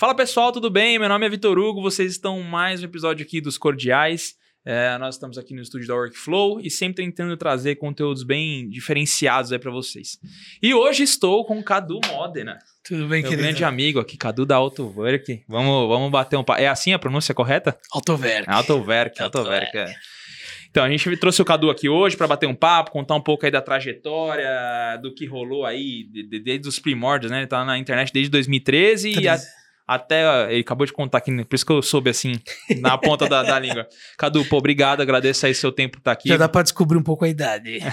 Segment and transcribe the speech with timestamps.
[0.00, 0.98] Fala pessoal, tudo bem?
[0.98, 4.34] Meu nome é Vitor Hugo, vocês estão mais um episódio aqui dos Cordiais.
[4.64, 9.52] É, nós estamos aqui no estúdio da Workflow e sempre tentando trazer conteúdos bem diferenciados
[9.52, 10.18] aí para vocês.
[10.62, 12.56] E hoje estou com o Cadu Modena.
[12.82, 13.42] Tudo bem, meu querido?
[13.42, 15.42] grande amigo aqui, Cadu da Autowork.
[15.46, 16.62] Vamos, vamos bater um papo.
[16.62, 17.76] É assim a pronúncia correta?
[17.92, 18.48] Autoverk.
[18.48, 19.76] Autoverk, Autoverk.
[19.76, 19.94] É.
[20.70, 23.44] Então, a gente trouxe o Cadu aqui hoje para bater um papo, contar um pouco
[23.44, 24.48] aí da trajetória,
[25.02, 27.40] do que rolou aí de- de- desde os primórdios, né?
[27.40, 29.38] Ele tá na internet desde 2013 e a-
[29.94, 30.26] até.
[30.26, 32.32] ó, Ele acabou de contar aqui, por isso que eu soube assim,
[32.80, 33.86] na ponta da, da língua.
[34.18, 36.28] Cadu, pô, obrigado, agradeço aí seu tempo por estar aqui.
[36.28, 37.78] Já dá pra descobrir um pouco a idade.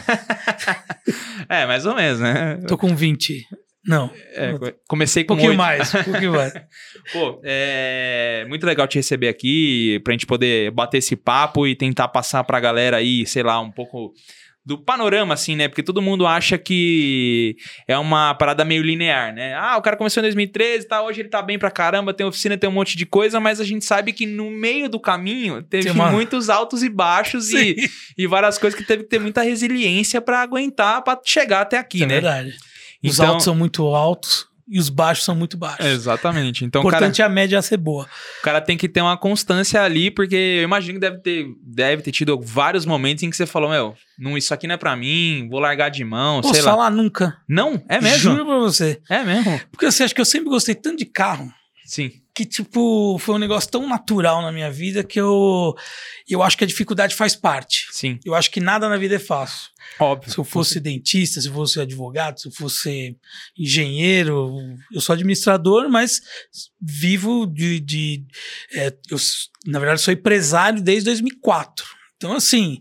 [1.49, 2.59] É, mais ou menos, né?
[2.67, 3.45] Tô com 20.
[3.85, 5.57] Não, É, co- comecei um com pouquinho oito.
[5.57, 6.51] mais, um pouquinho mais.
[7.13, 12.09] Pô, é muito legal te receber aqui, pra gente poder bater esse papo e tentar
[12.09, 14.11] passar pra galera aí, sei lá, um pouco
[14.67, 15.69] do panorama, assim, né?
[15.69, 17.55] Porque todo mundo acha que
[17.87, 19.53] é uma parada meio linear, né?
[19.55, 22.57] Ah, o cara começou em 2013 tá, hoje ele tá bem pra caramba, tem oficina,
[22.57, 25.89] tem um monte de coisa, mas a gente sabe que no meio do caminho teve
[25.89, 27.77] uma- muitos altos e baixos e,
[28.17, 32.03] e várias coisas que teve que ter muita resiliência pra aguentar, pra chegar até aqui,
[32.03, 32.13] é né?
[32.15, 32.53] verdade.
[33.01, 35.85] Os Então- altos são muito altos e os baixos são muito baixos.
[35.85, 36.65] Exatamente.
[36.65, 38.07] Então, o cara, importante é a média ser boa.
[38.39, 42.01] O cara tem que ter uma constância ali, porque eu imagino que deve ter, deve
[42.01, 44.95] ter tido vários momentos em que você falou, meu, não, isso aqui não é pra
[44.95, 46.71] mim, vou largar de mão, Posso sei lá.
[46.71, 47.37] falar nunca.
[47.47, 47.81] Não?
[47.87, 48.17] É mesmo?
[48.31, 48.99] Juro pra você.
[49.09, 49.59] É mesmo?
[49.71, 51.51] Porque assim, acho que eu sempre gostei tanto de carro
[51.87, 52.11] Sim.
[52.37, 55.73] Que, tipo, foi um negócio tão natural na minha vida que eu,
[56.29, 57.87] eu acho que a dificuldade faz parte.
[57.89, 58.19] Sim.
[58.23, 59.71] Eu acho que nada na vida é fácil.
[59.97, 60.31] Óbvio.
[60.31, 63.17] Se eu fosse dentista, se eu fosse advogado, se eu fosse
[63.57, 64.55] engenheiro,
[64.93, 66.21] eu sou administrador, mas
[66.79, 67.79] vivo de.
[67.79, 68.23] de
[68.71, 69.17] é, eu,
[69.65, 71.87] na verdade, sou empresário desde 2004.
[72.17, 72.77] Então, assim,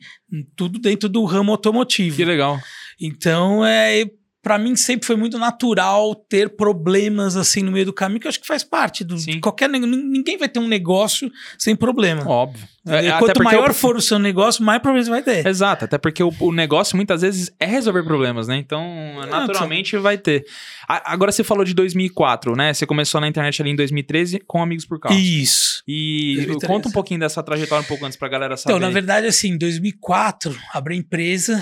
[0.54, 2.14] tudo dentro do ramo automotivo.
[2.14, 2.60] Que legal.
[3.00, 4.04] Então, é,
[4.46, 8.28] para mim sempre foi muito natural ter problemas assim no meio do caminho, que eu
[8.28, 9.40] acho que faz parte do, Sim.
[9.40, 12.24] qualquer Ninguém vai ter um negócio sem problema.
[12.24, 12.64] Óbvio.
[12.86, 15.44] É, até Quanto maior o- for o seu negócio, mais problemas vai ter.
[15.44, 18.56] Exato, até porque o, o negócio muitas vezes é resolver problemas, né?
[18.56, 18.80] Então,
[19.28, 20.44] naturalmente vai ter.
[20.88, 22.72] A- agora você falou de 2004, né?
[22.72, 25.16] Você começou na internet ali em 2013 com Amigos por Carro.
[25.18, 25.82] Isso.
[25.88, 26.66] E 2013.
[26.72, 28.76] conta um pouquinho dessa trajetória um pouco antes pra galera saber.
[28.76, 31.60] Então, na verdade, assim, em 2004, abri a empresa,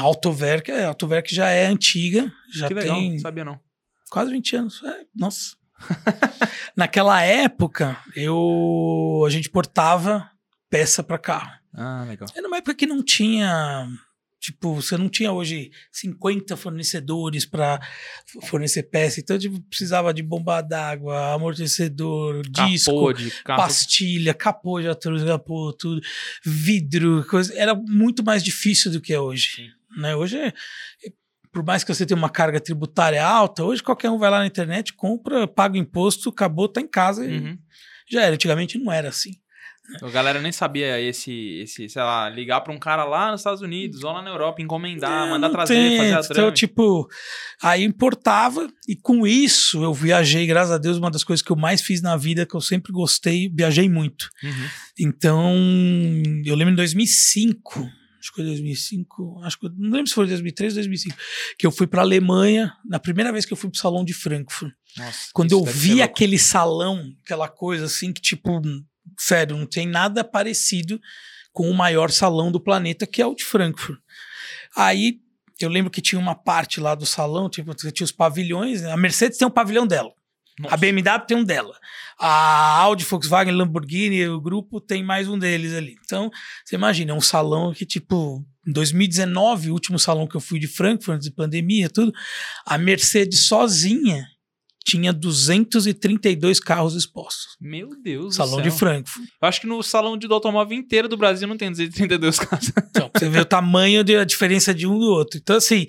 [0.00, 3.60] Autoverk, a Autoverk já é antiga, já que legal, tem não sabia não.
[4.10, 4.82] quase 20 anos.
[4.84, 5.56] É, nossa.
[6.76, 10.30] Naquela época, eu a gente portava
[10.70, 11.52] peça para carro.
[11.74, 12.28] Ah, legal.
[12.34, 13.86] Era uma época que não tinha,
[14.38, 17.80] tipo, você não tinha hoje 50 fornecedores para
[18.42, 23.62] fornecer peça, então tipo, precisava de bomba d'água, amortecedor, disco, Capô de carro.
[23.62, 26.00] pastilha, capô de atrás, capô, tudo,
[26.44, 27.52] vidro, coisa.
[27.58, 29.56] Era muito mais difícil do que é hoje.
[29.56, 29.70] Sim.
[29.96, 30.14] Né?
[30.16, 30.38] Hoje,
[31.52, 34.46] por mais que você tenha uma carga tributária alta, hoje qualquer um vai lá na
[34.46, 37.58] internet, compra, paga o imposto, acabou, tá em casa e Uhum.
[38.10, 38.34] já era.
[38.34, 39.32] Antigamente não era assim.
[40.00, 43.60] A galera nem sabia esse, esse, sei lá, ligar pra um cara lá nos Estados
[43.60, 47.06] Unidos ou lá na Europa, encomendar, É, mandar trazer, tem, fazer a Então, tipo,
[47.60, 51.56] aí importava e com isso eu viajei, graças a Deus, uma das coisas que eu
[51.56, 54.30] mais fiz na vida, que eu sempre gostei, viajei muito.
[54.42, 54.68] Uhum.
[55.00, 55.52] Então,
[56.46, 57.86] eu lembro em 2005,
[58.22, 61.16] acho que foi 2005, acho que não lembro se foi 2003 ou 2005,
[61.58, 64.72] que eu fui para Alemanha, na primeira vez que eu fui pro salão de Frankfurt.
[64.96, 68.62] Nossa, Quando eu vi aquele salão, aquela coisa assim que tipo,
[69.18, 71.00] sério, não tem nada parecido
[71.52, 73.98] com o maior salão do planeta, que é o de Frankfurt.
[74.76, 75.20] Aí
[75.60, 78.92] eu lembro que tinha uma parte lá do salão, tipo, tinha os pavilhões, né?
[78.92, 80.12] a Mercedes tem um pavilhão dela.
[80.58, 80.74] Nossa.
[80.74, 81.76] A BMW tem um dela.
[82.24, 85.96] A Audi, Volkswagen, Lamborghini, o grupo tem mais um deles ali.
[86.04, 86.30] Então,
[86.64, 90.60] você imagina, é um salão que, tipo, em 2019, o último salão que eu fui
[90.60, 92.12] de Frankfurt, antes de pandemia, tudo,
[92.64, 94.24] a Mercedes sozinha
[94.84, 97.56] tinha 232 carros expostos.
[97.60, 98.78] Meu Deus salão do de céu.
[98.78, 99.26] Frankfurt.
[99.40, 102.72] Eu acho que no salão de do automóvel inteiro do Brasil não tem 232 casos.
[102.88, 105.38] Então, você vê o tamanho da diferença de um do outro.
[105.38, 105.86] Então, assim,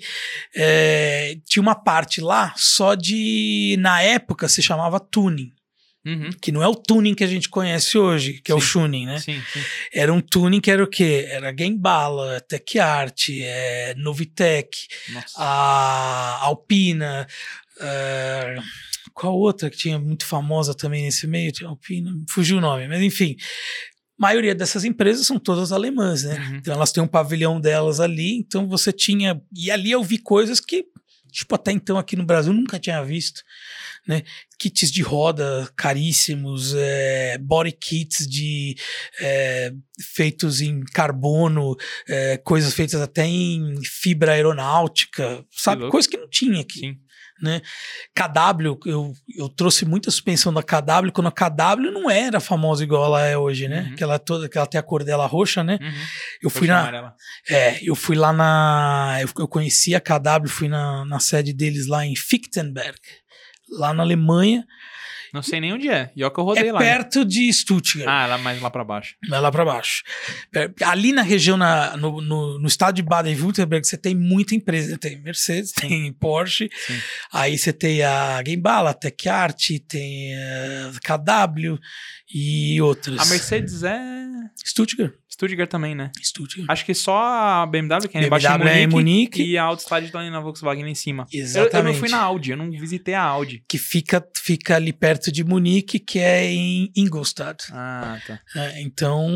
[0.56, 3.76] é, tinha uma parte lá só de.
[3.78, 5.52] Na época se chamava tuning,
[6.06, 6.30] Uhum.
[6.40, 8.72] que não é o tuning que a gente conhece hoje, que é o Sim.
[8.72, 9.18] tuning, né?
[9.20, 9.60] Sim, sim.
[9.92, 11.26] Era um tuning que era o quê?
[11.30, 15.34] Era Game Bala, Tech Art, é, Novitec, Nossa.
[15.38, 17.26] a Alpina.
[17.80, 18.56] é,
[19.14, 21.52] qual outra que tinha muito famosa também nesse meio?
[21.52, 23.36] Tinha Alpina, fugiu o nome, mas enfim.
[24.18, 26.38] A maioria dessas empresas são todas alemãs, né?
[26.38, 26.56] Uhum.
[26.56, 29.40] Então elas têm um pavilhão delas ali, então você tinha.
[29.56, 30.84] E ali eu vi coisas que,
[31.34, 33.42] tipo, até então aqui no Brasil nunca tinha visto,
[34.06, 34.22] né?
[34.58, 38.76] kits de roda caríssimos, é, body kits de
[39.20, 41.76] é, feitos em carbono,
[42.08, 45.88] é, coisas feitas até em fibra aeronáutica, sabe?
[45.90, 46.80] Coisa que não tinha aqui.
[46.80, 47.03] Sim.
[47.42, 47.60] Né?
[48.14, 53.04] KW, eu, eu trouxe muita suspensão da KW, quando a KW não era famosa igual
[53.06, 53.88] ela é hoje, né?
[53.88, 53.96] Uhum.
[53.96, 55.78] Que ela, toda, que ela tem a cor dela roxa, né?
[55.80, 55.92] Uhum.
[56.42, 57.14] Eu fui Poxa, na, amarela.
[57.50, 59.18] é, eu fui lá na.
[59.20, 62.98] Eu, eu conheci a KW, fui na, na sede deles lá em Fichtenberg,
[63.70, 64.64] lá na Alemanha.
[65.32, 66.12] Não sei nem onde é.
[66.14, 66.78] E ó que eu rodei é lá.
[66.80, 66.86] hein?
[66.88, 69.16] perto de Stuttgart, Ah, lá mais lá pra baixo.
[69.32, 70.04] é lá pra baixo.
[70.54, 74.96] É, Ali na região, na, no, no, no estado de Baden-Württemberg, você tem muita empresa.
[74.96, 77.00] Tem Mercedes, tem Porsche, Sim.
[77.32, 81.80] aí você tem a Gembala, a Tech Art, tem a KW
[82.32, 83.18] e outras.
[83.18, 83.98] A Mercedes é
[84.64, 85.12] Stuttgart.
[85.34, 86.10] Stuttgart também, né?
[86.22, 86.66] Stuttgart.
[86.70, 89.42] Acho que só a BMW, que é embaixo BMW é em em Munique, Munique.
[89.52, 91.26] e a Outside tá ali na Volkswagen lá em cima.
[91.32, 91.98] Eu, eu não Exatamente.
[91.98, 93.64] fui na Audi, eu não visitei a Audi.
[93.68, 97.64] que fica, fica ali perto de Munique, que é em Ingolstadt.
[97.72, 98.38] Ah, tá.
[98.54, 99.28] É, então,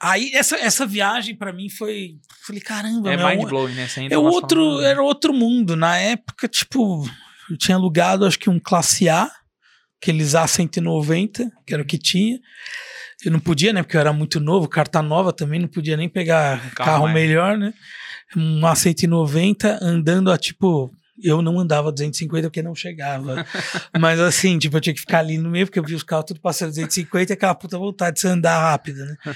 [0.00, 2.12] aí essa, essa viagem pra mim foi,
[2.46, 3.86] falei, caramba, É meu, mind blowing, né?
[3.86, 5.76] Você ainda é não outro, fala- era outro mundo.
[5.76, 7.06] Na época, tipo,
[7.50, 9.30] eu tinha alugado acho que um classe A,
[10.00, 12.38] aqueles A190, que era o que tinha.
[13.24, 13.82] Eu não podia, né?
[13.82, 17.56] Porque eu era muito novo, carta nova também, não podia nem pegar Carro carro, melhor,
[17.58, 17.72] né?
[18.36, 20.90] Um A190 andando a tipo.
[21.20, 23.44] Eu não andava 250 porque não chegava.
[23.98, 26.26] Mas assim, tipo, eu tinha que ficar ali no meio, porque eu vi os carros
[26.26, 29.16] tudo passando 250 e aquela puta vontade de você andar rápido, né?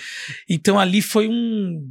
[0.49, 1.91] Então ali foi um.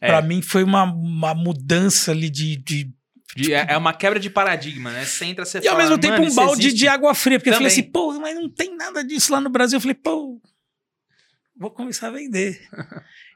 [0.00, 0.08] É.
[0.08, 2.90] Pra mim foi uma, uma mudança ali de, de
[3.36, 5.04] De- é é uma quebra de paradigma, né?
[5.04, 7.38] Você entra, você e ao fala, mesmo tempo "Mano, um balde existe?" de água fria,
[7.38, 7.82] porque eu falei Também.
[7.84, 9.76] assim, pô, mas não tem nada disso lá no Brasil.
[9.76, 10.40] Eu falei, pô,
[11.60, 12.58] vou começar a vender.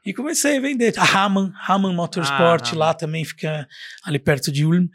[0.03, 0.97] e comecei a vender.
[0.97, 3.67] A Raman, Raman Motorsport, Ah, lá também fica
[4.03, 4.87] ali perto de Ulm.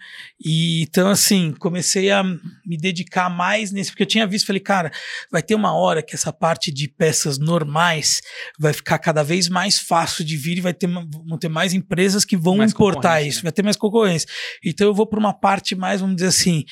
[0.45, 4.91] E então, assim, comecei a me dedicar mais nesse, porque eu tinha visto, falei, cara,
[5.31, 8.21] vai ter uma hora que essa parte de peças normais
[8.59, 12.25] vai ficar cada vez mais fácil de vir e vai ter, vão ter mais empresas
[12.25, 13.43] que vão Mais importar isso, né?
[13.45, 14.29] vai ter mais concorrência.
[14.65, 16.65] Então eu vou para uma parte mais, vamos dizer assim,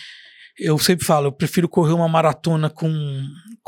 [0.58, 2.90] eu sempre falo, eu prefiro correr uma maratona com,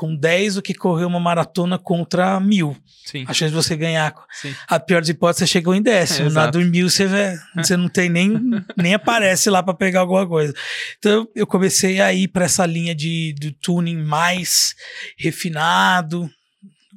[0.01, 2.75] com 10 do que correr uma maratona contra mil.
[3.05, 4.15] Sim, A chance de você ganhar.
[4.33, 4.55] sim.
[4.67, 6.29] A pior das hipóteses, você chegou em décimo.
[6.31, 8.33] É, Na do mil, você, vê- você não tem nem,
[8.79, 10.55] nem aparece lá para pegar alguma coisa.
[10.99, 14.75] Então, eu comecei a ir para essa linha de, de tuning mais
[15.19, 16.31] refinado.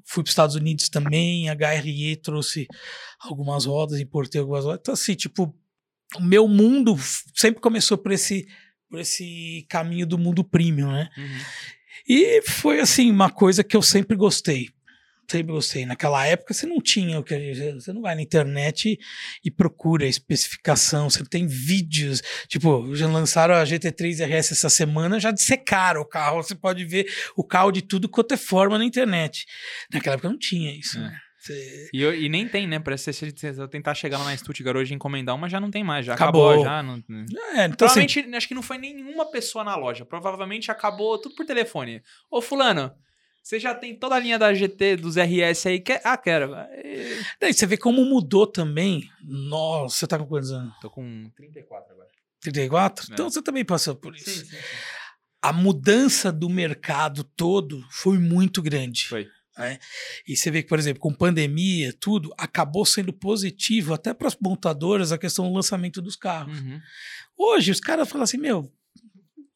[0.05, 1.49] Fui para os Estados Unidos também.
[1.49, 2.67] A HRE trouxe
[3.19, 4.79] algumas rodas, importei algumas rodas.
[4.81, 5.53] Então, assim, tipo,
[6.17, 6.95] o meu mundo
[7.35, 8.47] sempre começou por esse,
[8.89, 11.09] por esse caminho do mundo premium, né?
[11.17, 11.39] Uhum.
[12.07, 14.69] E foi assim, uma coisa que eu sempre gostei.
[15.29, 15.85] Sempre gostei.
[15.85, 18.99] Naquela época você não tinha o que você não vai na internet
[19.43, 25.31] e, procura especificação, você tem vídeos, tipo, já lançaram a GT3 RS essa semana, já
[25.31, 27.07] dissecaram o carro, você pode ver
[27.37, 29.45] o carro de tudo quanto é forma na internet.
[29.91, 31.01] Naquela época não tinha isso, É.
[31.01, 31.17] né?
[31.51, 32.79] E, eu- e nem tem, né?
[32.79, 35.69] Pra você, se você tentar chegar lá na Stuttgart hoje e encomendar uma, já não
[35.71, 36.05] tem mais.
[36.05, 36.63] Já acabou, Acabou.
[36.65, 36.83] já.
[36.83, 40.05] Não, É, então assim, Provavelmente, acho que não foi nenhuma pessoa na loja.
[40.05, 42.01] Provavelmente acabou tudo por telefone.
[42.31, 42.91] Ô, fulano,
[43.41, 45.79] você já tem toda a linha da GT, dos RS aí?
[45.81, 46.01] Quer?
[46.05, 46.51] Ah, quero.
[47.41, 49.09] Daí você vê como mudou também.
[49.21, 50.73] Nossa, você tá com quantos anos?
[50.79, 52.07] Tô com 34 agora.
[52.41, 53.05] 34?
[53.09, 53.13] É.
[53.13, 54.29] Então você também passou por isso.
[54.29, 54.57] Sim, sim, sim.
[55.41, 59.07] a mudança do mercado todo foi muito grande.
[59.07, 59.27] Foi.
[59.57, 59.79] Né?
[60.27, 64.37] E você vê que, por exemplo, com pandemia, tudo, acabou sendo positivo até para as
[64.39, 66.59] montadoras a questão do lançamento dos carros.
[66.59, 66.81] Uhum.
[67.37, 68.71] Hoje, os caras falam assim: meu,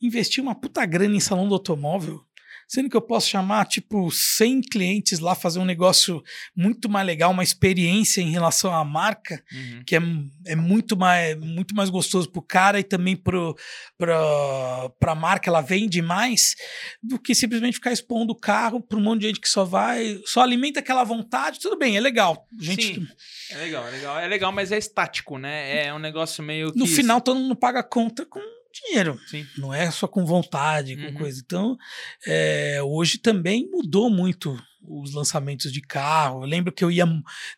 [0.01, 2.23] investir uma puta grana em salão do automóvel.
[2.67, 6.21] Sendo que eu posso chamar, tipo, 100 clientes lá, fazer um negócio
[6.55, 9.83] muito mais legal, uma experiência em relação à marca, Uhum.
[9.85, 10.01] que é,
[10.47, 13.55] é muito, mais, muito mais gostoso pro cara e também pro,
[13.97, 16.55] pro, pra marca, ela vende mais,
[17.01, 20.19] do que simplesmente ficar expondo o carro para um monte de gente que só vai,
[20.25, 21.59] só alimenta aquela vontade.
[21.59, 22.45] Tudo bem, é legal.
[22.59, 23.07] Gente, Sim.
[23.51, 24.19] É legal, é legal.
[24.19, 25.85] É legal, mas é estático, né?
[25.87, 26.79] É um negócio meio que...
[26.79, 28.39] no final todo mundo paga conta com
[28.85, 29.19] dinheiro.
[29.27, 29.45] Sim.
[29.57, 31.13] Não é só com vontade, com Uhum.
[31.13, 31.41] coisa.
[31.43, 31.77] Então,
[32.25, 36.43] é, hoje também mudou muito os lançamentos de carro.
[36.43, 37.05] Eu lembro que eu ia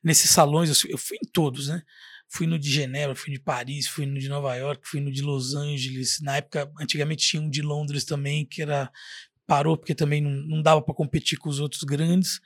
[0.04, 1.82] nesses salões, eu fui- eu fui em todos, né?
[2.32, 5.22] Fui no de Genebra, fui de Paris, fui no de Nova York, fui no de
[5.24, 6.20] Los Angeles.
[6.22, 8.92] Na época, antigamente tinha um de Londres também, que era
[9.50, 12.40] parou porque também não, não dava para competir com os outros grandes.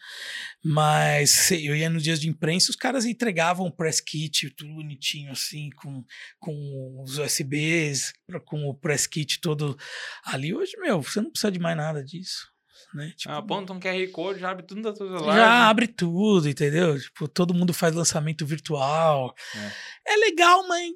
[0.64, 5.34] Mas eu ia nos dias de imprensa, os caras entregavam um press kit, tudo bonitinho
[5.34, 6.02] assim, com,
[6.40, 8.14] com os USBs,
[8.46, 9.78] com o press kit todo
[10.24, 10.56] ali.
[10.56, 12.53] Hoje, meu, você não precisa de mais nada disso.
[12.96, 13.12] Né?
[13.18, 15.36] Tipo, Aponta um QR Code, já abre tudo da tua celular.
[15.36, 17.00] já abre tudo, entendeu?
[17.00, 19.34] Tipo, todo mundo faz lançamento virtual.
[20.08, 20.16] É.
[20.18, 20.92] legal, mas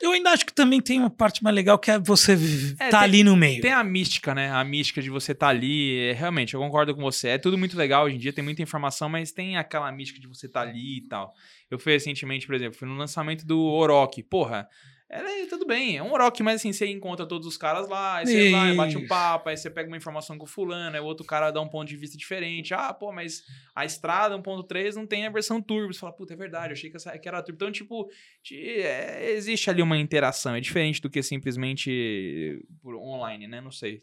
[0.00, 2.32] eu ainda acho que também tem uma parte mais legal que é você
[2.78, 3.60] É, tá tem- ali no meio.
[3.60, 4.50] Tem a mística, né?
[4.50, 5.98] A mística de você estar ali.
[5.98, 7.28] é, realmente, eu concordo com você.
[7.28, 10.26] É tudo muito legal hoje em dia, tem muita informação, mas tem aquela mística de
[10.26, 11.32] você estar ali e tal.
[11.70, 14.22] Eu fui recentemente, por exemplo, fui no lançamento do Orochi.
[14.22, 14.68] Porra,
[15.10, 18.26] é, tudo bem, é um Orochi, mas assim, você encontra todos os caras lá, aí
[18.26, 21.04] você vai, bate um papo, aí você pega uma informação com o fulano, aí o
[21.04, 22.72] outro cara dá um ponto de vista diferente.
[22.72, 23.42] Ah, pô, mas
[23.74, 25.92] a estrada 1.3 não tem a versão turbo.
[25.92, 27.56] Você fala, puta, é verdade, achei que, essa, que era turbo.
[27.56, 28.08] Então, tipo,
[28.42, 30.54] te- é, existe ali uma interação.
[30.54, 33.60] É diferente do que simplesmente por online, né?
[33.60, 34.02] Não sei.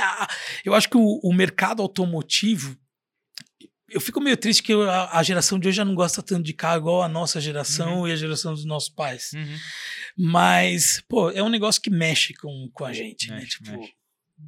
[0.66, 2.76] eu acho que o, o mercado automotivo.
[3.90, 6.52] Eu fico meio triste que a, a geração de hoje já não gosta tanto de
[6.54, 8.08] carro igual a nossa geração Uhum.
[8.08, 9.32] e a geração dos nossos pais.
[9.34, 9.58] Uhum.
[10.18, 13.38] Mas, pô, é um negócio que mexe com, com a gente, né?
[13.38, 13.94] Mexe, Tipo, mexe.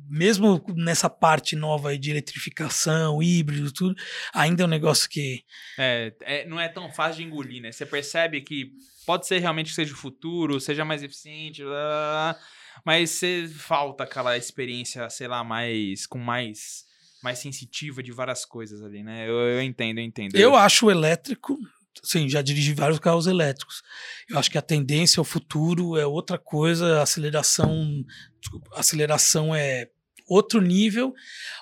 [0.09, 3.95] Mesmo nessa parte nova de eletrificação, híbrido, tudo,
[4.33, 5.43] ainda é um negócio que.
[5.77, 7.71] É, é, não é tão fácil de engolir, né?
[7.71, 8.71] Você percebe que
[9.05, 12.39] pode ser realmente que seja o futuro, seja mais eficiente, blá, blá, blá,
[12.85, 16.87] mas você falta aquela experiência, sei lá, mais com mais
[17.21, 19.27] mais sensitiva de várias coisas ali, né?
[19.27, 20.35] Eu, eu entendo, eu entendo.
[20.35, 21.57] Eu acho o elétrico.
[22.03, 23.81] Sim, já dirigi vários carros elétricos.
[24.29, 28.03] Eu acho que a tendência ao futuro é outra coisa, a aceleração,
[28.39, 29.89] desculpa, a aceleração é
[30.27, 31.13] outro nível,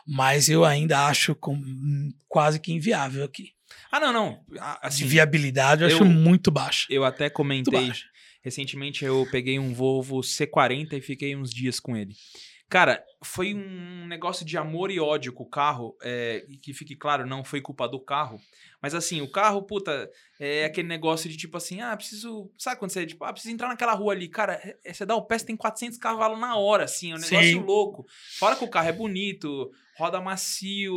[0.06, 1.62] mas eu ainda acho com-
[2.28, 3.54] quase que inviável aqui.
[3.92, 4.44] Ah, não, não.
[4.60, 6.86] Ah, De Assim, viabilidade eu, eu- acho muito baixa.
[6.90, 7.92] eu até comentei.
[8.44, 12.14] Recentemente eu peguei um Volvo C40 e fiquei uns dias com ele.
[12.70, 17.26] Cara, foi um negócio de amor e ódio com o carro, é, que fique claro,
[17.26, 18.40] não foi culpa do carro.
[18.82, 20.10] Mas assim, o carro, puta,
[20.40, 22.52] é aquele negócio de tipo assim, ah, preciso.
[22.58, 24.28] Sabe quando você, tipo, ah, preciso entrar naquela rua ali?
[24.28, 27.20] Cara, é- você dá o pé, você tem 400 cavalos na hora, assim, é um
[27.20, 27.64] negócio Sim.
[27.64, 28.06] louco.
[28.38, 30.94] Fora que o carro é bonito, roda macio,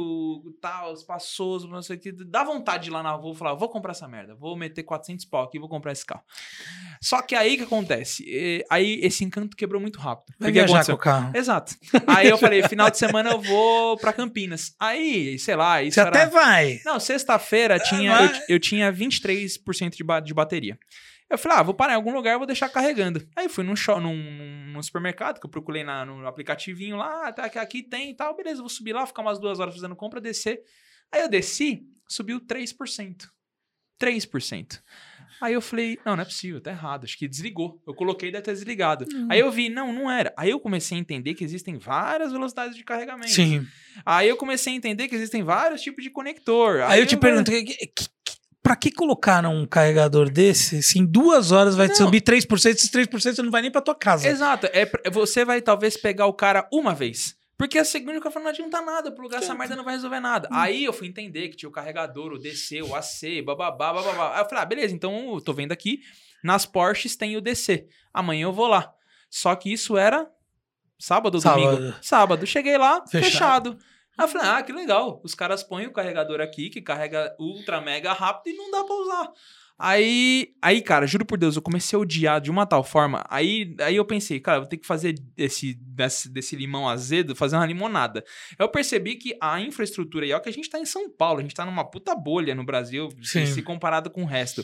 [0.61, 2.13] tal, espaçoso, não sei o que.
[2.13, 4.83] Dá vontade de ir lá na rua e falar, vou comprar essa merda, vou meter
[4.83, 6.23] 400 pau aqui e vou comprar esse carro.
[7.01, 8.63] Só que aí que acontece?
[8.69, 10.35] Aí esse encanto quebrou muito rápido.
[10.39, 11.35] Vai viajar com o carro.
[11.35, 11.75] Exato.
[12.17, 14.75] Aí eu falei, final de semana eu vou pra Campinas.
[14.79, 16.09] Aí, sei lá, isso Você era...
[16.11, 16.81] até vai.
[16.85, 18.13] Não, sexta-feira tinha,
[18.49, 20.79] eu, eu tinha 23% de, ba- de bateria.
[21.29, 23.25] Eu falei, ah, vou parar em algum lugar, vou deixar carregando.
[23.37, 24.17] Aí fui num, show, num,
[24.73, 28.17] num- supermercado, que eu procurei na, no aplicativinho lá, ah, tá, aqui, aqui tem e
[28.17, 30.61] tal, beleza, vou subir lá, ficar umas duas horas fazendo compra, descer.
[31.13, 33.29] Aí eu desci, subiu 3%.
[34.03, 34.81] 3%.
[35.41, 37.81] Aí eu falei, não, não é possível, tá errado, acho que desligou.
[37.87, 39.07] Eu coloquei, deve ter desligado.
[39.29, 40.33] Aí eu vi, não, não era.
[40.37, 43.31] Aí eu comecei a entender que existem várias velocidades de carregamento.
[43.31, 43.67] Sim.
[44.05, 46.83] Aí eu comecei a entender que existem vários tipos de conector.
[46.83, 48.09] Aí eu te pergunto, que, que,
[48.63, 52.07] pra que colocaram um carregador desse se em duas horas vai te Não.
[52.07, 54.29] subir 3%, esses 3% você não vai nem pra tua casa?
[54.29, 54.69] Exato.
[54.73, 57.40] É, você vai talvez pegar o cara uma vez.
[57.61, 60.19] Porque a segunda o cara falou, não adianta nada, plugar essa merda não vai resolver
[60.19, 60.49] nada.
[60.51, 64.35] Aí eu fui entender que tinha o carregador, o DC, o AC, bababá, bababá.
[64.35, 66.01] Aí eu falei, ah, beleza, então eu tô vendo aqui,
[66.43, 67.87] nas Porsches tem o DC.
[68.15, 68.91] Amanhã eu vou lá.
[69.29, 70.27] Só que isso era
[70.99, 71.77] sábado ou Sábado.
[71.77, 71.97] domingo?
[72.01, 72.47] Sábado.
[72.47, 73.25] Cheguei lá, Fechado.
[73.31, 73.79] fechado.
[74.17, 75.21] Aí eu falei, ah, que legal.
[75.23, 78.95] Os caras põem o carregador aqui, que carrega ultra mega rápido e não dá pra
[78.95, 79.33] usar.
[79.83, 83.25] Aí, aí, cara, juro por Deus, eu comecei a odiar de uma tal forma.
[83.31, 87.35] Aí, aí eu pensei, cara, eu vou ter que fazer esse, desse, desse limão azedo,
[87.35, 88.23] fazer uma limonada.
[88.59, 91.39] Eu percebi que a infraestrutura, e é o que a gente tá em São Paulo,
[91.39, 93.53] a gente tá numa puta bolha no Brasil, se, Sim.
[93.55, 94.63] se comparado com o resto.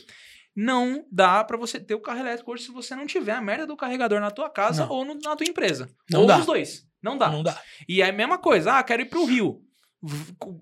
[0.55, 3.67] Não dá pra você ter o carro elétrico hoje se você não tiver a merda
[3.67, 4.93] do carregador na tua casa Não.
[4.93, 5.89] ou no- na tua empresa.
[6.11, 6.39] Não ou dá.
[6.39, 6.87] os dois.
[7.03, 7.31] Não dá.
[7.31, 7.61] Não dá.
[7.89, 9.63] E é a mesma coisa, ah, quero ir pro Rio.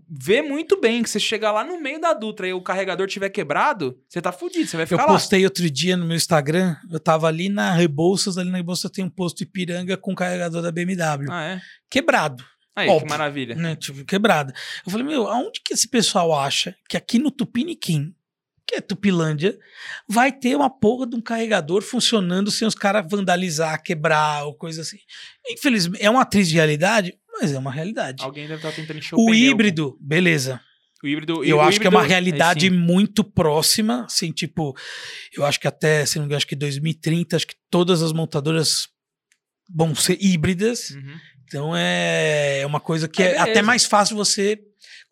[0.09, 3.29] Vê muito bem que você chegar lá no meio da Dutra e o carregador tiver
[3.31, 5.12] quebrado, você tá fudido, você vai Eu ficar lá.
[5.12, 9.05] postei outro dia no meu Instagram, eu tava ali na Rebouças, ali na Rebouças tem
[9.05, 11.26] um posto Ipiranga com carregador da BMW.
[11.31, 11.61] Ah, é?
[11.91, 12.45] Quebrado,
[12.76, 13.09] Aí, que Óbvio.
[13.11, 13.55] maravilha.
[13.55, 13.76] né?
[13.76, 14.53] Tipo, quebrado.
[14.85, 18.14] Eu falei, meu, aonde que esse pessoal acha que aqui no Tupiniquim
[18.67, 19.59] que é Tupilândia,
[20.09, 24.81] vai ter uma porra de um carregador funcionando sem os caras vandalizar, quebrar ou coisa
[24.81, 24.97] assim.
[25.50, 28.23] Infelizmente, é uma triste realidade, mas é uma realidade.
[28.25, 30.61] Alguém deve estar tentando encher o, O híbrido, beleza.
[31.03, 31.45] O híbrido.
[31.45, 32.71] Eu o acho que é uma híbrido- realidade sim.
[32.71, 34.75] muito próxima, assim, tipo,
[35.37, 38.12] eu acho que até, se não me engano, acho que 2030, acho que todas as
[38.12, 38.88] montadoras
[39.75, 41.17] vão ser híbridas, Uhum.
[41.45, 44.59] então é uma coisa que É, é, até mais fácil você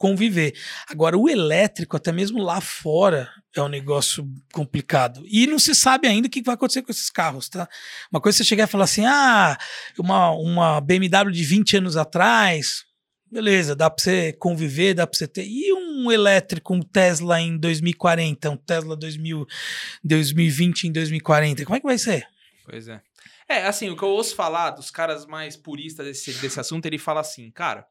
[0.03, 0.53] conviver.
[0.89, 5.23] Agora, o elétrico, até mesmo lá fora, é um negócio complicado.
[5.29, 7.69] E não se sabe ainda o que vai acontecer com esses carros, tá?
[8.11, 9.57] Uma coisa é você chegar e falar assim, ah,
[9.97, 12.85] uma, uma BMW de 20 anos atrás,
[13.31, 15.47] beleza, dá pra você conviver, dá pra você ter.
[15.47, 19.47] E um elétrico, um Tesla em 2040, um Tesla 2000,
[20.03, 22.27] 2020 em 2040, como é que vai ser?
[22.65, 23.01] Pois é.
[23.49, 26.99] É, assim, o que eu ouço falar dos caras mais puristas desse, desse assunto, ele
[26.99, 27.87] fala assim, cara,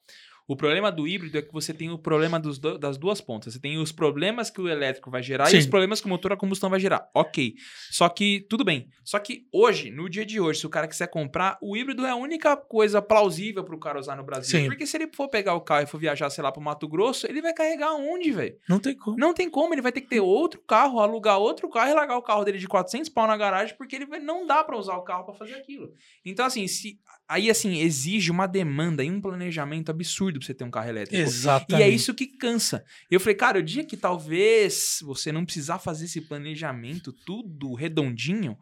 [0.51, 3.53] o problema do híbrido é que você tem o problema dos do- das duas pontas.
[3.53, 5.55] Você tem os problemas que o elétrico vai gerar Sim.
[5.55, 7.09] e os problemas que o motor a combustão vai gerar.
[7.13, 7.53] Ok.
[7.89, 8.87] Só que, tudo bem.
[9.03, 12.09] Só que hoje, no dia de hoje, se o cara quiser comprar, o híbrido é
[12.11, 14.59] a única coisa plausível pro cara usar no Brasil.
[14.59, 14.65] Sim.
[14.67, 17.27] Porque se ele for pegar o carro e for viajar, sei lá, pro Mato Grosso,
[17.27, 18.55] ele vai carregar onde, velho?
[18.69, 19.17] Não tem como.
[19.17, 22.17] Não tem como, ele vai ter que ter outro carro, alugar outro carro e largar
[22.17, 25.03] o carro dele de 400 pau na garagem, porque ele não dá pra usar o
[25.03, 25.91] carro pra fazer aquilo.
[26.25, 26.99] Então, assim, se
[27.31, 31.15] aí, assim, exige uma demanda e um planejamento absurdo pra você ter um carro elétrico.
[31.15, 31.81] Exatamente.
[31.81, 32.83] E é isso que cansa.
[33.09, 38.57] Eu falei, cara, o dia que talvez você não precisar fazer esse planejamento tudo redondinho,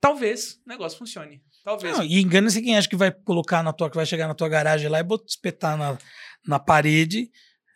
[0.00, 1.42] talvez o negócio funcione.
[1.62, 1.98] Talvez.
[1.98, 4.48] Não, e engana-se quem acha que vai colocar na tua, que vai chegar na tua
[4.48, 5.98] garagem lá e botar, espetar na,
[6.46, 7.30] na parede,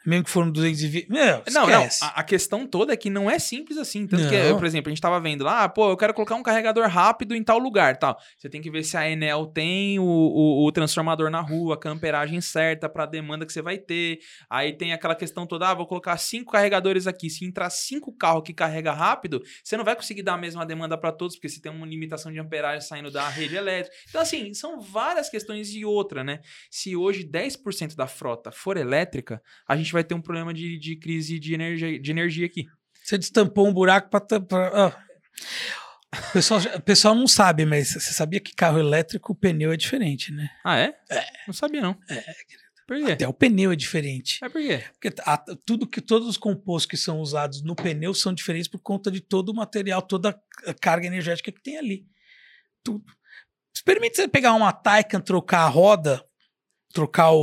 [0.07, 1.09] mesmo que for um 220.
[1.09, 1.89] Meu, Não, não.
[2.03, 4.07] A, a questão toda é que não é simples assim.
[4.07, 4.57] Tanto que, Não.
[4.57, 7.35] por exemplo, a gente tava vendo lá, ah, pô, eu quero colocar um carregador rápido
[7.35, 8.19] em tal lugar, tal.
[8.37, 11.89] Você tem que ver se a Enel tem o, o, o transformador na rua, a
[11.89, 14.19] amperagem certa pra demanda que você vai ter.
[14.49, 17.31] Aí tem aquela questão toda, ah, vou colocar cinco carregadores aqui.
[17.31, 20.99] Se entrar cinco carros que carrega rápido, você não vai conseguir dar a mesma demanda
[20.99, 23.97] pra todos, porque você tem uma limitação de amperagem saindo da rede elétrica.
[24.09, 26.41] Então, assim, são várias questões e outra, né?
[26.71, 30.97] Se hoje 10% da frota for elétrica, a gente vai ter um problema de, de
[30.97, 32.67] crise de energia, de energia aqui.
[33.03, 34.21] Você destampou um buraco pra.
[34.21, 35.05] tampar- ah.
[36.29, 39.77] O pessoal, o pessoal não sabe, mas você sabia que carro elétrico o pneu é
[39.77, 40.49] diferente, né?
[40.65, 40.95] Ah, é?
[41.47, 41.99] Não sabia, não.
[42.09, 42.23] É,
[42.87, 43.13] Por quê?
[43.13, 44.39] Até o pneu é diferente.
[44.45, 44.85] É por quê?
[45.01, 48.79] Porque a- tudo que todos os compostos que são usados no pneu são diferentes por
[48.81, 52.07] conta de todo o material, toda a carga energética que tem ali.
[52.85, 53.05] Tudo.
[53.75, 56.25] Experimente você pegar uma Taycan, trocar a roda,
[56.95, 57.37] trocar o,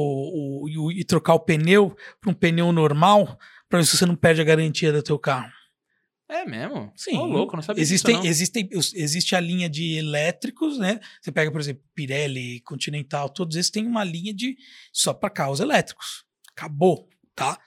[0.64, 3.38] o- e o- e trocar o pneu para um pneu normal,
[3.70, 5.52] para ver se você não perde a garantia do teu carro.
[6.30, 6.92] É mesmo?
[6.96, 7.18] Sim.
[7.18, 8.32] Ô, louco, não sabia Existem, disso, não.
[8.32, 8.70] existem,
[9.04, 11.02] existe a linha de elétricos, né?
[11.22, 14.56] Você pega, por exemplo, Pirelli, Continental, todos esses têm uma linha de
[14.94, 16.24] só para carros elétricos.
[16.56, 17.60] Acabou, tá?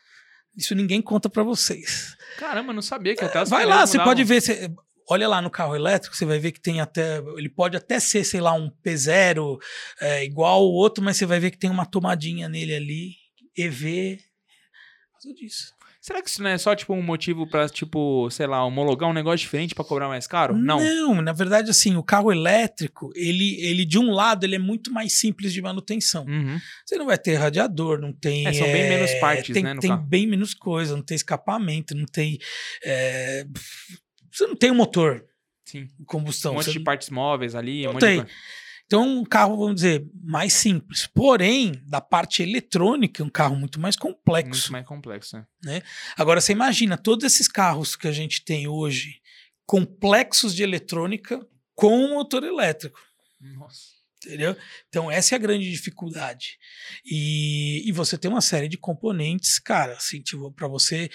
[0.57, 2.17] Isso ninguém conta para vocês.
[2.39, 4.71] Caramba, não sabia que até as Vai lá, você pode ver, você-
[5.09, 8.25] olha lá no carro elétrico, você vai ver que tem até, ele pode até ser,
[8.25, 9.59] sei lá, um P0
[10.01, 13.11] é, igual o outro, mas você vai ver que tem uma tomadinha nele ali,
[13.57, 14.19] EV,
[15.33, 15.73] disso.
[16.05, 19.15] Será que isso não é só, tipo, um motivo pra, tipo, sei lá, homologar um
[19.15, 20.55] negócio diferente pra cobrar mais caro?
[20.55, 20.79] Não.
[20.79, 24.93] Não, na verdade, assim, o carro elétrico, ele, ele de um lado, ele é muito
[24.93, 26.27] mais simples de manutenção.
[26.27, 26.59] Uhum.
[26.85, 28.47] Você não vai ter radiador, não tem.
[28.47, 30.03] É, são bem menos partes, tem, né, no Tem carro.
[30.03, 32.39] bem menos coisa, não tem escapamento, não tem.
[32.85, 33.47] é,
[34.35, 35.25] você não tem um motor
[35.65, 35.89] Sim.
[35.99, 36.53] de combustão.
[36.53, 37.85] um monte de partes móveis ali.
[37.85, 38.17] Não um de tem.
[38.19, 38.33] coisa.
[38.87, 41.07] Então, um carro, vamos dizer, mais simples.
[41.07, 44.63] Porém, da parte eletrônica, é um carro muito mais complexo.
[44.65, 45.83] Muito mais complexo, né?
[46.17, 49.21] Agora, você imagina todos esses carros que a gente tem hoje,
[49.65, 53.01] complexos de eletrônica, com motor elétrico.
[53.41, 53.95] Nossa.
[54.27, 54.57] Entendeu?
[54.89, 56.59] Então, essa é a grande dificuldade.
[57.05, 61.11] E, e você tem uma série de componentes, cara, assim, tipo, para você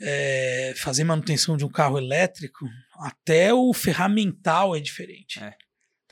[0.00, 2.66] é, fazer manutenção de um carro elétrico,
[3.00, 5.42] até o ferramental é diferente.
[5.42, 5.54] É.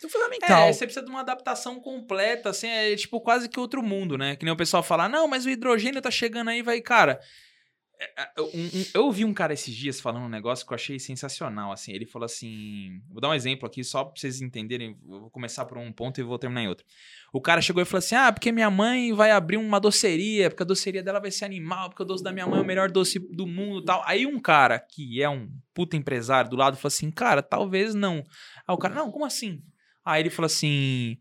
[0.05, 0.69] O ferramental.
[0.69, 4.35] É, você precisa de uma adaptação completa, assim, é tipo quase que outro mundo, né?
[4.35, 7.21] Que nem o pessoal fala, não, mas o hidrogênio tá chegando aí, vai, cara.
[8.01, 8.31] É, é,
[8.95, 11.93] eu ouvi um cara esses dias falando um negócio que eu achei sensacional, assim.
[11.93, 13.03] Ele falou assim.
[13.11, 14.97] Vou dar um exemplo aqui, só pra vocês entenderem.
[15.05, 16.87] Vou começar por um ponto e vou terminar em outro.
[17.31, 20.63] O cara chegou e falou assim: Ah, porque minha mãe vai abrir uma doceria, porque
[20.63, 22.91] a doceria dela vai ser animal, porque o doce da minha mãe é o melhor
[22.91, 24.03] doce do mundo tal.
[24.07, 28.25] Aí um cara que é um puta empresário do lado falou assim: Cara, talvez não.
[28.67, 29.63] Aí o cara, não, como assim?
[30.03, 31.19] Aí ele falou assim: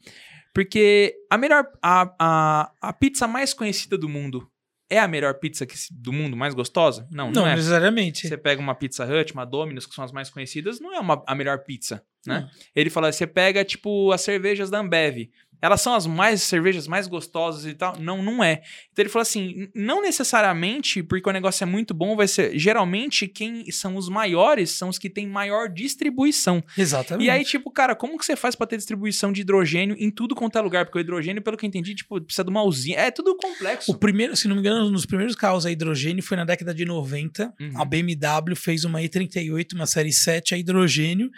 [0.54, 1.66] Porque a melhor.
[1.82, 4.50] A, a, a pizza mais conhecida do mundo
[4.90, 7.08] é a melhor pizza que, do mundo, mais gostosa?
[7.12, 7.56] Não, não, não é.
[7.56, 8.28] necessariamente.
[8.28, 11.24] Você pega uma Pizza Hut, uma Domino's, que são as mais conhecidas, não é uma,
[11.28, 12.42] a melhor pizza, né?
[12.42, 12.50] Não.
[12.76, 15.30] Ele fala, você pega, tipo, as cervejas da Ambev.
[15.62, 18.00] Elas são as mais cervejas mais gostosas e tal?
[18.00, 18.62] Não, não é.
[18.92, 22.58] Então ele falou assim: não necessariamente porque o negócio é muito bom, vai ser.
[22.58, 26.64] Geralmente, quem são os maiores são os que têm maior distribuição.
[26.78, 27.28] Exatamente.
[27.28, 30.36] E aí, tipo, cara, como que você faz pra ter distribuição de hidrogênio em tudo
[30.36, 30.86] quanto é lugar?
[30.86, 33.02] Porque o hidrogênio, pelo que eu entendi, tipo, precisa de uma usina.
[33.02, 33.92] É tudo complexo.
[33.92, 36.74] O primeiro, se não me engano, um dos primeiros carros a hidrogênio foi na década
[36.74, 37.54] de 90.
[37.60, 37.82] Uhum.
[37.82, 41.30] A BMW fez uma E38, uma série 7 a hidrogênio.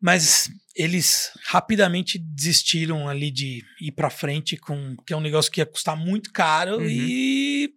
[0.00, 5.60] Mas eles rapidamente desistiram ali de ir pra frente com que é um negócio que
[5.60, 6.86] ia custar muito caro Uhum.
[6.88, 7.70] e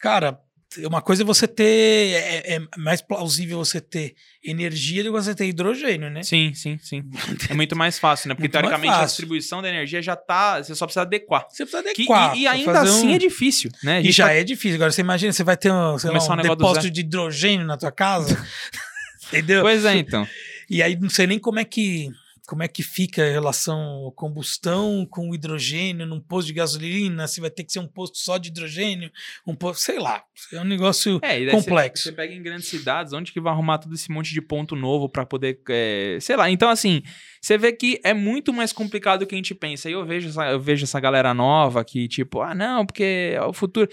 [0.00, 0.38] cara,
[0.86, 5.34] uma coisa é você ter é, é mais plausível você ter energia do que você
[5.34, 6.22] ter hidrogênio, né?
[6.24, 7.02] Sim, sim, sim.
[7.50, 8.34] É muito mais fácil, né?
[8.34, 10.62] Porque Muito teoricamente a distribuição da energia já tá.
[10.62, 11.46] Você só precisa adequar.
[11.48, 12.34] Você precisa Que- adequar.
[12.36, 14.00] e, e pra ainda assim um- é difícil, né?
[14.02, 14.74] E já tá- é difícil.
[14.76, 17.92] Agora você imagina, você vai ter um, lá, um um depósito de hidrogênio na tua
[17.92, 18.34] casa.
[19.28, 19.62] Entendeu?
[19.62, 20.26] Pois é, então.
[20.74, 22.08] E aí não sei nem como é que
[22.46, 27.40] como é que fica a relação combustão com o hidrogênio num posto de gasolina, se
[27.40, 29.10] vai ter que ser um posto só de hidrogênio,
[29.46, 32.02] um posto, sei lá, é um negócio É, você- complexo.
[32.02, 35.08] Você, pega em grandes cidades, onde que vai arrumar todo esse monte de ponto novo
[35.08, 36.50] pra poder, é, sei lá.
[36.50, 37.00] Então, assim,
[37.40, 39.88] você vê que é muito mais complicado do que a gente pensa.
[39.88, 43.42] E eu vejo essa, eu vejo essa galera nova que, tipo, ah, não, porque é
[43.42, 43.88] o futuro.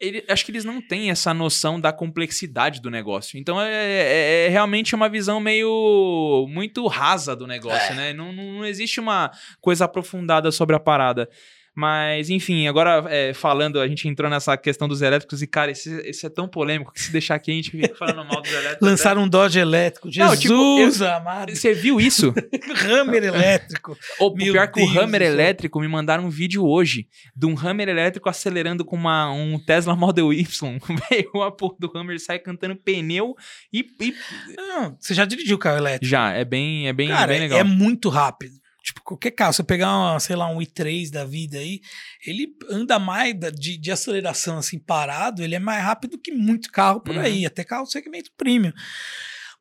[0.00, 3.38] Ele- acho que eles não têm essa noção da complexidade do negócio.
[3.38, 7.94] Então é, é- é realmente uma visão meio muito rasa do negócio, É.
[7.94, 8.12] né?
[8.14, 11.28] Não, não, não existe uma coisa aprofundada sobre a parada.
[11.74, 15.90] Mas, enfim, agora é, falando, a gente entrou nessa questão dos elétricos e, cara, esse,
[16.00, 18.86] esse é tão polêmico que se deixar aqui a gente fica falando mal dos elétricos.
[18.88, 20.08] Lançaram um Dodge elétrico.
[20.08, 21.54] Não, Jesus tipo, amado.
[21.54, 22.34] Você viu isso?
[22.90, 23.96] Hammer elétrico.
[24.18, 27.56] O Meu pior que o Deus Hammer elétrico me mandaram um vídeo hoje de um
[27.58, 30.78] Hammer elétrico acelerando com uma, um Tesla Model Y.
[31.08, 33.34] Veio a porra do Hammer sai cantando pneu
[33.72, 34.14] e, e-
[34.56, 36.04] Não, você já dirigiu carro elétrico?
[36.06, 37.58] já é bem é bem, Cara, bem legal.
[37.58, 38.59] é muito rápido.
[38.82, 41.80] Tipo, qualquer carro, você pegar, uma, sei lá, um i3 da vida aí,
[42.26, 47.00] ele anda mais de, de aceleração assim, parado, ele é mais rápido que muito carro
[47.00, 47.22] por Uhum.
[47.22, 48.72] aí, até carro segmento premium.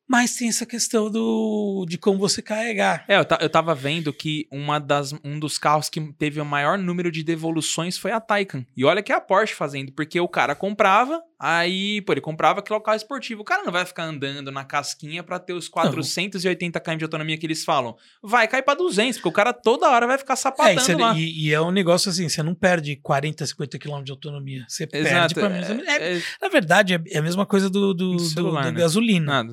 [0.10, 3.06] Mas tem essa questão do, de como você carregar.
[3.08, 6.80] É, eu, eu tava vendo que uma das, um dos carros que teve o maior
[6.80, 8.65] número de devoluções foi a Taycan.
[8.76, 12.60] E olha que é a Porsche fazendo, porque o cara comprava, aí, pô, ele comprava
[12.60, 13.41] aquele carro esportivo.
[13.41, 17.38] O cara não vai ficar andando na casquinha pra ter os 480 km de autonomia
[17.38, 17.95] que eles falam.
[18.24, 20.95] Vai cair pra 200, porque o cara toda hora vai ficar É, sapatando e, você-
[20.95, 21.13] lá.
[21.15, 24.65] e- e é um negócio assim, você não perde 40, 50 km de autonomia.
[24.67, 25.69] Você perde pelo menos.
[25.69, 28.63] a- é- é, na verdade, é, é a mesma coisa do, do, Do do- celular,
[28.63, 28.80] da né?
[28.80, 29.43] gasolina.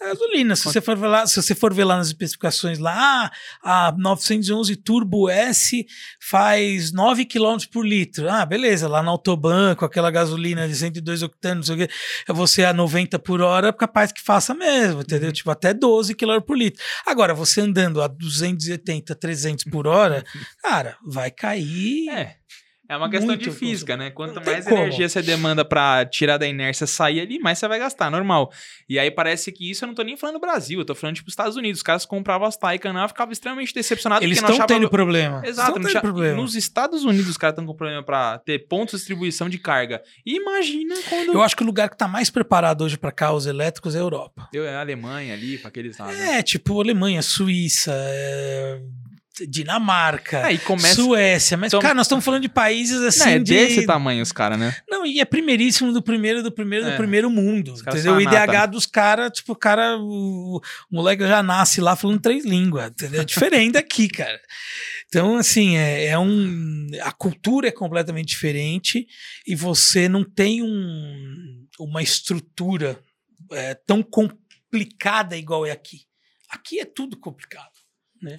[0.00, 3.30] A gasolina, se você, for ver lá, se você for ver lá nas especificações lá,
[3.64, 5.86] ah, a 911 Turbo S
[6.20, 8.28] faz 9 km por litro.
[8.28, 11.94] Ah, beleza, lá na Autobahn, com aquela gasolina de 102 octanos, não sei o quê,
[12.28, 15.32] é você a 90 por hora, é capaz que faça mesmo, entendeu?
[15.32, 16.82] Tipo, até 12 km por litro.
[17.06, 20.22] Agora, você andando a 280, 300 por hora,
[20.62, 22.10] cara, vai cair.
[22.10, 22.36] É.
[22.88, 24.10] É uma questão de física, né?
[24.10, 24.76] Quanto Não mais como.
[24.78, 28.50] energia você demanda pra tirar da inércia sair ali, mais você vai gastar, normal.
[28.88, 31.16] E aí parece que isso eu não tô nem falando do Brasil, eu tô falando
[31.16, 31.78] tipo Estados Unidos.
[31.80, 34.80] Os caras compravam as Taycan lá, ficavam extremamente decepcionados Eles não estão achavam...
[34.82, 35.42] tendo problema.
[35.44, 36.36] Exato, não tendo problema.
[36.40, 40.02] nos Estados Unidos os caras estão com problema pra ter pontos de distribuição de carga.
[40.24, 41.32] E imagina quando...
[41.32, 44.02] Eu acho que o lugar que tá mais preparado hoje para carros elétricos é a
[44.02, 44.48] Europa.
[44.52, 46.16] Eu, a Alemanha ali, pra aqueles lados.
[46.16, 46.38] né?
[46.38, 48.80] É, tipo Alemanha, Suíça, é,
[49.48, 50.94] Dinamarca, Aí começa...
[50.94, 51.56] Suécia.
[51.56, 53.20] Mas, Então- cara, nós estamos falando de países assim.
[53.20, 53.52] Não, é de...
[53.52, 54.74] desse tamanho os caras, né?
[54.88, 56.90] Não, e é primeiríssimo do primeiro, do primeiro, É.
[56.92, 57.74] do primeiro mundo.
[57.78, 58.14] Entendeu?
[58.14, 58.66] O IDH né?
[58.66, 63.20] dos caras, tipo, o cara, o, o moleque já nasce lá falando três línguas, entendeu?
[63.20, 64.40] É diferente daqui, cara.
[65.08, 66.88] Então, assim, é, é um.
[67.02, 69.06] A cultura é completamente diferente
[69.46, 72.98] e você não tem um, uma estrutura
[73.52, 76.00] é, tão complicada igual é aqui.
[76.50, 77.75] Aqui é tudo complicado.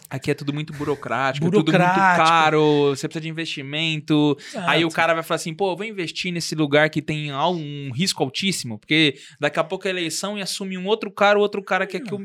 [0.09, 2.25] Aqui é tudo muito burocrático, tudo muito Burocrático.
[2.25, 4.37] caro, você precisa de investimento.
[4.65, 7.91] Aí o cara vai falar assim, pô, eu vou investir nesse lugar que tem um
[7.91, 11.63] risco altíssimo, porque daqui a pouco é eleição e assume um outro cara, o outro
[11.63, 12.19] cara que é que eu,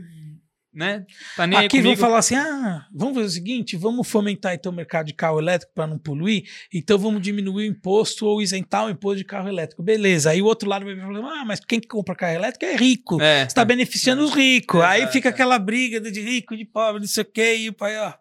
[0.75, 1.05] né,
[1.37, 4.75] tá nem Aqui vão falar assim: ah, vamos fazer o seguinte, vamos fomentar então o
[4.75, 8.91] mercado de carro elétrico para não poluir, então vamos diminuir o imposto ou isentar o
[8.91, 9.83] imposto de carro elétrico.
[9.83, 10.31] Beleza.
[10.31, 13.21] Aí o outro lado vai falar: ah, mas quem que compra carro elétrico é rico.
[13.21, 14.81] É, Você está beneficiando os ricos.
[14.81, 17.99] Aí fica aquela briga de rico, de pobre, não sei o quê, e o pai,
[17.99, 18.13] ó,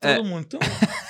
[0.00, 0.22] todo É.
[0.22, 0.44] mundo.
[0.46, 0.60] Então,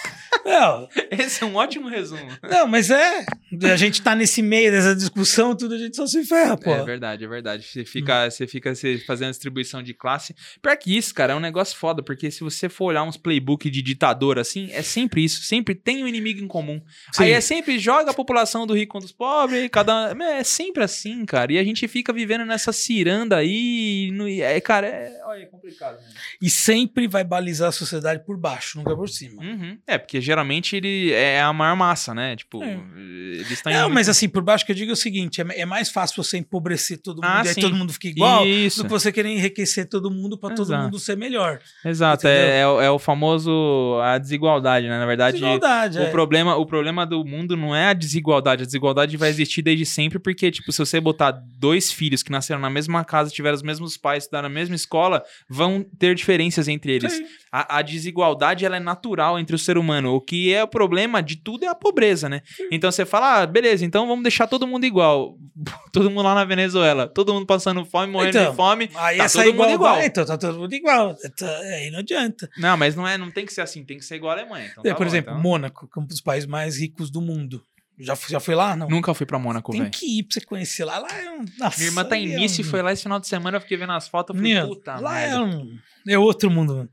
[0.44, 2.26] não, esse é um ótimo resumo.
[2.42, 3.24] não, mas é.
[3.72, 6.70] A gente tá nesse meio dessa discussão, tudo a gente só se ferra, pô.
[6.70, 7.62] É verdade, é verdade.
[7.64, 7.87] Você Hum.
[7.87, 10.35] fica, você fica você fazendo distribuição de classe.
[10.61, 13.70] Pior que isso, cara, é um negócio foda, porque se você for olhar uns playbook
[13.70, 15.42] de ditador assim, é sempre isso.
[15.42, 16.80] Sempre tem um inimigo em comum.
[17.12, 17.24] Sim.
[17.24, 20.14] Aí é sempre joga a população do rico contra os pobres, cada.
[20.20, 21.52] É sempre assim, cara.
[21.52, 25.96] E a gente fica vivendo nessa ciranda aí e aí, cara, é, olha, é complicado.
[25.96, 26.07] Né?
[26.42, 29.42] E sempre vai balizar a sociedade por baixo, nunca por cima.
[29.42, 29.78] Uhum.
[29.87, 32.35] É, porque geralmente ele é a maior massa, né?
[32.37, 32.79] Tipo, É.
[32.97, 35.64] eles estão Não, mas assim, por baixo que eu digo é o seguinte: é, é
[35.66, 37.61] mais fácil você empobrecer todo mundo Ah, e aí sim.
[37.61, 38.79] todo mundo fica igual Isso.
[38.83, 41.61] do que você querer enriquecer todo mundo pra todo mundo ser melhor.
[41.85, 44.99] Exato, é, é, o- é o famoso a desigualdade, né?
[44.99, 46.11] Na verdade, Desigualdade, o é.
[46.11, 50.18] problema, o problema do mundo não é a desigualdade, a desigualdade vai existir desde sempre
[50.18, 53.97] porque tipo, se você botar dois filhos que nasceram na mesma casa, tiveram os mesmos
[53.97, 57.20] pais, estudaram na mesma escola, vão ter diferenças entre eles.
[57.53, 60.11] A, a desigualdade ela é natural entre o ser humano.
[60.26, 62.42] Que é o problema de tudo é a pobreza, né?
[62.70, 65.37] Então você fala, ah, beleza, então vamos deixar todo mundo igual.
[65.92, 68.90] todo mundo lá na Venezuela, todo mundo passando fome, morrendo Então, de fome.
[68.96, 70.00] Aí Tá essa todo mundo igual.
[70.02, 71.14] então tá todo mundo igual.
[71.14, 72.48] Tá- Aí não adianta.
[72.58, 74.68] Não, mas não é, não tem que ser assim, tem que ser igual a Alemanha.
[74.72, 75.42] Então É, tá por bom, exemplo, então.
[75.42, 77.62] Mônaco, que é um dos países mais ricos do mundo.
[77.96, 78.74] Já, já foi lá?
[78.74, 78.88] Não.
[78.88, 79.92] Nunca fui pra Mônaco, Tem velho.
[79.92, 80.98] que ir pra você conhecer lá.
[80.98, 81.44] Lá é um.
[81.56, 83.60] Nossa, Minha irmã tá em é Nice e foi lá esse final de semana, eu
[83.60, 85.37] fiquei vendo as fotos, eu falei, Menino, puta lá merda.
[85.37, 85.78] é um.
[86.08, 86.74] É outro mundo.
[86.74, 86.88] mano.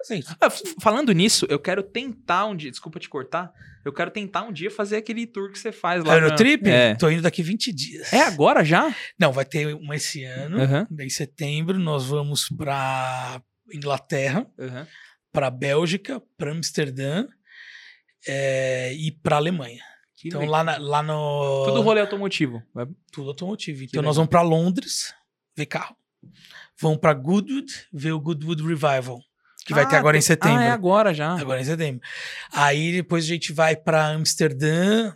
[0.00, 0.48] Assim, Ah,
[0.80, 3.52] falando nisso, eu quero tentar um dia, desculpa te cortar,
[3.84, 6.14] eu quero tentar um dia fazer aquele tour que você faz lá.
[6.14, 6.62] Eurotrip?
[6.62, 6.94] pra- É.
[6.94, 8.12] Tô indo daqui 20 dias.
[8.12, 8.94] É agora já?
[9.18, 10.60] Não, vai ter uma esse ano.
[10.62, 10.86] Aham.
[11.00, 14.86] Em setembro, nós vamos pra Inglaterra, Aham.
[15.32, 17.26] pra Bélgica, pra Amsterdã
[18.26, 19.82] é, e pra Alemanha.
[20.16, 20.52] Que Então legal.
[20.52, 21.64] lá, na- lá no.
[21.66, 22.62] Tudo rolê automotivo.
[23.12, 23.78] Tudo automotivo.
[23.80, 24.26] Que Então nós legal.
[24.26, 25.14] vamos pra Londres
[25.56, 25.96] ver carro.
[26.80, 29.20] Vamos pra Goodwood ver o Goodwood Revival,
[29.68, 30.56] que vai ter Ah, agora em setembro.
[30.56, 31.38] Ah, é agora já.
[31.38, 32.00] Agora em setembro.
[32.50, 35.12] Aí depois a gente vai pra Amsterdã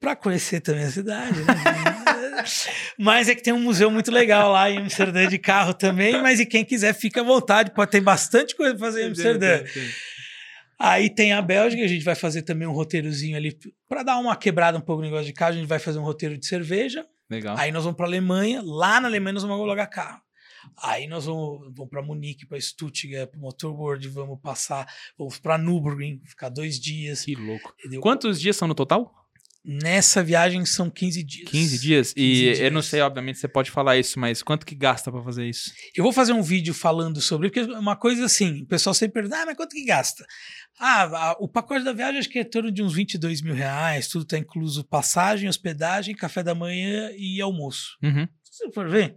[0.00, 1.54] pra conhecer também a cidade, né?
[2.98, 6.40] mas é que tem um museu muito legal lá em Amsterdã de carro também, mas
[6.40, 9.58] e quem quiser fica à vontade, pode ter bastante coisa pra fazer em Amsterdã.
[9.58, 9.90] Tem, tem, tem.
[10.80, 14.34] Aí tem a Bélgica, a gente vai fazer também um roteirozinho ali pra dar uma
[14.34, 17.04] quebrada um pouco no negócio de carro, a gente vai fazer um roteiro de cerveja.
[17.30, 17.56] Legal.
[17.58, 20.22] Aí nós vamos pra Alemanha, lá na Alemanha nós vamos alugar carro.
[20.82, 24.86] Aí nós vamos, vamos para Munique, para Stuttgart, para Motorworld, vamos passar,
[25.18, 27.24] vamos para Nürburgring, ficar dois dias.
[27.24, 27.74] Que louco.
[27.78, 28.00] entendeu?
[28.00, 29.12] Quantos dias são no total?
[29.64, 31.48] Nessa viagem são 15 dias.
[31.48, 32.12] 15 dias?
[32.14, 32.86] 15 E eu não dias.
[32.90, 35.72] sei, obviamente, você pode falar isso, mas quanto que gasta pra fazer isso?
[35.94, 39.14] Eu vou fazer um vídeo falando sobre, porque é uma coisa assim, o pessoal sempre
[39.22, 40.26] pergunta, ah, mas quanto que gasta?
[40.80, 44.08] Ah, o pacote da viagem acho que é em torno de uns 22 mil reais,
[44.08, 47.96] tudo tá incluso passagem, hospedagem, café da manhã e almoço.
[48.02, 48.26] Uhum.
[48.42, 49.16] Se você for ver,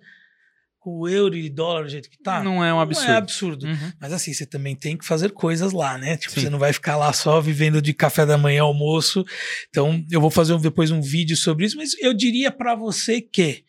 [0.90, 3.08] o euro e dólar do jeito que tá, não é um absurdo.
[3.08, 3.66] Não é absurdo.
[3.68, 3.92] Uhum.
[4.00, 6.18] Mas assim, você também tem que fazer coisas lá, né?
[6.18, 6.42] Tipo, Sim.
[6.42, 9.24] você não vai ficar lá só vivendo de café da manhã, almoço.
[9.70, 13.22] Então, eu vou fazer um- depois um vídeo sobre isso, mas eu diria pra você
[13.22, 13.64] que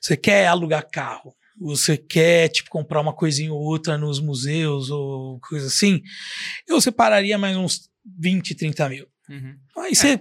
[0.00, 5.40] você quer alugar carro, você quer, tipo, comprar uma coisinha ou outra nos museus ou
[5.40, 6.02] coisa assim,
[6.68, 9.06] eu separaria mais uns 20, 30 mil.
[9.28, 9.56] Uhum.
[9.78, 10.20] Aí você,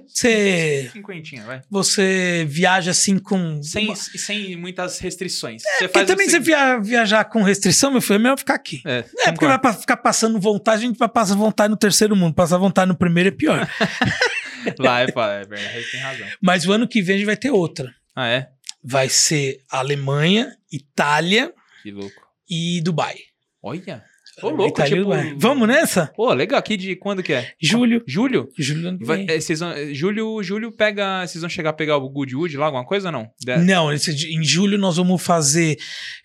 [1.46, 1.62] vai.
[1.70, 3.62] você viaja assim com...
[3.62, 5.62] Sem, uma- sem muitas restrições.
[5.78, 8.82] você Porque também você via- viajar com restrição, meu filho, é melhor ficar aqui.
[8.86, 12.16] É, É, porque vai pra ficar passando vontade, a gente vai passar vontade no terceiro
[12.16, 12.34] mundo.
[12.34, 13.68] Passar vontade no primeiro é pior.
[14.80, 16.28] Lá é, é verdade, tem razão.
[16.42, 17.94] Mas o ano que vem a gente vai ter outra.
[18.16, 18.50] Ah, é?
[18.84, 22.22] Vai ser Alemanha, Itália Que louco.
[22.50, 23.16] e Dubai.
[23.62, 24.04] Olha.
[24.42, 25.10] Ô, louco, e tipo...
[25.38, 26.08] Vamos nessa?
[26.16, 26.60] Pô, legal.
[26.60, 27.52] Aqui de quando que é?
[27.62, 28.04] Julho.
[28.06, 28.50] Julho?
[28.58, 31.26] Julho Vai, é, vão, é, julho, julho pega.
[31.26, 33.30] Vocês vão chegar a pegar o Goodwood lá, alguma coisa ou não?
[33.40, 35.78] De- Não, esse em julho nós vamos fazer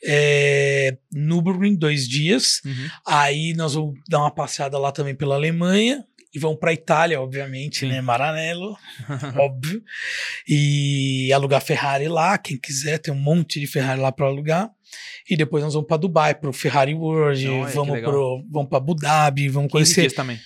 [0.04, 2.60] é, Nürburgring dois dias.
[2.64, 2.88] Uhum.
[3.06, 6.04] Aí nós vamos dar uma passeada lá também pela Alemanha.
[6.32, 7.88] E vamos para Itália, obviamente, Sim.
[7.88, 8.00] né?
[8.00, 8.76] Maranello,
[9.36, 9.82] óbvio.
[10.46, 14.70] E alugar Ferrari lá, quem quiser, tem um monte de Ferrari lá para alugar.
[15.28, 19.48] E depois nós vamos para Dubai, pro Ferrari World, vamos pro vamos para Abu Dhabi,
[19.48, 20.00] vamos 15 conhecer.
[20.02, 20.38] dias também.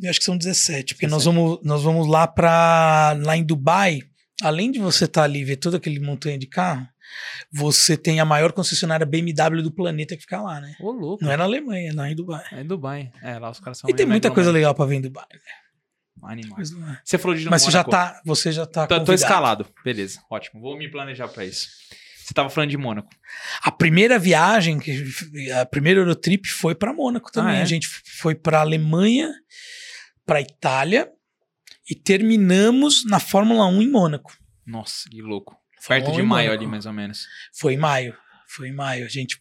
[0.00, 1.36] Eu acho que são 17, porque nós 17.
[1.36, 4.02] vamos nós vamos lá para lá em Dubai.
[4.40, 6.86] Além de você estar ali e ver todo aquele montanha de carro,
[7.52, 10.76] você tem a maior concessionária BMW do planeta que fica lá, né?
[10.80, 11.24] Ô, louco.
[11.24, 12.44] Não é na Alemanha, é em Dubai.
[12.52, 13.12] É em Dubai.
[13.20, 13.90] É, lá os caras são.
[13.90, 15.26] E tem muita coisa legal para ver em Dubai.
[15.32, 15.40] né?
[16.22, 16.58] Animal.
[16.58, 17.00] Lá.
[17.04, 19.66] Você falou de Mas você já tá, você já tá Tô, tô escalado.
[19.84, 20.60] Beleza, ótimo.
[20.60, 21.68] Vou me planejar pra isso.
[22.28, 23.08] Você tava falando de Mônaco.
[23.62, 24.78] A primeira viagem,
[25.58, 27.54] a primeira Eurotrip foi para Mônaco também.
[27.54, 27.62] Ah, é?
[27.62, 29.32] A gente foi para Alemanha,
[30.26, 31.10] para Itália
[31.90, 34.36] e terminamos na Fórmula 1 em Mônaco.
[34.66, 35.56] Nossa, que louco.
[35.80, 36.62] Fórmula Perto de 1 em maio Mônaco.
[36.62, 37.26] ali, mais ou menos.
[37.58, 38.14] Foi em maio.
[38.46, 39.06] Foi em maio.
[39.06, 39.40] A gente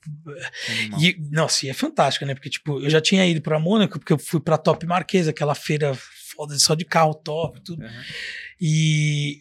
[0.69, 1.01] Animal.
[1.01, 2.35] E, nossa, e é fantástico, né?
[2.35, 5.55] Porque, tipo, eu já tinha ido pra Mônaco, porque eu fui pra Top Marquesa, aquela
[5.55, 5.93] feira
[6.33, 7.83] foda só de carro top, tudo.
[7.83, 8.01] Uhum.
[8.61, 9.39] E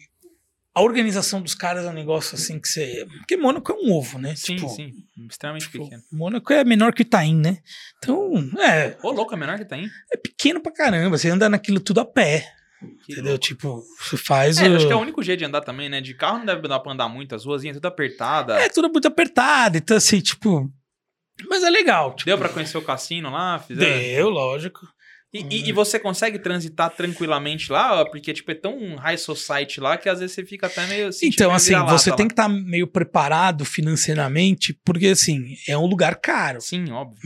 [0.77, 3.05] a organização dos caras é um negócio assim que você.
[3.17, 4.35] Porque Mônaco é um ovo, né?
[4.35, 4.93] Sim, Tipo, sim.
[5.29, 6.03] Extremamente tipo, pequeno.
[6.11, 7.57] Mônaco é menor que Itaim, né?
[7.97, 9.87] Então, é, Ô, louco, é menor que tá aí?
[10.13, 11.17] é pequeno pra caramba.
[11.17, 12.45] Você anda naquilo tudo a pé.
[13.05, 13.31] Que entendeu?
[13.31, 13.39] louco.
[13.43, 14.75] Tipo, você faz É, o...
[14.75, 15.99] acho que é o único jeito de andar também, né?
[15.99, 18.59] De carro não deve dar pra andar muito, as ruazinhas tudo apertada.
[18.59, 20.71] É tudo muito apertado, então assim, tipo...
[21.49, 22.15] Mas é legal.
[22.15, 23.57] Tipo, Deu pra conhecer o cassino lá?
[23.59, 23.97] Fizeram?
[23.99, 24.87] Deu, lógico.
[25.33, 28.05] E, e- e você consegue transitar tranquilamente lá?
[28.05, 31.11] Porque, tipo, é tão high society lá que às vezes você fica até meio...
[31.11, 32.15] sentindo Então, meio assim, você lá.
[32.15, 36.61] tem que estar meio preparado financeiramente, porque, assim, é um lugar caro.
[36.61, 37.19] Sim, óbvio.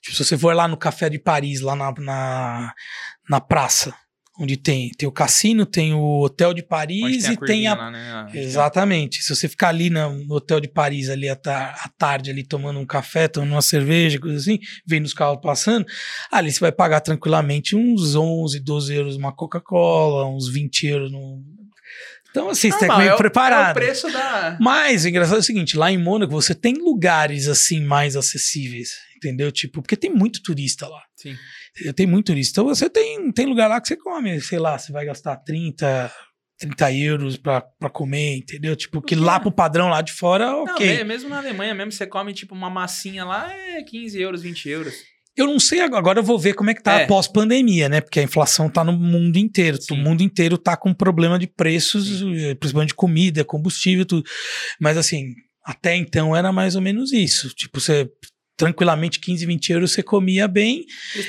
[0.00, 2.74] Tipo, se você for lá no Café de Paris, lá na, na,
[3.28, 3.94] na praça,
[4.38, 7.74] onde tem, tem o cassino, tem o Hotel de Paris tem e tem a.
[7.74, 8.10] lá, né?
[8.12, 8.42] A região.
[8.44, 9.22] Exatamente.
[9.22, 12.78] Se você ficar ali no Hotel de Paris, ali à, ta- à tarde, ali tomando
[12.80, 15.86] um café, tomando uma cerveja, coisa assim, vendo os carros passando,
[16.32, 21.40] ali você vai pagar tranquilamente uns 11, 12 euros uma Coca-Cola, uns 20 euros no.
[22.30, 23.68] Então, assim, você tem que Normal, meio é preparado.
[23.68, 24.56] É o preço da...
[24.60, 28.90] Mas o engraçado é o seguinte, lá em Mônaco você tem lugares assim mais acessíveis,
[29.16, 29.52] entendeu?
[29.52, 31.00] Tipo, porque tem muito turista lá.
[31.14, 31.36] Sim.
[31.96, 32.52] Tem muito turista.
[32.60, 36.12] Então você tem, tem lugar lá que você come, sei lá, você vai gastar 30,
[36.58, 38.76] 30 euros pra, pra comer, entendeu?
[38.76, 40.98] Tipo, que lá pro padrão lá de fora, Não, ok.
[40.98, 44.68] me- mesmo na Alemanha, mesmo você come, tipo, uma massinha lá, é 15 euros, 20
[44.68, 44.94] euros.
[45.36, 47.04] Eu não sei agora, agora eu vou ver como é que tá É.
[47.04, 48.00] após pandemia, né?
[48.00, 49.82] Porque a inflação tá no mundo inteiro.
[49.82, 49.94] Sim.
[49.94, 54.24] O mundo inteiro tá com problema de preços, eh, principalmente de comida, combustível, tudo.
[54.80, 55.34] Mas assim,
[55.64, 57.48] até então era mais ou menos isso.
[57.48, 58.08] Tipo, você
[58.56, 60.84] tranquilamente 15, 20 euros você comia bem.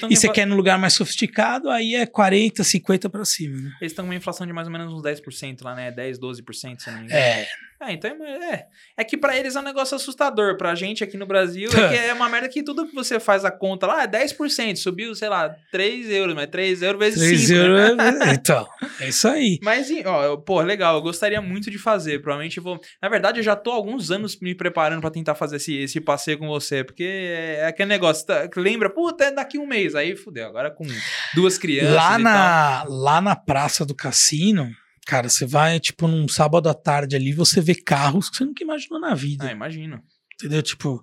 [0.09, 3.71] E você quer num lugar mais sofisticado, aí é 40, 50 pra cima, né?
[3.81, 5.91] Eles estão com uma inflação de mais ou menos uns 10% lá, né?
[5.91, 7.19] 10, 12%, se não me engano.
[7.19, 7.47] É,
[7.81, 8.65] É, então é, é.
[8.97, 10.55] É que pra eles é um negócio assustador.
[10.57, 13.43] Pra gente aqui no Brasil é, que é uma merda que tudo que você faz
[13.43, 14.77] a conta lá é 10%.
[14.77, 17.53] Subiu, sei lá, 3 euros, mas 3 euros vezes 3 5.
[17.53, 17.97] euros.
[17.97, 18.19] Né?
[18.29, 18.67] é- Então,
[18.99, 19.59] é isso aí.
[19.61, 22.21] Mas, ó, pô, legal, eu gostaria muito de fazer.
[22.21, 22.79] Provavelmente vou.
[23.01, 25.99] Na verdade, eu já tô há alguns anos me preparando pra tentar fazer esse, esse
[25.99, 26.83] passeio com você.
[26.83, 29.95] Porque é aquele negócio, tá, que lembra, puta, é daqui um mês.
[29.95, 30.85] Aí fudeu, agora com
[31.33, 31.93] duas crianças.
[31.93, 32.23] Lá e tal.
[32.23, 34.71] na, lá na praça do cassino,
[35.05, 38.63] cara, você vai, tipo, num sábado à tarde ali, você vê carros que você nunca
[38.63, 39.47] imaginou na vida.
[39.47, 40.01] Ah, imagino.
[40.33, 40.61] Entendeu?
[40.61, 41.01] Tipo,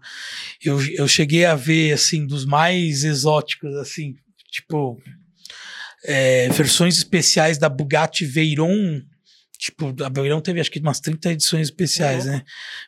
[0.63, 4.15] eu, eu cheguei a ver, assim, dos mais exóticos, assim,
[4.51, 5.01] tipo,
[6.05, 9.01] é, versões especiais da Bugatti Veyron.
[9.59, 12.43] Tipo, a Veyron teve acho que umas 30 edições especiais, né?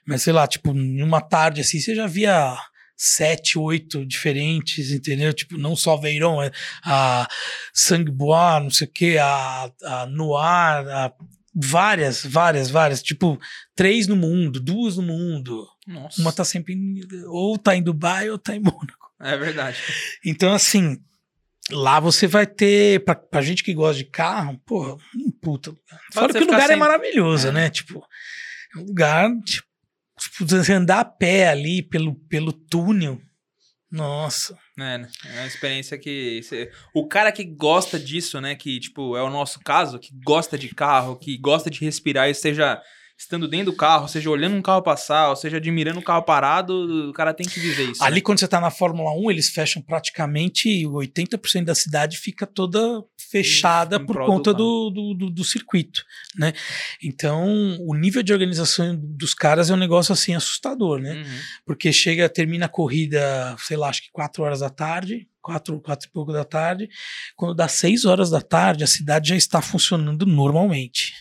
[0.05, 2.59] Mas sei lá, tipo, em uma tarde assim, você já via
[2.97, 5.33] sete, oito diferentes, entendeu?
[5.33, 6.51] Tipo, não só Veyron, é
[6.85, 7.29] a
[7.73, 11.13] Sanguebois, não sei o que, a, a Noir, a
[11.55, 13.39] várias, várias, várias, tipo,
[13.77, 15.67] três no mundo, duas no mundo.
[15.87, 16.21] Nossa.
[16.21, 19.13] Uma tá sempre em, ou tá em Dubai ou tá em Mônaco.
[19.21, 19.79] É verdade.
[20.25, 20.99] Então, assim,
[21.71, 26.01] lá você vai ter, pra, pra gente que gosta de carro, porra, um puta lugar.
[26.13, 27.53] Fora que o lugar é maravilhoso, É.
[27.53, 27.71] né?
[27.71, 28.05] Tipo,
[28.75, 29.67] é um lugar, tipo,
[30.73, 33.21] andar a pé ali pelo, pelo túnel.
[33.91, 34.59] Nossa.
[34.77, 35.09] É, né?
[35.25, 36.43] é uma experiência que.
[36.43, 38.57] cê- o cara que gosta disso, né?
[38.57, 42.35] Que, tipo, é o nosso caso, que gosta de carro, que gosta de respirar, e
[42.35, 42.83] seja
[43.17, 47.09] estando dentro do carro, seja olhando um carro passar, ou seja admirando o carro parado,
[47.11, 48.03] o cara tem que viver isso.
[48.03, 48.21] Ali, né?
[48.21, 53.97] quando você tá na Fórmula 1, eles fecham praticamente 80% da cidade fica toda fechada
[53.97, 56.05] Em por conta do, do, do, do circuito,
[56.37, 56.53] né?
[57.03, 61.15] Então, o nível de organização dos caras é um negócio assim assustador, né?
[61.15, 61.39] Uhum.
[61.65, 66.09] Porque chega, termina a corrida, sei lá, acho que 4 horas da tarde, quatro, quatro
[66.09, 66.89] e pouco da tarde.
[67.37, 71.13] Quando dá 6 horas da tarde, a cidade já está funcionando normalmente.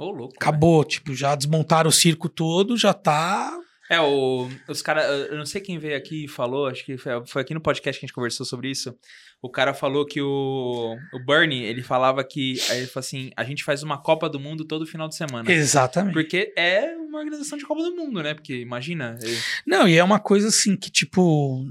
[0.00, 0.34] Ô, louco.
[0.36, 3.56] Acabou, tipo, já desmontaram o circo todo, já tá.
[3.90, 5.04] É, o, os caras.
[5.30, 7.98] Eu não sei quem veio aqui e falou, acho que foi, foi aqui no podcast
[7.98, 8.94] que a gente conversou sobre isso.
[9.42, 12.54] O cara falou que o, o Bernie, ele falava que.
[12.70, 15.50] Aí ele falou assim: a gente faz uma Copa do Mundo todo final de semana.
[15.50, 16.12] Exatamente.
[16.14, 18.32] Porque é uma organização de Copa do Mundo, né?
[18.34, 19.18] Porque imagina.
[19.22, 19.36] ele-
[19.66, 21.64] Não, e é uma coisa assim que, tipo,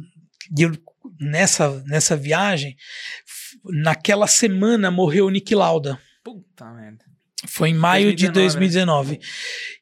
[0.58, 0.72] eu-
[1.22, 2.76] nessa, nessa viagem,
[3.66, 5.98] naquela semana morreu o Nick Lauda.
[6.24, 7.06] Puta merda.
[7.48, 9.20] Foi em maio de 2019, 2019.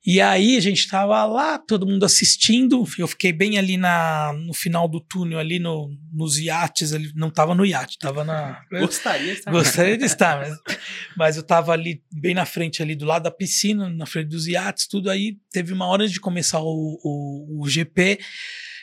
[0.05, 2.85] E aí a gente tava lá, todo mundo assistindo.
[2.99, 6.93] Eu fiquei bem ali na, no final do túnel, ali no, nos iates.
[6.93, 8.61] Ali, não tava no iate, tava na.
[8.71, 10.77] Gostaria de estar Gostaria de estar, mas,
[11.17, 14.47] mas eu tava ali bem na frente, ali do lado da piscina, na frente dos
[14.47, 15.37] iates, tudo aí.
[15.51, 18.19] Teve uma hora de começar o, o, o GP,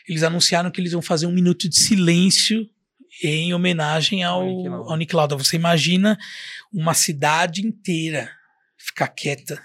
[0.08, 2.68] eles anunciaram que eles vão fazer um minuto de silêncio
[3.22, 4.42] em homenagem ao,
[4.90, 5.36] ao Nick Lauda.
[5.36, 6.18] Você imagina
[6.72, 8.28] uma cidade inteira
[8.86, 9.62] ficar quieta.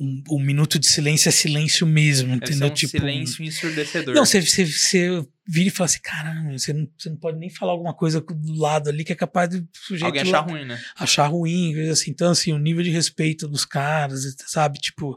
[0.00, 2.68] Um, um minuto de silêncio é silêncio mesmo, Deve ser entendeu?
[2.68, 4.14] um tipo, silêncio ensurdecedor.
[4.14, 7.48] não, você, você, você vira e fala assim, caramba, você não, você não pode nem
[7.48, 10.82] falar alguma coisa do lado ali que é capaz de sujeito Alguém achar ruim, né?
[10.96, 12.10] achar ruim, assim.
[12.10, 14.80] Então, assim, o nível de respeito dos caras, sabe?
[14.80, 15.16] Tipo,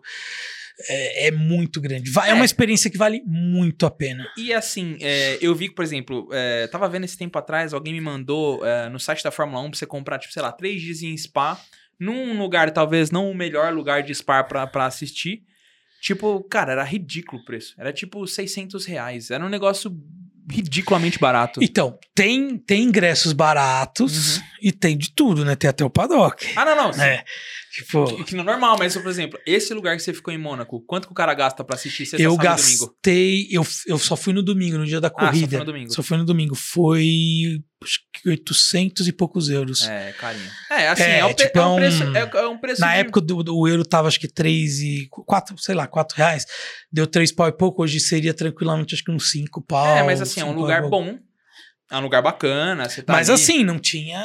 [0.90, 2.12] é, é muito grande.
[2.20, 2.30] É.
[2.30, 2.34] É.
[2.34, 4.28] uma experiência que vale muito a pena.
[4.38, 7.94] E assim, é, eu vi que, por exemplo, é, tava vendo esse tempo atrás, alguém
[7.94, 10.82] me mandou é, no site da Fórmula 1 pra você comprar, tipo, sei lá, três
[10.82, 11.60] dias em Spa,
[12.00, 15.42] num lugar, talvez não o melhor lugar de Spa pra, pra assistir.
[16.02, 17.74] Tipo, cara, era ridículo o preço.
[17.78, 19.32] Era tipo 600 reais.
[19.32, 19.92] Era um negócio
[20.50, 21.60] ridiculamente barato.
[21.62, 24.44] Então, tem, tem ingressos baratos Uhum.
[24.62, 25.56] e tem de tudo, né?
[25.56, 26.46] Tem até o paddock.
[26.56, 26.94] Ah, não, não.
[26.94, 27.02] sim.
[27.02, 27.24] É.
[27.74, 30.38] Tipo, Que, que não é normal, mas, por exemplo, esse lugar que você ficou em
[30.38, 32.44] Mônaco, quanto que o cara gasta pra assistir sexta, eu e domingo?
[32.44, 33.48] gastei.
[33.52, 35.58] Eu, eu só fui no domingo, no dia da Ah, só foi corrida.
[35.60, 35.94] no domingo.
[35.94, 36.56] Só fui no domingo.
[36.56, 37.60] Foi
[38.26, 39.88] 800 e poucos euros.
[39.88, 40.50] É, carinho.
[40.72, 42.04] É, assim, É, é, um, tipo, é um é um- preço.
[42.18, 45.08] É, é um preço Na de- época do, do- euro tava acho que 3 e
[45.10, 46.46] 4, sei lá, 4 reais.
[46.92, 47.84] Deu 3 pau e pouco.
[47.84, 49.86] Hoje seria tranquilamente acho que uns 5 pau.
[49.98, 51.18] É, mas assim, é um lugar bom.
[51.90, 52.90] É um lugar bacana.
[52.90, 54.22] Você tá mas ali, assim, não tinha.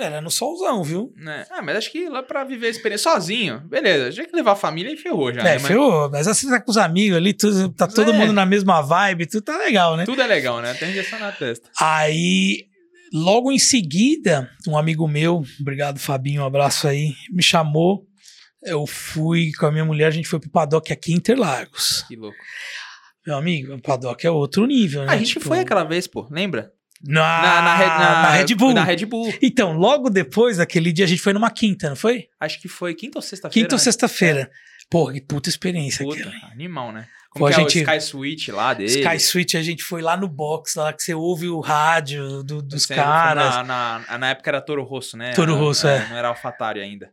[0.00, 1.12] Era no solzão, viu?
[1.16, 1.44] né?
[1.50, 4.12] Ah, mas acho que lá pra viver a experiência sozinho, beleza.
[4.12, 5.52] Já que levar a família e ferrou já, É, né?
[5.54, 6.08] Mas ferrou.
[6.08, 8.14] Mas assim, tá com os amigos ali, tudo- tá todo É.
[8.16, 10.04] mundo na mesma vibe, tudo tá legal, né?
[10.04, 10.72] tudo é legal, né?
[10.74, 11.68] Tem injeção na testa.
[11.80, 12.66] Aí,
[13.12, 18.06] logo em seguida, um amigo meu, obrigado Fabinho, um abraço aí, me chamou.
[18.64, 22.04] Eu fui com a minha mulher, a gente foi pro paddock aqui em Interlagos.
[22.06, 22.36] Que louco.
[23.26, 25.12] Meu amigo, o paddock é outro nível, né?
[25.12, 26.70] a gente Tipo, foi aquela vez, pô, lembra?
[27.04, 28.72] na, Na, na, Red- na- na Red Bull.
[28.74, 29.34] Na Red Bull.
[29.42, 32.26] Então, logo depois daquele dia, a gente foi numa quinta, não foi?
[32.40, 33.52] Acho que foi quinta ou sexta-feira.
[33.64, 33.82] Quinta ou né?
[33.84, 34.50] sexta-feira.
[34.88, 36.52] Porra, que puta experiência Puta, aquela.
[36.52, 37.08] animal, né?
[37.34, 38.90] Pô, Como a que é gente- o Sky Switch lá dele?
[39.00, 42.60] Sky Switch, a gente foi lá no box, lá que você ouve o rádio do-
[42.60, 43.56] dos caras.
[43.66, 45.32] Na, na, na época era Toro Rosso, né?
[45.32, 46.06] Toro Rosso, é.
[46.10, 47.10] Não era Alphatari ainda.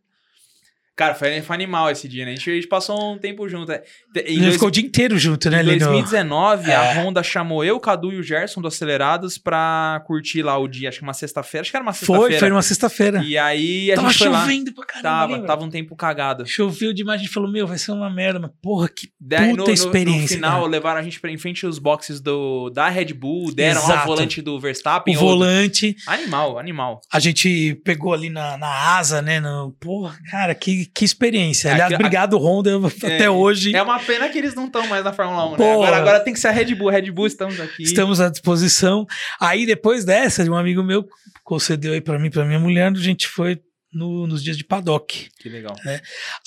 [1.00, 2.32] Cara, foi, foi animal esse dia, né?
[2.34, 3.72] A gente, a gente passou um tempo junto.
[3.72, 3.82] é.
[4.18, 5.56] Em A gente dois- ficou o dia inteiro junto, né?
[5.56, 6.94] Em ali no- 2019, a É.
[7.00, 10.90] Honda chamou eu, o Cadu e o Gerson do Acelerados pra curtir lá o dia,
[10.90, 11.62] acho que uma sexta-feira.
[11.62, 12.40] Acho que era uma Foi, sexta-feira.
[12.40, 13.24] foi numa sexta-feira.
[13.24, 14.42] E aí a Tava gente foi lá.
[14.42, 15.10] chovendo pra caramba.
[15.10, 15.48] Tava, lembra?
[15.48, 16.46] tava um tempo cagado.
[16.46, 18.38] Choveu demais, a gente falou, meu, vai ser uma merda.
[18.40, 20.22] Mas, porra, que puta experiência.
[20.22, 20.68] No final, cara.
[20.72, 23.92] levaram a gente pra, em frente aos boxes do, da Red Bull, deram lá o
[23.92, 24.08] Exato.
[24.08, 25.16] volante do Verstappen.
[25.16, 27.02] o outro- volante, Animal, animal.
[27.12, 29.40] a gente pegou ali na, na asa, né?
[29.40, 31.70] No, porra, cara, que, que experiência.
[31.70, 32.72] É, Aliás, aqui- obrigado, Honda,
[33.04, 33.76] até hoje.
[33.76, 35.58] É uma pena que eles não estão mais na Fórmula 1, né?
[35.58, 35.64] Pô.
[35.84, 36.90] Agora, agora tem que ser a Red Bull.
[36.90, 37.84] Red Bull, estamos aqui.
[37.84, 39.06] Estamos à disposição.
[39.40, 41.06] Aí, depois dessa, um amigo meu
[41.44, 43.60] concedeu aí pra mim, pra minha mulher, a gente foi
[43.92, 45.30] no- nos dias de paddock.
[45.40, 45.76] Que legal.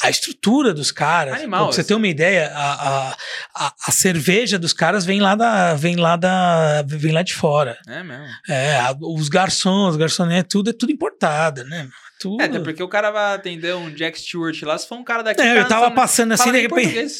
[0.02, 1.88] A estrutura dos caras, Animal, pra você assim.
[1.88, 3.16] ter uma ideia, a, a,
[3.66, 7.78] a, a cerveja dos caras vem lá da, vem lá da, vem lá de fora.
[7.86, 8.26] É mesmo.
[8.48, 11.88] É, a- os garçons, garçonetes, tudo é tudo importado, né?
[12.20, 12.40] Tudo.
[12.40, 15.22] É, até porque o cara vai atender um Jack Stewart lá, se for um cara
[15.22, 15.40] daqui.
[15.40, 17.14] É, eu tava passando assim, de repente.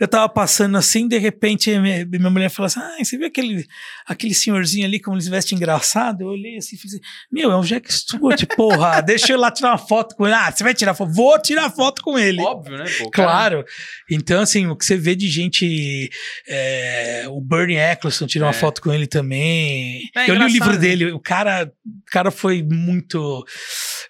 [0.00, 3.66] Eu tava passando assim, de repente minha, minha mulher falou assim: Ah, você viu aquele,
[4.06, 6.22] aquele senhorzinho ali como eles vestem engraçado?
[6.22, 9.40] Eu olhei assim e fiz assim, Meu, é o Jack Stewart, porra, deixa eu ir
[9.40, 10.34] lá tirar uma foto com ele.
[10.34, 11.12] Ah, você vai tirar foto?
[11.12, 12.40] Vou tirar foto com ele.
[12.40, 12.84] Óbvio, né?
[12.98, 13.64] Pô, Claro.
[14.10, 16.10] Então, assim, o que você vê de gente.
[16.48, 18.58] é, o Bernie Eccleston tirou uma É.
[18.58, 20.08] foto com ele também.
[20.14, 20.78] É eu li o livro né?
[20.78, 21.12] dele.
[21.12, 23.44] O cara, o cara foi muito.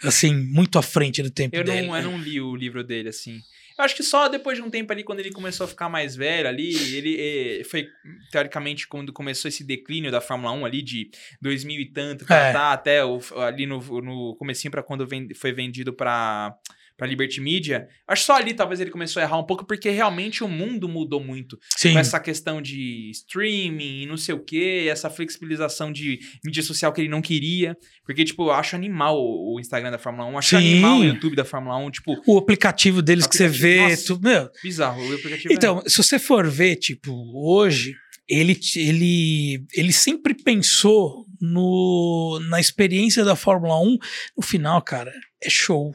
[0.03, 1.87] Assim, muito à frente do tempo Eu dele.
[1.87, 3.41] não, eu não li o livro dele, assim.
[3.77, 6.15] Eu acho que só depois de um tempo ali, quando ele começou a ficar mais
[6.15, 7.89] velho ali, ele foi,
[8.31, 11.11] teoricamente, quando começou esse declínio da Fórmula 1 ali, de
[11.43, 12.53] 2000 e tanto, É.
[12.53, 16.55] tá, até o, ali no, no comecinho pra quando ven- foi vendido pra,
[16.97, 17.89] pra Liberty Media.
[18.07, 20.89] Acho que só ali talvez ele começou a errar um pouco, porque realmente o mundo
[20.89, 21.59] mudou muito.
[21.77, 21.93] Sim.
[21.93, 26.93] Com essa questão de streaming e não sei o que, essa flexibilização de mídia social
[26.93, 27.77] que ele não queria.
[28.07, 30.57] Porque, tipo, eu acho animal o Instagram da Fórmula 1, acho Sim.
[30.57, 33.81] animal o YouTube da Fórmula 1, tipo, O aplicativo deles que você vê.
[33.81, 35.03] Aplicativo, tu- meu, bizarro.
[35.11, 37.95] O aplicativo é- então, se você for ver, tipo, hoje,
[38.29, 43.99] ele, ele, ele sempre pensou no, na experiência da Fórmula 1.
[44.37, 45.95] No final, cara, é show.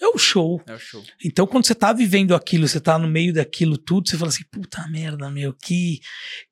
[0.00, 0.06] É.
[0.08, 0.62] O show.
[0.66, 1.04] é o show.
[1.24, 4.44] Então, quando você tá vivendo aquilo, você tá no meio daquilo tudo, você fala assim,
[4.50, 6.00] puta merda, meu, que.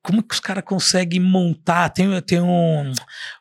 [0.02, 1.88] Como que os caras conseguem montar?
[1.90, 2.92] Tem, tem um,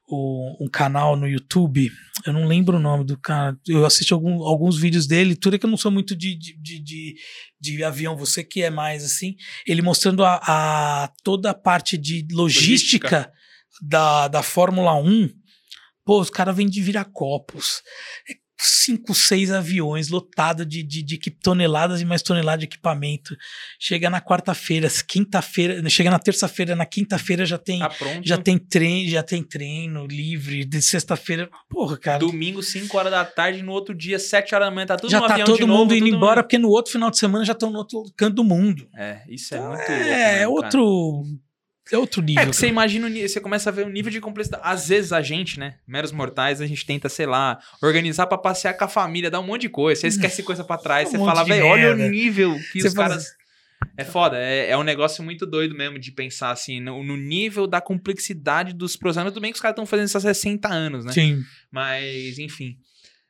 [0.09, 1.91] um, um canal no YouTube,
[2.25, 3.57] eu não lembro o nome do cara.
[3.67, 6.57] Eu assisti algum- alguns vídeos dele, tudo é que eu não sou muito de, de,
[6.61, 7.15] de, de,
[7.59, 9.35] de avião, você que é mais assim.
[9.65, 13.33] Ele mostrando a, a- toda a parte de logística, Logística.
[13.81, 15.29] Da, da Fórmula 1.
[16.05, 17.81] Pô, os caras vêm de Viracopos.
[18.29, 23.35] É cinco, seis aviões lotados de, de, de toneladas e mais toneladas de equipamento.
[23.79, 27.91] Chega na quarta-feira, quinta-feira, chega na terça-feira, na quinta-feira já tem, Tá
[28.23, 32.19] já tem treino, já tem treino livre, de sexta-feira, porra, cara.
[32.19, 35.21] Domingo, 5 horas da tarde, no outro dia, 7 horas da manhã, tá tudo já
[35.21, 37.77] tá todo mundo novo, indo embora, porque no outro final de semana já estão no
[37.79, 38.87] outro canto do mundo.
[38.95, 39.91] É, isso é Então, muito louco.
[39.93, 40.49] é, mesmo, é cara.
[40.49, 41.23] outro.
[41.91, 42.41] É outro nível.
[42.41, 44.63] É, porque você imagina, você começa a ver o nível de complexidade.
[44.65, 48.73] Às vezes a gente, né, meros mortais, a gente tenta, sei lá, organizar pra passear
[48.73, 50.01] com a família, dar um monte de coisa.
[50.01, 52.93] Você esquece coisa pra trás, Um você fala, velho, olha o nível que Você os
[52.93, 53.27] fala caras.
[53.95, 57.67] É foda, é, é um negócio muito doido mesmo de pensar assim, no, no nível
[57.67, 59.31] da complexidade dos processos.
[59.31, 61.13] Tudo bem que os caras estão fazendo isso há 60 anos, né?
[61.13, 61.43] Sim.
[61.71, 62.75] Mas, enfim.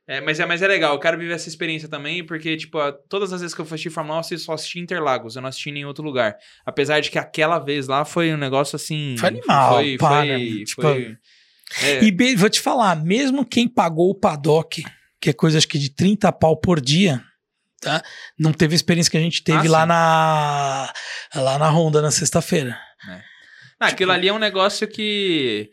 [0.08, 2.92] É, mas, é, mas é legal, eu quero viver essa experiência também, porque, tipo, a-
[3.10, 5.68] todas as vezes que eu assisti Fórmula 1, eu só assisti Interlagos, eu não assisti
[5.68, 6.34] em nenhum outro lugar.
[6.64, 9.16] Apesar de que aquela vez lá foi um negócio assim.
[9.18, 9.98] Foi animal, Foi.
[9.98, 11.16] para, foi, tipo, foi-
[11.82, 14.82] é, E vou te falar, mesmo quem pagou o paddock,
[15.20, 17.22] que é coisa acho que de 30 pau por dia,
[17.78, 18.02] tá?
[18.38, 19.88] Não teve a experiência que a gente teve Ah, lá sim.
[19.88, 20.92] na
[21.42, 22.78] lá na Honda na sexta-feira.
[23.78, 25.70] Ah, aquilo ali é um negócio que.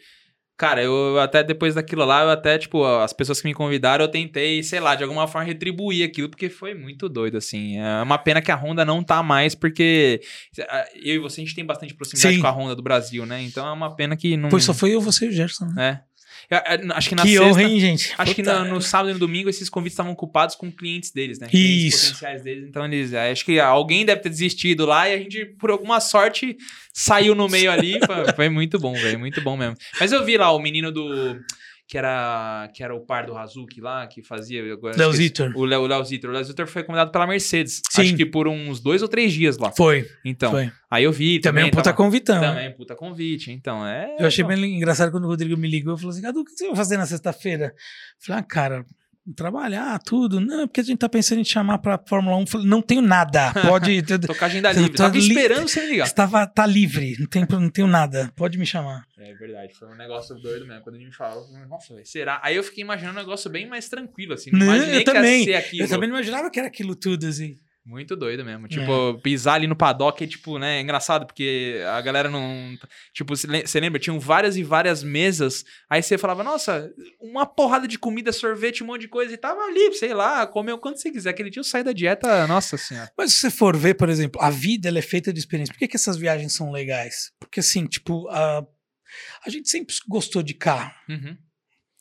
[0.57, 4.09] Cara, eu até depois daquilo lá, eu até, tipo, as pessoas que me convidaram, eu
[4.09, 7.77] tentei, sei lá, de alguma forma retribuir aquilo, porque foi muito doido, assim.
[7.77, 10.21] É uma pena que a Honda não tá mais, porque
[11.03, 12.41] eu e você, a gente tem bastante proximidade Sim.
[12.41, 13.41] com a Honda do Brasil, né?
[13.41, 14.47] Então é uma pena que não.
[14.47, 15.65] Pois só foi eu, você e o Gerson.
[15.75, 16.01] Né?
[16.01, 16.14] É.
[16.49, 17.45] Eu, eu, acho que na Que sexta.
[17.45, 18.13] honra, hein, gente?
[18.17, 21.39] Acho que Puta, no, sábado e no domingo esses convites estavam ocupados com clientes deles,
[21.39, 21.47] né?
[21.47, 21.51] Isso.
[21.51, 22.69] Clientes potenciais deles.
[22.69, 23.13] Então eles.
[23.13, 26.55] Acho que alguém deve ter desistido lá e a gente, por alguma sorte,
[26.93, 27.99] saiu no meio ali.
[28.05, 29.19] Foi- Foi muito bom, velho.
[29.19, 29.75] Muito bom mesmo.
[29.99, 31.39] Mas eu vi lá o menino do.
[31.87, 34.63] Que era, que era o par do Hazuki lá, que fazia.
[34.97, 35.13] Léo.
[35.13, 35.51] Zitor.
[35.55, 36.31] O Léo, Léo Zitor.
[36.31, 37.79] O Léo Zitor foi convidado pela Mercedes.
[37.91, 38.01] Sim.
[38.01, 39.71] Acho que por uns dois ou três dias lá.
[39.71, 40.49] Foi, Então.
[40.49, 40.71] foi.
[40.89, 41.39] Aí eu vi.
[41.39, 42.41] Também um puta tava- convitão.
[42.41, 42.47] né?
[42.49, 43.51] Também, puta convite.
[43.51, 44.15] Então, é.
[44.19, 46.51] Eu achei bem engraçado quando o Rodrigo me ligou e falou assim: Cadu, o que
[46.53, 47.71] você vai fazer na sexta-feira?
[48.19, 48.85] Falei, ah, cara,
[49.33, 50.39] trabalhar, tudo.
[50.39, 52.41] Não, porque a gente tá pensando em te chamar pra Fórmula 1.
[52.41, 53.51] Eu Falei, não tenho nada.
[53.67, 54.01] Pode.
[54.03, 54.89] Tô com a agenda livre.
[54.91, 56.05] tô Tava li- esperando você me ligar.
[56.05, 58.31] Estava, tá livre, não, tem, não tenho nada.
[58.35, 59.05] Pode me chamar.
[59.17, 60.81] É verdade, foi um negócio doido mesmo.
[60.83, 62.39] Quando ele me falou, nossa, será?
[62.43, 64.51] Aí eu fiquei imaginando um negócio bem mais tranquilo, assim.
[64.51, 65.39] Não, Não, imaginei eu que também.
[65.39, 65.83] ia ser aquilo.
[65.83, 67.57] Eu também não imaginava que era aquilo tudo, assim.
[67.85, 68.67] Muito doido mesmo.
[68.67, 72.75] Tipo, pisar ali no paddock é, tipo, né, é engraçado, porque a galera não.
[73.13, 73.99] Tipo, você lembra?
[73.99, 75.63] Tinham várias e várias mesas.
[75.87, 79.31] Aí você falava, nossa, uma porrada de comida, sorvete, um monte de coisa.
[79.31, 81.29] E tava ali, sei lá, comeu quanto você quiser.
[81.29, 83.11] Aquele dia eu saí da dieta, nossa senhora.
[83.15, 85.71] Mas se você for ver, por exemplo, a vida ela é feita de experiência.
[85.71, 87.33] Por que, que essas viagens são legais?
[87.39, 88.65] Porque, assim, tipo, a,
[89.45, 90.91] a gente sempre gostou de carro.
[91.07, 91.37] Uhum.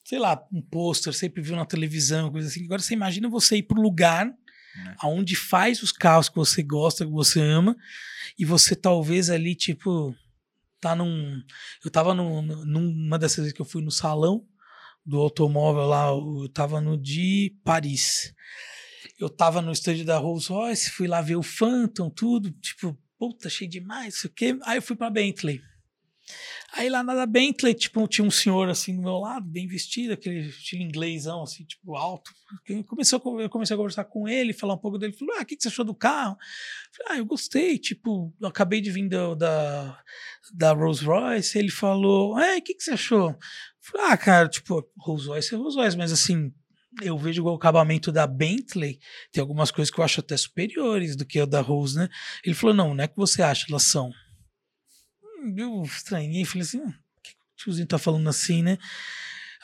[0.02, 2.64] sei lá, um pôster, sempre viu na televisão, coisa assim.
[2.64, 4.34] Agora você imagina você ir pro lugar
[4.76, 4.94] É.
[4.98, 7.76] aonde faz os carros que você gosta, que você ama,
[8.38, 10.14] e você talvez ali, tipo,
[10.80, 11.40] tá num.
[11.84, 14.44] Eu tava num- numa dessas vezes que eu fui no salão
[15.06, 18.34] do automóvel lá, eu tava no de Paris.
[19.20, 23.46] Eu tava no estande da Rolls Royce, fui lá ver o Phantom, tudo, tipo, puta,
[23.48, 24.58] achei demais, isso aqui.
[24.64, 25.60] Aí eu fui pra Bentley.
[26.76, 30.12] Aí lá na da Bentley, tipo, tinha um senhor assim do meu lado, bem vestido,
[30.12, 32.32] aquele estilo inglêsão, assim, tipo, alto.
[32.64, 35.12] Que Começou, a eu comecei a conversar com ele, falar um pouco dele.
[35.12, 36.36] Falou, ah, o que, você achou do carro?
[36.96, 40.02] Falei, ah, eu gostei, tipo, eu acabei de vir do- da,
[40.52, 41.56] da Rolls Royce.
[41.56, 43.38] Ele falou, é, o que, que você achou?
[43.80, 46.52] Falei, ah, cara, tipo, Rolls Royce é Rolls Royce, mas assim,
[47.02, 48.98] eu vejo o acabamento da Bentley,
[49.30, 52.08] tem algumas coisas que eu acho até superiores do que a da Rolls, né?
[52.44, 54.10] Ele falou, não, não é que você acha, elas são.
[55.56, 58.78] Eu estranhei, falei assim, por que o tiozinho tá falando assim, né?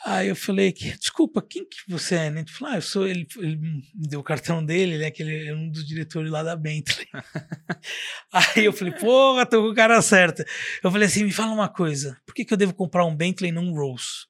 [0.03, 2.41] Aí eu falei, desculpa, quem que você é, né?
[2.41, 5.53] Ele falou, ah, eu sou, ele, ele me deu o cartão dele, né, ele é
[5.53, 7.07] um dos diretores lá da Bentley.
[8.33, 10.43] Aí eu falei, porra, tô com o cara certo.
[10.83, 13.51] Eu falei assim, me fala uma coisa, por que, que eu devo comprar um Bentley
[13.51, 14.25] e não um Rolls?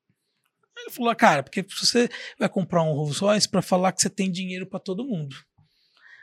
[0.78, 4.02] Aí ele falou, ah, cara, porque você vai comprar um Rolls Royce para falar que
[4.02, 5.38] você tem dinheiro para todo mundo.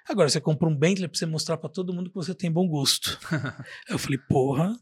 [0.07, 2.67] Agora, você compra um Bentley para você mostrar para todo mundo que você tem bom
[2.67, 3.19] gosto.
[3.89, 4.75] Eu falei, porra,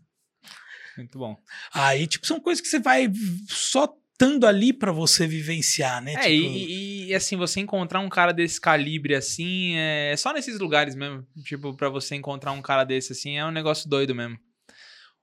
[0.96, 1.36] Muito bom.
[1.72, 3.10] Aí, tipo, são coisas que você vai
[3.48, 6.14] só estando ali pra você vivenciar, né?
[6.14, 10.58] É, tipo, e, e, assim, você encontrar um cara desse calibre assim, é só nesses
[10.58, 11.26] lugares mesmo.
[11.44, 14.38] Tipo, pra você encontrar um cara desse assim, é um negócio doido mesmo.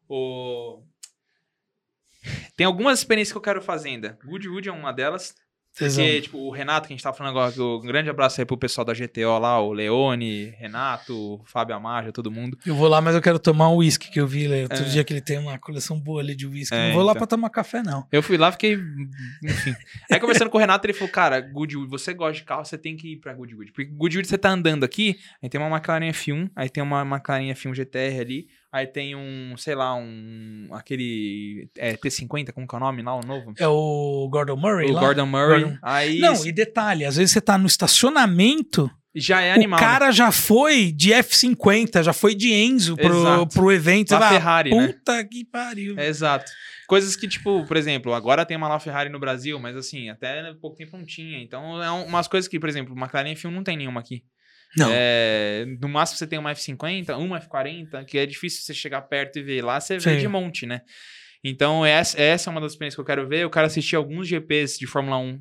[0.08, 0.84] O...
[2.56, 4.18] Tem algumas experiências que eu quero fazer ainda.
[4.24, 5.36] Goodwood é uma delas.
[5.78, 8.56] Porque, tipo, o Renato, que a gente tava falando agora, um grande abraço aí pro
[8.56, 12.58] pessoal da GTO lá, o Leone, Renato, o Fábio Amaja, todo mundo.
[12.66, 14.90] Eu vou lá, mas eu quero tomar um uísque que eu vi lá outro É.
[14.90, 16.76] dia que ele tem uma coleção boa ali de uísque.
[16.76, 17.20] É, não vou lá então.
[17.22, 18.06] pra tomar café, não.
[18.12, 18.78] Eu fui lá, fiquei.
[19.44, 19.74] Enfim.
[20.12, 22.96] Aí conversando com o Renato, ele falou: Cara, Goodwood, você gosta de carro, você tem
[22.96, 23.72] que ir pra Goodwood.
[23.72, 27.52] Porque Goodwood você tá andando aqui, aí tem uma McLaren F1, aí tem uma McLaren
[27.54, 30.68] F1 GTR ali, aí tem um, sei lá, um.
[30.72, 31.70] aquele.
[31.78, 33.54] É, T50, como que é o nome lá, o novo?
[33.58, 35.00] É o Gordon Murray O lá?
[35.02, 35.62] Gordon Murray.
[35.64, 39.80] Gordon- Aí Não, e detalhe, às vezes você tá no estacionamento, já é animal.
[39.80, 43.48] o cara já foi de F50, já foi de Enzo pro, Exato.
[43.54, 44.12] pro evento.
[44.14, 44.20] né?
[44.20, 44.88] Fala, Ferrari, né?
[44.88, 46.00] Puta que pariu.
[46.00, 46.52] Exato.
[46.88, 50.54] Coisas que, tipo, por exemplo, agora tem uma La Ferrari no Brasil, mas assim, até
[50.56, 51.40] pouco tempo não tinha.
[51.42, 54.24] Então, é um- umas coisas que, por exemplo, McLaren F1 não tem nenhuma aqui.
[54.78, 54.90] Não.
[54.92, 59.38] É, no máximo você tem uma F50, uma F40, que é difícil você chegar perto
[59.40, 59.64] e ver.
[59.64, 60.18] Lá você vê Sim.
[60.18, 60.82] de monte, né?
[61.44, 63.40] Então, essa, essa é uma das experiências que eu quero ver.
[63.40, 65.40] Eu quero assistir alguns GPs de Fórmula 1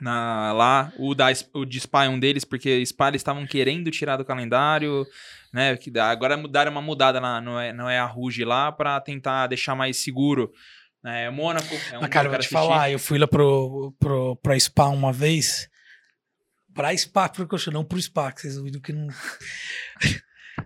[0.00, 0.92] na, lá.
[0.96, 4.24] O, da, o de Spa é um deles, porque Spa eles estavam querendo tirar do
[4.24, 5.04] calendário,
[5.52, 5.76] né?
[5.76, 9.48] Que agora mudaram uma mudada lá, não é, não é a Ruge lá, pra tentar
[9.48, 10.52] deixar mais seguro.
[11.04, 12.54] É, Mônaco é um que cara, eu vou te assistir.
[12.54, 15.68] falar, eu fui lá pro, pro, pra Spa uma vez.
[16.78, 19.08] Pra Spa, pro coxa, não pro Spa, que vocês ouviram que não.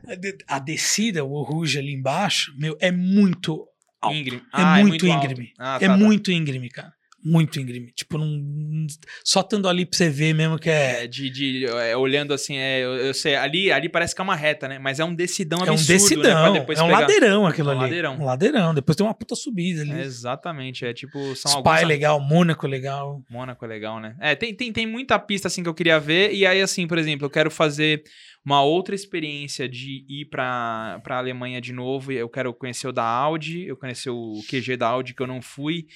[0.07, 3.67] A de- A descida, o Ruge ali embaixo, meu, é muito.
[3.99, 4.15] alto.
[4.15, 4.43] Íngreme.
[4.43, 5.25] É Ah, muito alto.
[5.27, 5.53] íngreme.
[5.59, 5.97] Ah, é tá, tá.
[5.97, 6.93] muito íngreme, cara.
[7.25, 7.93] Muito íngreme.
[7.93, 8.87] Tipo, não.
[9.25, 11.05] Só estando ali pra você ver mesmo que é.
[11.05, 14.25] É, de, de- é, olhando assim, é, eu, eu sei, ali, ali parece que é
[14.25, 14.79] uma reta, né?
[14.79, 15.99] Mas é um decidão É um absurdo, né?
[15.99, 16.53] Decidão.
[16.53, 17.81] depois é um pegar- ladeirão aquilo É um ali.
[17.85, 18.15] ladeirão.
[18.19, 18.75] Um ladeirão.
[18.75, 19.93] Depois tem uma puta subida ali.
[19.93, 21.89] É, exatamente, é tipo, são Spa é alguns...
[21.89, 23.23] legal, Mônaco é legal.
[23.31, 24.17] Mônaco é legal, né?
[24.21, 26.33] É, tem, tem, tem muita pista assim que eu queria ver.
[26.35, 28.03] E aí, assim, por exemplo, eu quero fazer
[28.45, 32.11] uma outra experiência de ir pra, pra Alemanha de novo.
[32.11, 35.41] Eu quero conhecer o da Audi, eu conhecer o QG da Audi que eu não
[35.41, 35.87] fui.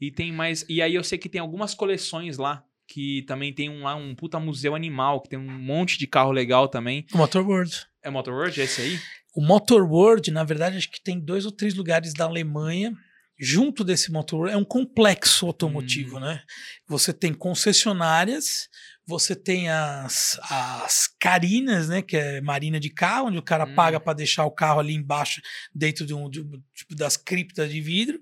[0.00, 0.64] E tem mais.
[0.68, 2.64] E aí eu sei que tem algumas coleções lá.
[2.90, 6.30] Que também tem um, lá um puta museu animal, que tem um monte de carro
[6.32, 7.04] legal também.
[7.12, 7.86] O Motor World.
[8.02, 8.58] É Motor World?
[8.58, 8.98] É esse aí?
[9.34, 12.94] O Motor World, na verdade, acho que tem dois ou três lugares da Alemanha.
[13.38, 16.42] Junto desse Motor World, é um complexo automotivo, né?
[16.88, 18.68] Você tem concessionárias,
[19.06, 22.02] você tem as, as carinas, né?
[22.02, 23.74] Que é marina de carro, onde o cara Hum.
[23.74, 25.40] paga para deixar o carro ali embaixo,
[25.74, 28.18] dentro de um, de um- tipo das criptas de vidro.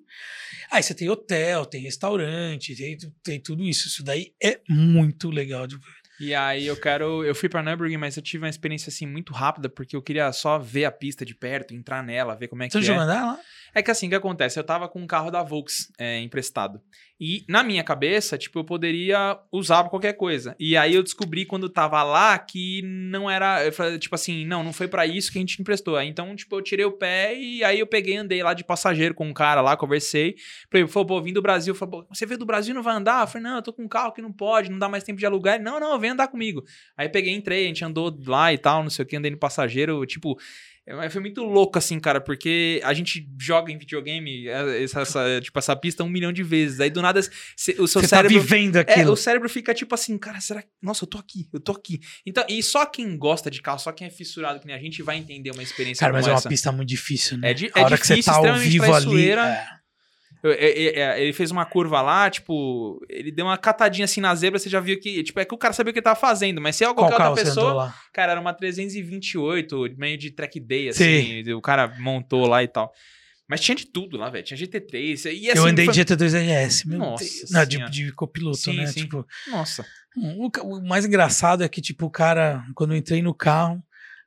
[0.71, 3.89] Aí você tem hotel, tem restaurante, tem, tem tudo isso.
[3.89, 6.07] Isso daí é muito legal de ver.
[6.19, 7.25] E aí eu quero.
[7.25, 10.33] Eu fui pra Nürburgring, mas eu tive uma experiência assim muito rápida, porque eu queria
[10.33, 12.83] só ver a pista de perto, entrar nela, ver como é que Você é.
[12.83, 13.39] já andar lá?
[13.77, 14.59] É que assim, o que acontece?
[14.59, 16.81] Eu tava com um carro da Volks é, emprestado.
[17.21, 20.57] E na minha cabeça, tipo, eu poderia usar pra qualquer coisa.
[20.59, 23.71] E aí eu descobri quando tava lá que não era.
[23.99, 25.95] Tipo assim, não, não foi pra isso que a gente emprestou.
[25.95, 29.15] Aí, Então, tipo, eu tirei o pé e aí eu peguei andei lá de passageiro
[29.15, 30.37] com um cara lá, conversei.
[30.73, 31.75] Falei, falou, pô, vim do Brasil.
[31.75, 33.25] Falei, você veio do Brasil não vai andar?
[33.25, 35.19] Eu falei, não, eu tô com um carro que não pode, não dá mais tempo
[35.19, 35.57] de alugar.
[35.57, 36.65] Ele, não, não, vem andar comigo.
[36.97, 39.37] Aí peguei, entrei, a gente andou lá e tal, não sei o que, andei no
[39.37, 40.39] passageiro, tipo.
[40.87, 45.41] É, Foi muito louco, assim, cara, porque a gente joga em videogame é, essa, essa-
[45.43, 46.79] tipo, essa pista um milhão de vezes.
[46.81, 47.21] Aí do nada
[47.57, 48.41] cê- o seu Você tá cérebro.
[48.41, 49.13] vivendo É, aquilo.
[49.13, 50.69] o cérebro fica tipo assim, cara, será que.
[50.83, 52.01] Nossa, eu tô aqui, eu tô aqui.
[52.25, 55.03] Então, e só quem gosta de carro, só quem é fissurado que nem a gente
[55.03, 56.49] vai entender uma experiência Cara, mas como é uma essa.
[56.49, 57.51] pista muito difícil, né?
[57.51, 59.31] É, di- a é hora que você difícil, tá ao vivo ali.
[59.31, 59.67] é.
[60.45, 64.35] É- é- é, ele fez uma curva lá, tipo, ele deu uma catadinha assim na
[64.35, 66.19] zebra, você já viu que, tipo, é que o cara sabia o que ele tava
[66.19, 70.31] fazendo, mas se é Qual qualquer carro outra pessoa, cara, era uma 328, meio de
[70.31, 72.93] track day, assim, o cara montou lá e tal.
[73.49, 75.59] Mas tinha de tudo lá, velho, tinha GT3, e assim...
[75.59, 77.51] eu andei foi- de GT2 RS, meu Nossa Deus.
[77.51, 78.87] Não, de, de copiloto, Sim, né?
[78.87, 79.01] sim.
[79.03, 83.33] Tipo, Nossa, o, o mais engraçado é que, tipo, o cara, quando eu entrei no
[83.33, 83.81] carro,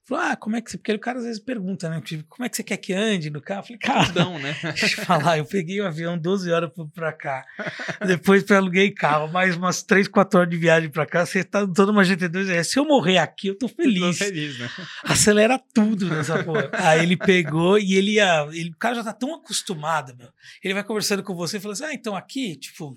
[0.08, 0.78] falou, ah, como é que você...
[0.78, 2.02] Porque o cara às vezes pergunta, né?
[2.02, 3.62] Tipo, como é que você quer que ande no carro?
[3.62, 4.56] Eu falei, cara, tudão, né?
[4.80, 7.46] deixa eu falar, eu peguei o avião 12 horas pra cá.
[8.06, 11.26] Depois aluguei carro, mais umas 3, 4 horas de viagem pra cá.
[11.26, 12.72] Você tá toda uma GT2 RS.
[12.72, 14.18] Se eu morrer aqui, eu tô Tô feliz.
[14.18, 14.70] feliz, né?
[15.04, 16.70] acelera tudo nessa porra.
[16.74, 18.48] Aí ele pegou e ele ia.
[18.52, 20.30] Ele, o cara já tá tão acostumado, meu.
[20.64, 22.96] Ele vai conversando com você e fala assim: ah, então aqui, tipo.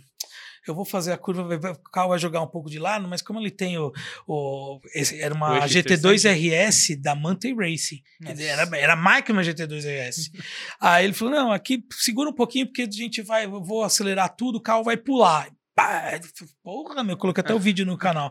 [0.66, 3.40] Eu vou fazer a curva, o carro vai jogar um pouco de lado, mas como
[3.40, 3.92] ele tem o.
[4.26, 8.00] o esse, era uma eixo GT2 RS da Mantei Racing.
[8.24, 10.30] Era, era mais que uma GT2 RS.
[10.80, 13.46] Aí ele falou: não, aqui segura um pouquinho, porque a gente vai.
[13.46, 15.50] Eu vou acelerar tudo, o carro vai pular.
[15.74, 16.20] Pá,
[16.62, 18.30] Porra, meu, eu coloquei até o vídeo no canal.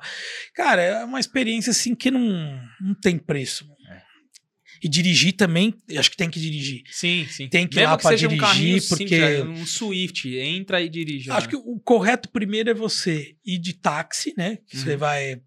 [0.54, 2.22] Cara, é uma experiência assim que não,
[2.80, 3.66] não tem preço.
[4.84, 4.86] É.
[4.86, 6.82] E dirigir também, acho que tem que dirigir.
[6.92, 7.48] Sim, sim.
[7.48, 9.08] Tem que ir Mesmo lá um dirigir, carrinho porque-
[9.38, 11.30] simples, um Swift, entra e dirige.
[11.32, 11.48] Acho lá.
[11.48, 14.58] que o correto primeiro é você ir de táxi, né?
[14.68, 14.98] Que Você Uhum.
[14.98, 15.42] vai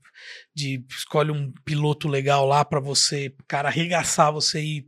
[0.55, 4.87] de escolhe um piloto legal lá pra você, cara, arregaçar você ir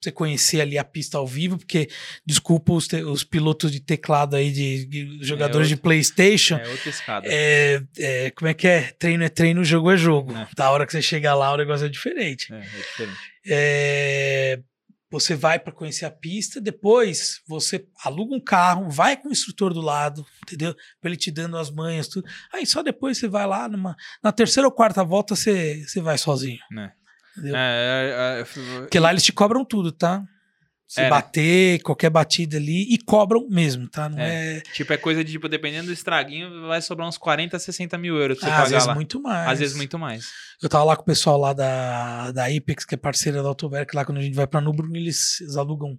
[0.00, 1.88] você conhecer ali a pista ao vivo, porque
[2.26, 6.56] desculpa os, te- os pilotos de teclado aí de, de jogadores de outro- PlayStation.
[6.56, 7.28] É outra escada.
[7.30, 8.90] É, é, como é que é?
[8.98, 10.36] Treino é treino, jogo é jogo.
[10.36, 10.48] É.
[10.56, 12.52] Da hora que você chega lá, o negócio é diferente.
[12.52, 13.18] É, é diferente.
[13.46, 14.60] É,
[15.12, 19.74] você vai para conhecer a pista, depois você aluga um carro, vai com o instrutor
[19.74, 20.74] do lado, entendeu?
[21.00, 22.26] Pra ele te dando as manhas, tudo.
[22.52, 26.16] Aí só depois você vai lá, numa, na terceira ou quarta volta você, você vai
[26.16, 26.60] sozinho.
[26.70, 26.92] Né?
[27.36, 27.56] Entendeu?
[27.56, 28.44] É, é, é,
[28.80, 30.24] Porque lá eles te cobram tudo, tá?
[30.92, 31.08] Se É, né?
[31.08, 34.10] bater, qualquer batida ali, e cobram mesmo, tá?
[34.10, 34.60] Não é.
[34.74, 38.38] Tipo, é coisa de, tipo, dependendo do estraguinho, vai sobrar uns 40, 60 mil euros
[38.38, 38.94] pra você Ah, às pagar vezes lá.
[38.94, 39.48] muito mais.
[39.50, 40.30] Às vezes muito mais.
[40.62, 43.96] Eu tava lá com o pessoal lá da, da Apex, que é parceira da Autoverk,
[43.96, 45.98] lá quando a gente vai pra Nürburgring, eles, eles alugam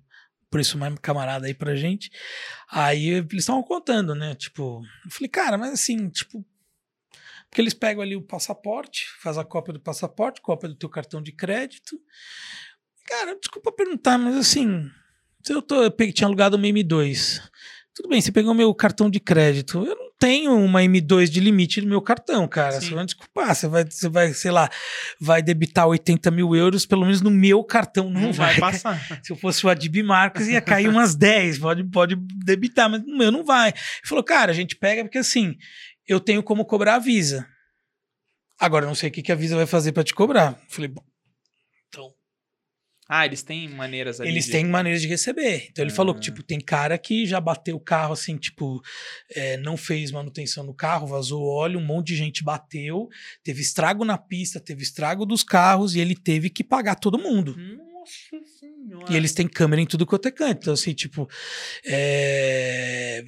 [0.52, 2.12] preço mais camarada aí pra gente.
[2.70, 4.36] Aí eles estavam contando, né?
[4.36, 6.46] Tipo, eu falei, cara, mas assim, tipo.
[7.50, 11.20] Porque eles pegam ali o passaporte, faz a cópia do passaporte, cópia do teu cartão
[11.22, 12.00] de crédito.
[13.06, 14.90] Cara, desculpa perguntar, mas assim,
[15.44, 17.42] se eu, tô, eu peguei, tinha alugado uma M2.
[17.96, 19.86] Tudo bem, você pegou meu cartão de crédito.
[19.86, 22.80] Eu não tenho uma M2 de limite no meu cartão, cara.
[22.82, 22.88] Sim.
[22.88, 24.68] Você vai desculpar, você vai, você vai, sei lá,
[25.22, 28.58] vai debitar 80 mil euros, pelo menos no meu cartão não, Não vai.
[28.60, 29.00] vai passar.
[29.24, 33.16] Se eu fosse o Adib Marques, ia cair umas 10, pode, pode debitar, mas no
[33.16, 33.70] meu não vai.
[33.70, 33.78] Ele
[34.08, 35.56] falou, cara, a gente pega porque assim,
[36.08, 37.46] eu tenho como cobrar a Visa.
[38.60, 40.54] Agora, eu não sei o que, que a Visa vai fazer pra te cobrar.
[40.54, 41.04] Eu falei, bom,
[43.10, 44.30] Ah, eles têm maneiras ali.
[44.30, 45.68] eles de- têm maneiras de receber.
[45.70, 46.24] Então ele falou que, Ah.
[46.24, 48.82] tipo, tem cara que já bateu o carro assim, tipo,
[49.36, 53.10] é, não fez manutenção no carro, vazou óleo, um monte de gente bateu,
[53.44, 57.56] teve estrago na pista, teve estrago dos carros e ele teve que pagar todo mundo.
[58.04, 59.12] Nossa senhora.
[59.12, 60.60] E eles têm câmera em tudo quanto é canto.
[60.62, 61.30] Então, assim, tipo.
[61.86, 63.24] é,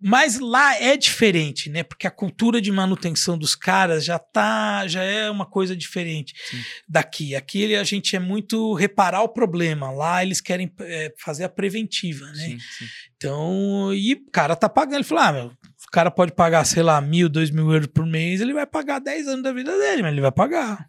[0.00, 1.84] Mas lá é diferente, né?
[1.84, 4.86] Porque a cultura de manutenção dos caras já tá.
[4.88, 6.60] Já é uma coisa diferente Sim.
[6.88, 7.36] daqui.
[7.36, 9.90] Aqui a gente é muito reparar o problema.
[9.90, 12.34] Lá eles querem é, fazer a preventiva, né?
[12.34, 12.84] Sim, sim.
[13.16, 14.96] Então, e o cara tá pagando.
[14.96, 15.46] Ele falou: ah, meu,
[15.86, 18.98] o cara pode pagar, sei lá, mil, dois mil euros por mês, ele vai pagar
[18.98, 20.86] 10 anos da vida dele, mas ele vai pagar.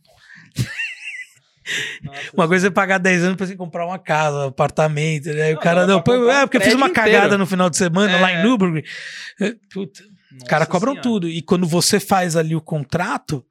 [2.03, 5.25] Nossa Uma coisa é pagar 10 anos pra você comprar uma casa, um apartamento.
[5.27, 5.41] Né?
[5.43, 7.11] Aí o Não, cara, não, comprar é porque eu fiz uma inteiro.
[7.11, 8.39] cagada no final de semana lá É.
[8.39, 8.83] em Nürburgring.
[9.41, 11.01] É, Puta, os Nossa caras cobram Senhora.
[11.09, 11.29] tudo.
[11.29, 13.45] E quando você faz ali o contrato,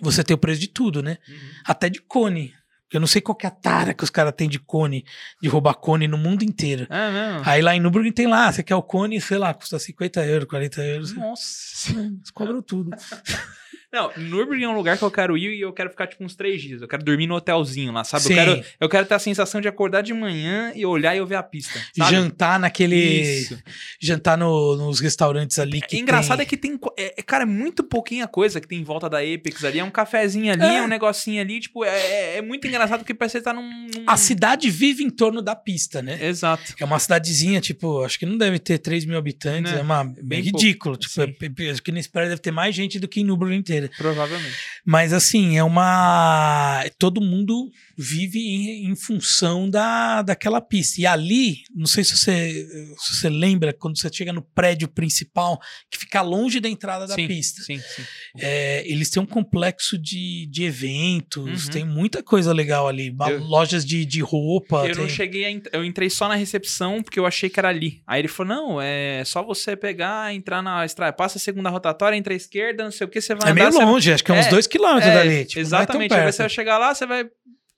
[0.00, 1.18] você tem o preço de tudo, né?
[1.28, 1.34] Uhum.
[1.66, 2.52] Até de cone.
[2.92, 5.04] Eu não sei qual que é a tara que os caras têm de cone,
[5.40, 6.88] de roubar cone no mundo inteiro.
[6.90, 7.42] É mesmo?
[7.48, 10.48] Aí lá em Nürburgring tem lá, você quer o cone, sei lá, custa 50 euros,
[10.48, 11.12] 40 euros.
[11.14, 11.90] Nossa.
[11.96, 12.90] Eles cobram tudo.
[13.92, 16.36] Não, Nürburgring é um lugar que eu quero ir e eu quero ficar tipo uns
[16.36, 16.80] três dias.
[16.80, 18.24] Eu quero dormir no hotelzinho lá, sabe?
[18.24, 18.34] Eu Sim.
[18.34, 21.34] quero, eu quero ter a sensação de acordar de manhã e olhar e eu ver
[21.34, 21.78] a pista.
[21.96, 22.10] Sabe?
[22.14, 22.96] Jantar naquele.
[22.96, 23.58] Isso.
[24.00, 25.96] Jantar no- nos restaurantes ali que.
[25.96, 26.46] É engraçado tem...
[26.46, 29.08] é que tem, co- é, é, cara, é muito pouquinha coisa que tem em volta
[29.08, 29.78] da Apex ali.
[29.80, 30.76] É um cafezinho ali, É.
[30.76, 31.58] é um negocinho ali.
[31.60, 33.62] Tipo, é, é- é muito engraçado porque parece que você tá num.
[33.62, 36.18] num- A cidade vive em torno da pista, né?
[36.24, 36.74] Exato.
[36.78, 39.78] É uma cidadezinha, tipo, acho que não deve ter 3 mil habitantes, Né?
[39.80, 40.58] é uma, Bem bem pouco.
[40.64, 40.96] ridículo.
[40.96, 41.34] Tipo, é-
[41.66, 44.56] é- acho que nesse prédio deve ter mais gente do que em Nürburgring Provavelmente.
[44.84, 46.84] Mas assim, é uma.
[46.98, 51.00] Todo mundo vive em, em função da, daquela pista.
[51.00, 52.66] E ali, não sei se você,
[52.98, 55.58] se você lembra, quando você chega no prédio principal,
[55.90, 57.62] que fica longe da entrada da sim, pista.
[57.62, 58.02] Sim, sim.
[58.38, 61.70] É, eles têm um complexo de, de eventos, Uhum.
[61.70, 63.14] tem muita coisa legal ali.
[63.28, 64.86] Eu- Lojas de, de roupa.
[64.86, 65.60] Eu não tem- cheguei a.
[65.76, 68.02] Eu entrei só na recepção porque eu achei que era ali.
[68.06, 72.16] Aí ele falou: não, é só você pegar, entrar na estrada, passa a segunda rotatória,
[72.16, 73.69] entra à esquerda, não sei o que, você vai É andar.
[73.72, 75.44] Você- longe, acho que é uns É, dois quilômetros É, dali.
[75.44, 76.12] Tipo, exatamente.
[76.12, 77.28] É Aí tão você vai chegar lá, você vai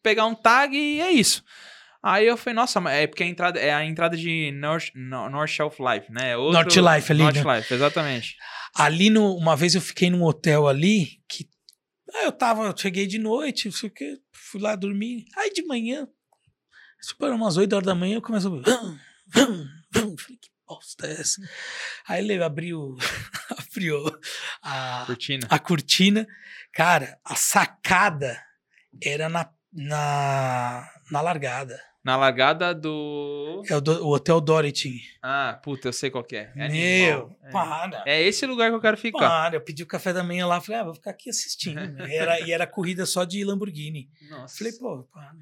[0.02, 1.42] pegar um tag e é isso.
[2.02, 5.50] Aí eu falei, nossa, é porque a entrada é a entrada de North, No- North
[5.50, 6.32] Shelf Life, né?
[6.32, 7.56] É Outro, North Life ali, North né?
[7.58, 8.36] Life, exatamente.
[8.74, 11.48] Ali, no, uma vez eu fiquei num hotel ali que.
[12.14, 15.24] Aí eu tava, eu cheguei de noite, não sei o quê, fui lá dormir.
[15.36, 16.06] Aí de manhã,
[17.22, 18.64] era umas 8 horas da manhã, eu começo a ouvir.
[18.64, 18.96] Vum,
[19.34, 20.16] vum, vum.
[20.18, 20.50] Falei, que
[21.02, 21.40] é essa?
[22.08, 22.96] Aí ele abriu,
[23.70, 24.02] abriu
[24.62, 25.46] a, Cortina.
[25.50, 26.26] a cortina.
[26.72, 28.40] Cara, a sacada
[29.02, 31.78] era na, na, na largada.
[32.04, 33.62] Na largada do.
[33.68, 35.02] É o, do- o Hotel Dorothy.
[35.22, 36.52] Ah, puta, eu sei qual que é.
[36.56, 37.38] É Meu, animal.
[37.44, 37.50] É.
[37.52, 38.02] para.
[38.06, 39.18] É esse lugar que eu quero ficar.
[39.20, 41.78] Para, eu pedi o café da manhã lá, falei, ah, vou ficar aqui assistindo.
[42.10, 44.10] era, e era corrida só de Lamborghini.
[44.28, 44.58] Nossa.
[44.58, 45.32] Falei, pô, para.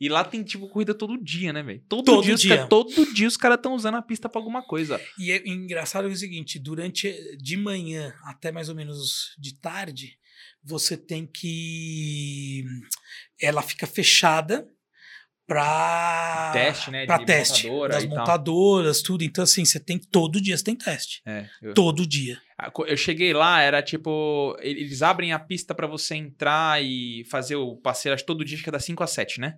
[0.00, 1.82] E lá tem, tipo, corrida todo dia, né, velho?
[1.88, 2.34] Todo, Todo dia.
[2.34, 2.56] os dia.
[2.56, 5.00] cara- todo dia os caras estão usando a pista pra alguma coisa.
[5.18, 10.16] E é engraçado é o seguinte, durante de manhã até mais ou menos de tarde,
[10.62, 12.64] você tem que
[13.40, 14.66] ela fica fechada
[15.46, 18.18] para Teste, né, Para teste montadora das e tal.
[18.18, 19.24] montadoras, tudo.
[19.24, 21.22] Então assim, você tem todo dia você tem teste.
[21.26, 21.48] É.
[21.62, 22.38] Eu, Todo dia.
[22.58, 24.54] Ah, eu cheguei lá, era tipo.
[24.60, 28.56] ele- Eles abrem a pista pra você entrar e fazer o passeio, acho todo dia,
[28.56, 29.54] acho que é das 5 às 7, né?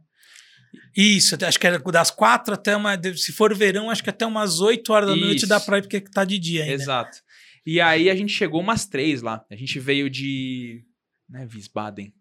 [0.97, 3.01] Isso, acho que era das quatro até uma.
[3.16, 5.47] Se for verão, acho que até umas 8 horas da noite Isso.
[5.49, 6.75] dá pra ir, porque tá de dia ainda.
[6.75, 7.18] Exato.
[7.64, 9.45] E aí a gente chegou umas três lá.
[9.51, 10.85] A gente veio de.
[11.29, 12.12] Né, Wiesbaden.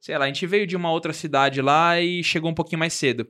[0.00, 2.94] Sei lá, a gente veio de uma outra cidade lá e chegou um pouquinho mais
[2.94, 3.28] cedo.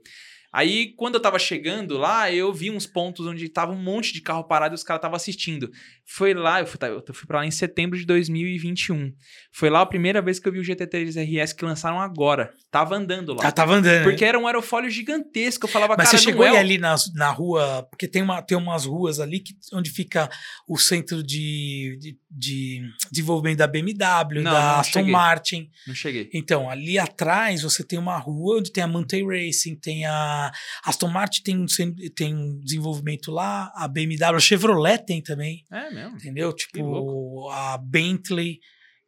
[0.52, 4.20] Aí, quando eu tava chegando lá, eu vi uns pontos onde tava um monte de
[4.20, 5.70] carro parado e os caras estavam assistindo.
[6.04, 9.12] Foi lá, eu fui, tá, eu fui pra lá em setembro de 2021.
[9.52, 12.52] Foi lá a primeira vez que eu vi o GT3 RS que lançaram agora.
[12.68, 13.44] Tava andando lá.
[13.44, 14.02] Ah, tava andando.
[14.02, 15.66] Porque era um aerofólio gigantesco.
[15.66, 18.42] Eu falava, Mas cara, você não chegou é ali na, na rua, porque tem, uma,
[18.42, 20.28] tem umas ruas ali que, onde fica
[20.66, 25.12] o centro de, de, de desenvolvimento da BMW, Não, da não Aston cheguei.
[25.12, 25.70] Martin.
[25.86, 26.28] Não cheguei.
[26.34, 30.39] Então, ali atrás você tem uma rua onde tem a Mantei Racing, tem a
[30.84, 31.66] Aston Martin tem um,
[32.14, 36.16] tem um desenvolvimento lá, a BMW, a Chevrolet tem também, É mesmo.
[36.16, 36.52] entendeu?
[36.52, 38.58] Tipo, a Bentley,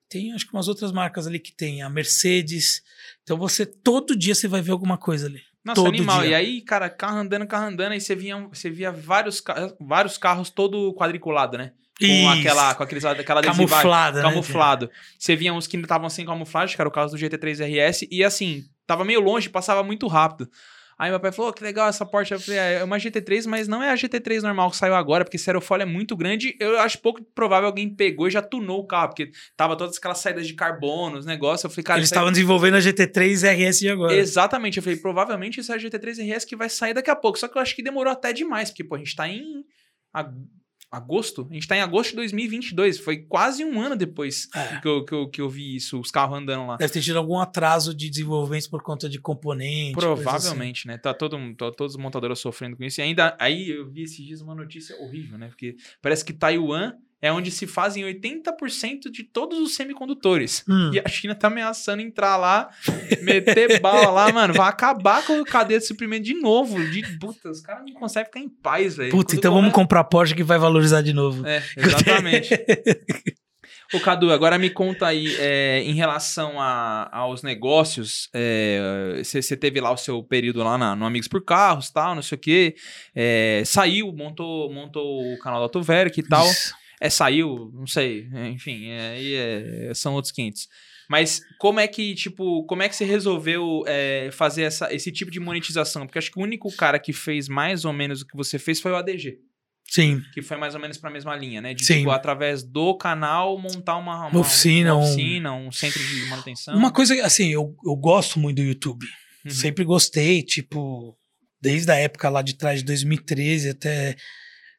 [0.09, 2.83] tem acho que umas outras marcas ali que tem, a Mercedes.
[3.23, 5.41] Então você, todo dia você vai ver alguma coisa ali.
[5.65, 6.21] Nossa, Todo animal.
[6.23, 6.31] dia.
[6.31, 9.41] E aí, cara, carro andando, carro andando, aí você via, você via vários,
[9.81, 11.73] vários carros todo quadriculado, né?
[11.99, 12.29] com Isso.
[12.29, 14.29] aquela com aqueles, aquela Camuflada, né?
[14.29, 14.91] camuflado.
[15.19, 18.25] Você via uns que estavam sem camuflagem, que era o caso do GT3 RS, e
[18.25, 20.51] assim, tava meio longe, passava muito rápido.
[20.99, 22.35] Aí meu pai falou, "Oh, que legal essa Porsche.
[22.35, 25.25] Eu falei, "É, é uma GT3, mas não é a GT3 normal que saiu agora,
[25.25, 26.57] porque esse aerofólio é muito grande.
[26.61, 30.19] Eu acho pouco provável alguém pegou e já tunou o carro, porque tava todas aquelas
[30.19, 31.65] saídas de carbono, os negócios.
[31.65, 34.15] Eu falei, cara, Eles isso aí- estavam desenvolvendo a GT3 RS de agora.
[34.15, 37.39] Exatamente, eu falei, provavelmente isso é a GT3 RS que vai sair daqui a pouco.
[37.39, 39.43] Só que eu acho que demorou até demais, porque, pô, a gente tá em
[40.93, 44.79] agosto, a gente tá em agosto de 2022, foi quase um ano depois É.
[44.81, 46.77] que, eu, que, eu, que eu vi isso, os carros andando lá.
[46.77, 49.95] Deve ter tido algum atraso de desenvolvimento por conta de componente.
[49.95, 50.23] coisa assim.
[50.23, 50.99] Provavelmente, né?
[50.99, 53.01] Tá todo, tá todos os montadores sofrendo com isso.
[53.01, 55.49] E ainda, aí eu vi esses dias uma notícia horrível, né?
[55.49, 60.65] Porque parece que Taiwan é onde se fazem 80% de todos os semicondutores.
[60.69, 60.91] Hum.
[60.93, 62.69] E a China tá ameaçando entrar lá,
[63.23, 64.53] meter bala lá, mano.
[64.53, 66.85] Vai acabar com a cadeia de suprimento de novo.
[66.91, 69.11] De, puta, os caras não conseguem ficar em paz, velho.
[69.13, 71.47] Puta, Quando então vamos começa- comprar Porsche que vai valorizar de novo.
[71.47, 72.51] É, exatamente.
[73.95, 78.31] Ô, Cadu, agora me conta aí, é, em relação a- aos negócios,
[79.23, 82.37] você teve lá o seu período lá na- no Amigos por Carros tal, não sei
[82.37, 82.75] o quê,
[83.15, 86.73] é, saiu, montou, montou o canal da Autoverk e tal, Isso.
[87.05, 90.69] É, saiu, não sei, é, enfim, é, aí é- são outros 500.
[91.11, 95.31] Mas como é que, tipo, como é que você resolveu é, fazer essa, esse tipo
[95.31, 96.07] de monetização?
[96.07, 98.81] Porque acho que o único cara que fez mais ou menos o que você fez
[98.81, 99.39] foi o ADG
[99.91, 100.23] Sim.
[100.33, 101.75] que foi mais ou menos pra mesma linha, né?
[101.75, 101.99] De, Sim.
[101.99, 106.75] tipo, através do canal, montar uma, Uma oficina, uma um- oficina, um centro de manutenção.
[106.75, 109.05] Uma coisa, assim, eu, eu gosto muito do YouTube.
[109.45, 109.51] Uhum.
[109.51, 111.15] Sempre gostei, tipo,
[111.61, 114.17] desde a época lá de trás, de 2013 até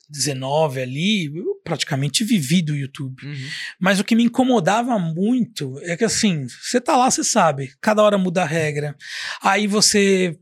[0.09, 3.25] 19 ali, eu praticamente vivi do YouTube.
[3.25, 3.49] Uhum.
[3.79, 8.03] Mas o que me incomodava muito é que assim, você tá lá, você sabe, cada
[8.03, 8.95] hora muda a regra.
[9.41, 10.37] Aí você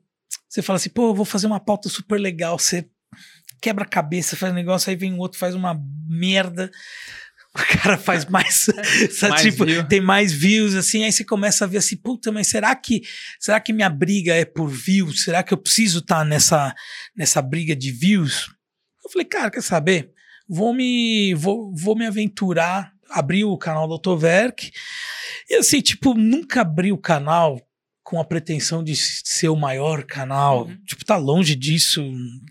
[0.52, 2.86] você fala assim, pô, eu vou fazer uma pauta super legal, você
[3.62, 6.70] quebra a cabeça, faz um negócio, aí vem outro, faz uma merda.
[7.54, 8.68] O cara faz mais,
[9.30, 9.86] Mais tipo, view.
[9.86, 13.02] tem mais views, assim, aí você começa a ver assim, puta, mas será que,
[13.38, 15.24] será que minha briga é por views?
[15.26, 16.74] Será que eu preciso estar nessa,
[17.14, 18.50] nessa briga de views?
[19.04, 20.12] Eu falei, cara, quer saber?
[20.48, 24.72] Vou me, vou, vou me aventurar, abrir o canal do Autoverk.
[25.50, 27.60] E assim, tipo, nunca abri o canal
[28.04, 30.66] com a pretensão de ser o maior canal.
[30.66, 30.78] Uhum.
[30.86, 32.02] Tipo, tá longe disso.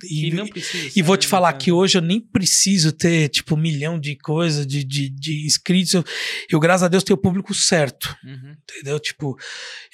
[0.04, 0.92] E, E não precisa.
[0.98, 4.16] e vou te falar Não que hoje eu nem preciso ter, tipo, um milhão de
[4.16, 5.92] coisas, de, de, de inscritos.
[5.92, 6.04] Eu,
[6.50, 8.54] eu, graças a Deus, tenho o público certo, Uhum.
[8.62, 8.98] entendeu?
[8.98, 9.36] Tipo,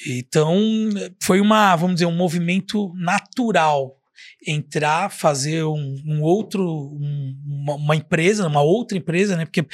[0.07, 0.57] então
[1.21, 3.97] foi uma, vamos dizer, um movimento natural
[4.47, 9.45] entrar, fazer um, um outro, um- uma, uma empresa, uma outra empresa, né?
[9.45, 9.67] Porque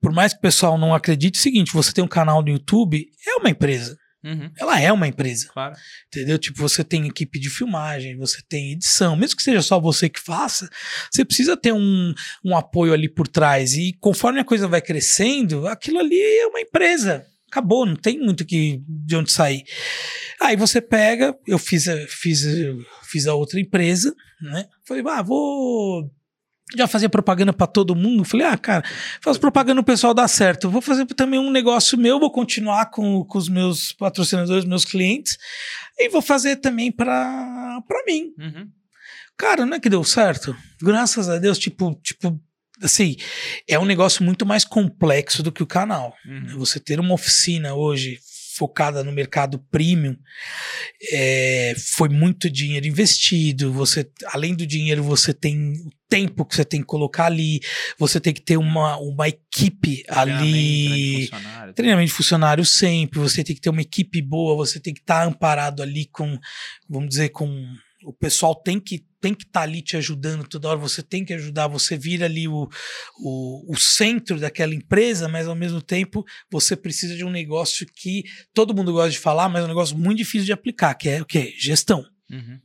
[0.00, 2.48] por mais que o pessoal não acredite, é o seguinte, você tem um canal no
[2.48, 3.96] YouTube, é uma empresa.
[4.24, 4.50] Uhum.
[4.58, 5.48] Ela é uma empresa.
[5.52, 5.74] Claro.
[6.08, 6.36] Entendeu?
[6.38, 10.20] Tipo, você tem equipe de filmagem, você tem edição, mesmo que seja só você que
[10.20, 10.68] faça,
[11.12, 12.12] você precisa ter um,
[12.44, 13.74] um apoio ali por trás.
[13.74, 17.24] E conforme a coisa vai crescendo, aquilo ali é uma empresa.
[17.48, 19.64] Acabou, não tem muito que, de onde sair.
[20.40, 22.44] Aí você pega, eu fiz a, fiz,
[23.04, 24.66] fiz a outra empresa, né?
[24.84, 26.10] Falei, ah, vou
[26.74, 28.24] já fazer propaganda para todo mundo.
[28.24, 28.82] Falei, ah, cara,
[29.20, 30.68] faz propaganda o pessoal dá certo.
[30.68, 35.38] Vou fazer também um negócio meu, vou continuar com, com os meus patrocinadores, meus clientes,
[35.98, 38.32] e vou fazer também para mim.
[38.38, 38.68] Uhum.
[39.36, 40.56] Cara, não é que deu certo?
[40.82, 42.40] Graças a Deus, tipo, tipo,
[42.82, 43.16] assim,
[43.68, 46.14] é um negócio muito mais complexo do que o canal.
[46.26, 46.58] Uhum.
[46.58, 48.18] Você ter uma oficina hoje
[48.56, 50.16] focada no mercado premium,
[51.12, 53.72] é, foi muito dinheiro investido.
[53.72, 57.60] Você, além do dinheiro, você tem o tempo que você tem que colocar ali.
[57.98, 61.28] Você tem que ter uma, uma equipe Treinamento, né, de ali.
[61.28, 61.74] funcionário.
[61.74, 65.26] Treinamento de funcionário sempre, você tem que ter uma equipe boa, você tem que estar
[65.26, 66.38] amparado ali com,
[66.88, 67.46] vamos dizer, com
[68.04, 71.34] o pessoal tem que tem que estar ali te ajudando toda hora, você tem que
[71.34, 72.68] ajudar, você vira ali o,
[73.18, 78.24] o, o centro daquela empresa, mas ao mesmo tempo você precisa de um negócio que
[78.52, 81.22] todo mundo gosta de falar, mas é um negócio muito difícil de aplicar, que é
[81.22, 81.54] o quê?
[81.58, 82.04] Gestão.
[82.30, 82.60] Uhum.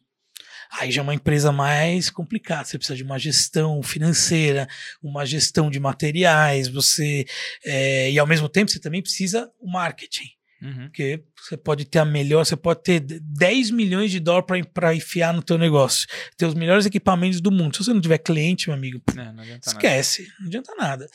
[0.80, 2.64] Aí já é uma empresa mais complicada.
[2.64, 4.68] Você precisa de uma gestão financeira,
[5.04, 7.26] uma gestão de materiais, você.
[7.66, 10.30] é, e ao mesmo tempo você também precisa o marketing.
[10.62, 10.84] Uhum.
[10.88, 15.34] Porque você pode ter a melhor, você pode ter 10 milhões de dólares para enfiar
[15.34, 16.08] no teu negócio.
[16.38, 17.76] Ter os melhores equipamentos do mundo.
[17.76, 19.60] Se você não tiver cliente, meu amigo, É, não adianta nada.
[19.66, 21.08] esquece, não adianta nada.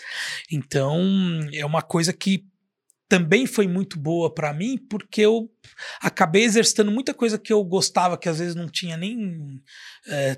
[0.51, 2.45] Então, é uma coisa que
[3.09, 5.49] também foi muito boa para mim, porque eu
[6.01, 9.61] acabei exercitando muita coisa que eu gostava, que às vezes não tinha nem.
[10.09, 10.37] é,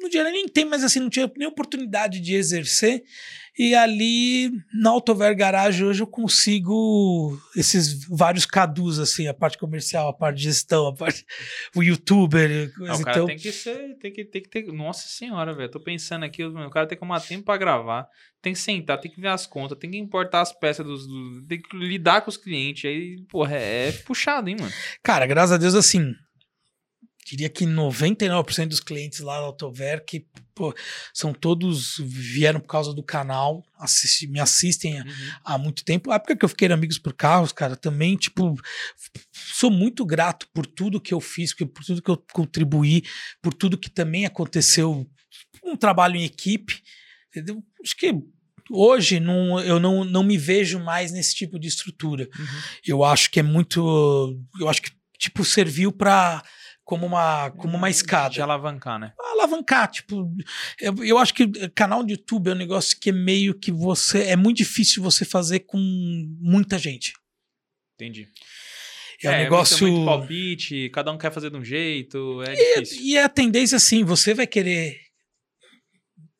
[0.00, 3.02] no dia nem tem, mas assim, não tinha nem oportunidade de exercer.
[3.58, 10.08] E ali na Autover Garage hoje eu consigo esses vários cadus, assim, a parte comercial,
[10.08, 11.24] a parte de gestão, a parte.
[11.76, 12.72] o youtuber.
[12.74, 14.72] Coisa, Não, o cara então, tem que ser, tem que, tem que ter.
[14.72, 15.70] Nossa senhora, velho.
[15.70, 18.06] Tô pensando aqui, o cara tem que arrumar tempo pra gravar,
[18.40, 21.06] tem que sentar, tem que ver as contas, tem que importar as peças dos.
[21.06, 22.84] do- tem que lidar com os clientes.
[22.88, 24.72] Aí, porra, é, é puxado, hein, mano.
[25.02, 26.14] Cara, graças a Deus, assim,
[27.26, 30.74] diria que 99% dos clientes lá da Autover que pô,
[31.14, 35.04] são todos vieram por causa do canal, assisti- me assistem há-
[35.44, 36.10] há muito tempo.
[36.10, 38.54] A época que eu fiquei amigos por carros, cara, também, tipo,
[39.32, 43.02] sou muito grato por tudo que eu fiz, por tudo que eu contribuí,
[43.40, 45.08] por tudo que também aconteceu,
[45.64, 46.82] um trabalho em equipe,
[47.28, 47.62] entendeu?
[47.82, 48.12] Acho que
[48.70, 52.28] hoje não, eu não, não me vejo mais nesse tipo de estrutura.
[52.86, 56.42] Eu acho que é muito, eu acho que tipo serviu para
[56.90, 59.12] como uma como uma escada De alavancar, né?
[59.32, 60.28] alavancar, tipo,
[60.80, 64.24] eu, eu acho que canal de YouTube é um negócio que é meio que você,
[64.24, 65.78] é muito difícil você fazer com
[66.40, 67.12] muita gente.
[67.94, 68.26] Entendi.
[69.22, 69.86] É, um muito- negócio...
[69.86, 73.04] Muito, palpite, cada um quer fazer de um jeito, é e, difícil.
[73.06, 74.98] e a tendência, assim, você vai querer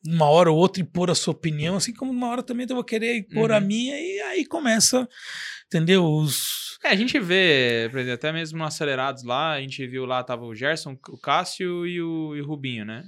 [0.05, 2.83] uma hora ou outra impor a sua opinião, assim como uma hora também eu vou
[2.83, 3.65] querer impor a Uhum.
[3.67, 5.07] minha, e aí começa,
[5.71, 6.05] entendeu?
[6.05, 6.77] Os...
[6.83, 10.43] É, a gente vê, por exemplo, até mesmo Acelerados lá, a gente viu lá, tava
[10.43, 13.05] o Gerson, o Cássio e o, e o Rubinho, né?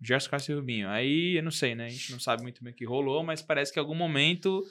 [0.00, 0.88] Gerson, Cássio e Rubinho.
[0.88, 1.86] Aí, eu não sei, né?
[1.86, 4.64] A gente não sabe muito bem o que rolou, mas parece que em algum momento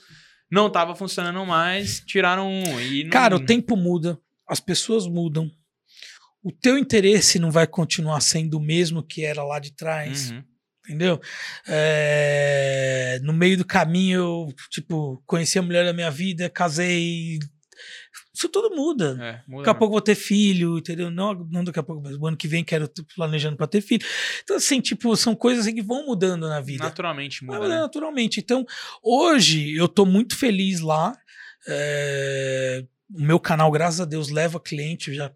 [0.49, 2.81] não tava funcionando mais, tiraram um.
[2.81, 3.11] E não...
[3.11, 5.51] Cara, o tempo muda, as pessoas mudam,
[6.43, 10.31] o teu interesse não vai continuar sendo o mesmo que era lá de trás.
[10.31, 10.43] Uhum.
[10.85, 11.19] Entendeu?
[11.67, 17.39] É, no meio do caminho, eu, tipo, conheci a mulher da minha vida, casei.
[18.33, 19.17] Isso tudo muda.
[19.21, 21.09] É, muda Daqui a pouco vou ter filho, entendeu?
[21.09, 24.05] Não, não daqui a pouco, mas o ano que vem quero planejando para ter filho.
[24.43, 26.83] Então, assim, tipo, são coisas assim que vão mudando na vida.
[26.83, 27.79] Naturalmente muda, mudando né?
[27.79, 28.39] naturalmente.
[28.39, 28.65] Então,
[29.01, 31.15] hoje eu tô muito feliz lá.
[31.67, 35.09] É, o meu canal, graças a Deus, leva cliente.
[35.09, 35.31] Eu já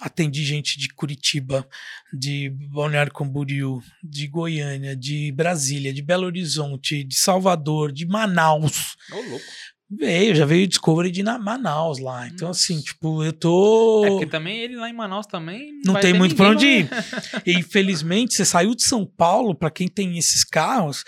[0.00, 1.66] atendi gente de Curitiba,
[2.12, 8.96] de Balneário Camboriú, de Goiânia, de Brasília, de Belo Horizonte, de Salvador, de Manaus.
[9.12, 9.44] Ô, louco.
[9.92, 12.28] Veio, já veio Discovery de na- Manaus lá.
[12.28, 12.60] Então, Nossa.
[12.62, 14.04] assim, tipo, eu tô.
[14.04, 15.72] É, porque também ele lá em Manaus também.
[15.84, 16.88] Não vai tem ter muito pra onde ir.
[17.44, 21.02] E, infelizmente, você saiu de São Paulo, para quem tem esses carros,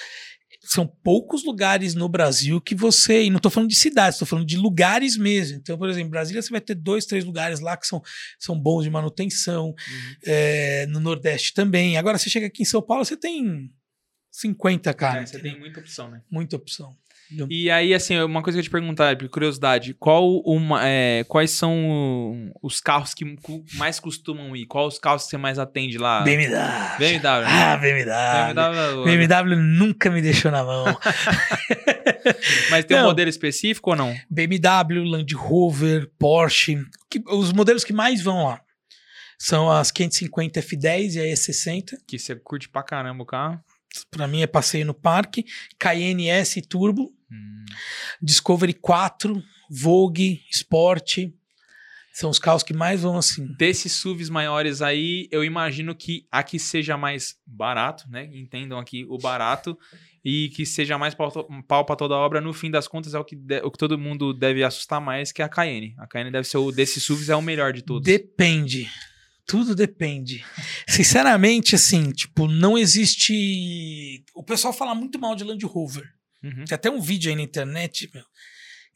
[0.64, 3.24] são poucos lugares no Brasil que você.
[3.24, 5.58] E não tô falando de cidades, tô falando de lugares mesmo.
[5.58, 8.00] Então, por exemplo, em Brasília você vai ter dois, três lugares lá que são,
[8.38, 9.66] são bons de manutenção.
[9.68, 9.74] Uhum.
[10.24, 11.96] é, no Nordeste também.
[11.96, 13.70] Agora, você chega aqui em São Paulo, você tem
[14.30, 15.30] 50 É, caras.
[15.30, 16.22] você tem muita opção, né?
[16.30, 16.96] Muita opção.
[17.48, 21.50] E aí, assim, uma coisa que eu te perguntar, por curiosidade, qual uma, é, quais
[21.52, 23.24] são os carros que
[23.74, 24.66] mais costumam ir?
[24.66, 26.20] Quais os carros que você mais atende lá?
[26.20, 26.50] BMW.
[26.98, 27.44] BMW.
[27.44, 27.46] né?
[27.48, 28.54] Ah, BMW.
[28.54, 29.04] BMW.
[29.04, 30.84] BMW nunca me deixou na mão.
[32.70, 33.06] Mas tem um Não.
[33.08, 34.14] modelo específico ou não?
[34.30, 36.78] BMW, Land Rover, Porsche.
[37.10, 38.60] que- os modelos que mais vão lá
[39.38, 41.96] são as 550 F10 e a E60.
[42.06, 43.58] Que você curte pra caramba o carro.
[44.10, 45.44] Para mim é passeio no parque.
[45.78, 47.64] Cayenne S Turbo, Hum.
[48.20, 51.18] Discovery 4, Vogue, Sport.
[52.12, 53.46] São os carros que mais vão assim.
[53.58, 58.28] Desses SUVs maiores aí, eu imagino que aqui seja mais barato, né?
[58.34, 59.78] Entendam aqui o barato.
[60.22, 62.40] E que seja mais pau, pra toda obra.
[62.40, 65.32] No fim das contas, é o que, de- o que todo mundo deve assustar mais,
[65.32, 65.94] que é a Cayenne.
[65.98, 68.04] A Cayenne deve ser o desses SUVs, é o melhor de todos.
[68.04, 68.88] Depende.
[69.46, 70.44] Tudo depende.
[70.88, 74.24] Sinceramente, assim, tipo, não existe.
[74.34, 76.04] O pessoal fala muito mal de Land Rover.
[76.42, 76.64] Uhum.
[76.64, 78.24] Tem até um vídeo aí na internet, meu.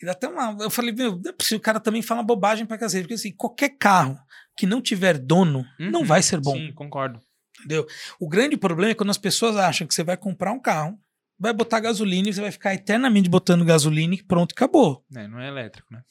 [0.03, 0.57] Dá até uma.
[0.63, 3.03] Eu falei, meu, não é possível, o cara também fala bobagem pra cacete.
[3.03, 4.19] Porque assim, qualquer carro
[4.57, 6.07] que não tiver dono não Uhum.
[6.07, 6.55] vai ser bom.
[6.57, 7.21] Sim, concordo.
[7.59, 7.87] Entendeu?
[8.21, 10.99] O grande problema é quando as pessoas acham que você vai comprar um carro,
[11.39, 15.05] vai botar gasolina e você vai ficar eternamente botando gasolina e pronto, acabou.
[15.15, 16.03] É, não é elétrico, né?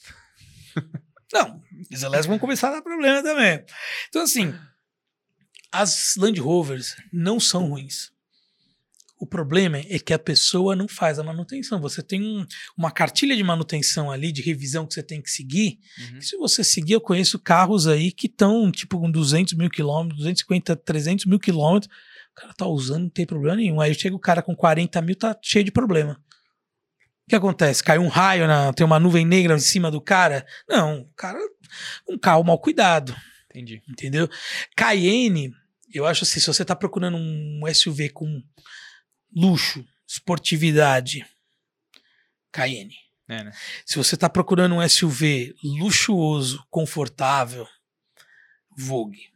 [1.33, 1.61] Não,
[1.91, 3.63] os elétricos vão começar a dar problema também.
[4.09, 4.53] Então, assim,
[5.71, 8.13] as Land Rovers não são ruins.
[9.17, 11.79] O problema é que a pessoa não faz a manutenção.
[11.79, 12.45] Você tem um-
[12.77, 15.79] uma cartilha de manutenção ali, de revisão que você tem que seguir.
[16.11, 16.21] Uhum.
[16.21, 20.75] Se você seguir, eu conheço carros aí que estão tipo com 200 mil quilômetros, 250,
[20.75, 21.91] 300 mil quilômetros.
[22.31, 23.79] O cara tá usando, não tem problema nenhum.
[23.79, 26.21] Aí chega o cara com 40 mil, tá cheio de problema.
[27.25, 27.83] O que acontece?
[27.83, 30.45] Cai um raio, na, tem uma nuvem negra em cima do cara?
[30.69, 31.39] Não, o cara,
[32.07, 33.15] um carro mal cuidado,
[33.49, 33.81] Entendi.
[33.89, 34.29] entendeu?
[34.75, 35.51] Cayenne,
[35.91, 38.43] eu acho assim, se você tá procurando um SUV com
[39.35, 41.25] luxo, esportividade,
[42.51, 42.95] Cayenne.
[43.27, 43.51] É, né?
[43.85, 47.67] Se você está procurando um SUV luxuoso, confortável,
[48.77, 49.29] Vogue.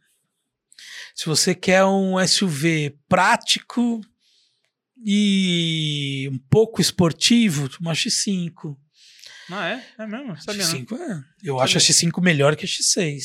[1.14, 4.00] Se você quer um SUV prático
[5.04, 8.76] e um pouco esportivo, uma X5.
[9.52, 9.84] Ah, é?
[9.98, 10.40] É mesmo?
[10.40, 10.72] Sabia não.
[10.74, 11.20] X5 é.
[11.42, 13.18] Eu acho a X5 melhor que a X6.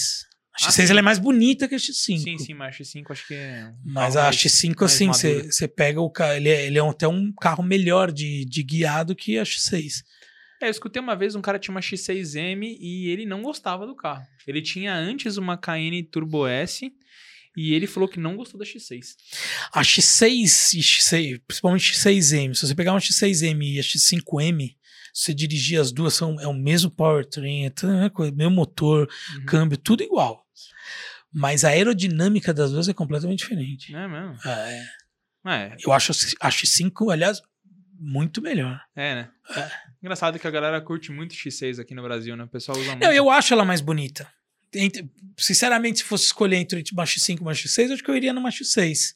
[0.59, 0.89] A Ah, X6 sim.
[0.89, 2.17] ela é mais bonita que a X5.
[2.19, 3.65] Sim, sim, mas X5 acho que é.
[3.85, 6.89] um Mas a mais- X5, mais assim, você pega o carro, ele é, ele é
[6.89, 10.01] até um carro melhor de, de guiado que a X6.
[10.61, 13.93] É, eu escutei uma vez um cara tinha uma X6M e ele não gostava do
[13.95, 14.25] carro.
[14.47, 16.89] Ele tinha antes uma Cayenne Turbo S
[17.55, 19.15] e ele falou que não gostou da X6.
[19.71, 24.75] A X6, e X6 principalmente X6M, se você pegar uma X6M e a X5M,
[25.13, 27.71] se você dirigir as duas, são, é o mesmo powertrain, é
[28.35, 29.45] mesmo motor, Uhum.
[29.45, 30.45] câmbio, tudo igual.
[31.33, 33.93] Mas a aerodinâmica das duas é completamente diferente.
[33.95, 34.37] É mesmo?
[34.45, 34.85] É.
[35.47, 37.41] É, Eu acho a X5, aliás,
[37.99, 38.81] muito melhor.
[38.95, 39.29] é, né?
[39.55, 39.69] É.
[40.01, 42.43] Engraçado que a galera curte muito X6 aqui no Brasil, né?
[42.43, 43.03] O pessoal usa muito.
[43.03, 44.27] Não, eu acho ela mais bonita.
[44.75, 48.33] Entre- sinceramente, se fosse escolher entre uma X5 e X6, eu acho que eu iria
[48.33, 49.13] numa X6.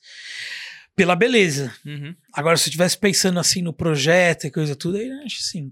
[0.95, 1.73] Pela beleza.
[1.85, 2.13] Uhum.
[2.33, 5.71] Agora, se eu estivesse pensando assim no projeto e coisa tudo, aí é X5.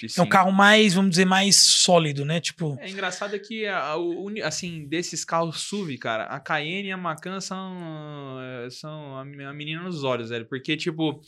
[0.00, 0.18] X5.
[0.18, 2.40] É um carro mais, vamos dizer, mais sólido, né?
[2.40, 6.92] Tipo, É engraçado que, a- o uni- assim, desses carros SUV, cara, a Cayenne e
[6.92, 10.46] a Macan são, eh, são a a menina nos olhos, velho.
[10.46, 11.20] Porque, tipo,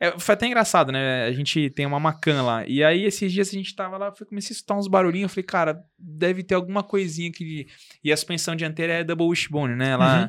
[0.00, 1.26] é, foi até engraçado, né?
[1.26, 2.66] A gente tem uma Macan lá.
[2.66, 5.30] E aí, esses dias a gente tava lá, eu comecei a escutar uns barulhinhos.
[5.30, 7.66] Eu falei, cara, deve ter alguma coisinha que.
[8.02, 9.90] E a suspensão dianteira é double wishbone, né?
[9.90, 10.22] Ela.
[10.22, 10.28] Uhum.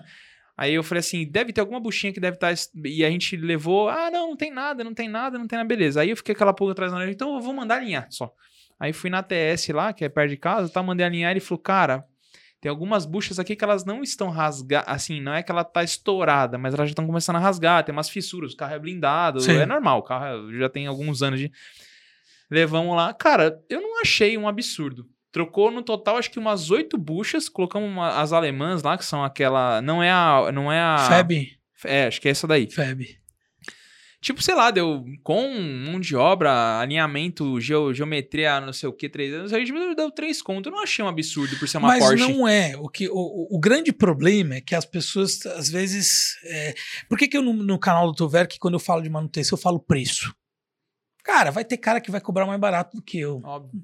[0.58, 2.54] Aí eu falei assim, deve ter alguma buchinha que deve estar.
[2.86, 5.68] E a gente levou, ah, não, não tem nada, não tem nada, não tem nada,
[5.68, 6.02] beleza.
[6.02, 8.32] Aí eu fiquei aquela pulga atrás da orelha, então eu vou mandar alinhar só.
[8.78, 11.60] Aí fui na TS lá, que é perto de casa, tá, mandei alinhar, ele falou,
[11.60, 12.06] cara,
[12.62, 15.84] tem algumas buchas aqui que elas não estão rasgadas, assim, não é que ela tá
[15.84, 19.42] estourada, mas elas já estão começando a rasgar, tem umas fissuras, o carro é blindado,
[19.42, 19.54] Sim.
[19.58, 21.52] é normal, o carro já tem alguns anos de...
[22.50, 25.08] Levamos lá, cara, eu não achei um absurdo.
[25.32, 29.24] Trocou no total, acho que umas oito buchas, colocamos uma- as alemãs lá, que são
[29.24, 30.98] aquela, não é a, não é a...
[31.10, 32.70] Feb, É, acho que é essa daí.
[32.70, 33.18] Feb.
[34.22, 39.10] Tipo, sei lá, deu com mão de obra, alinhamento, geo- geometria, não sei o que,
[39.10, 40.72] três anos, a gente deu três contos.
[40.72, 42.20] Eu não achei um absurdo por ser uma Mas Porsche.
[42.20, 42.78] não é.
[42.78, 46.38] O, que, o, o- grande problema é que as pessoas, às vezes.
[46.44, 46.76] é,
[47.10, 49.62] Por que, que eu no, no canal do Toverk, quando eu falo de manutenção, eu
[49.62, 50.32] falo preço?
[51.24, 53.42] Cara, vai ter cara que vai cobrar mais barato do que eu.
[53.44, 53.84] Óbvio.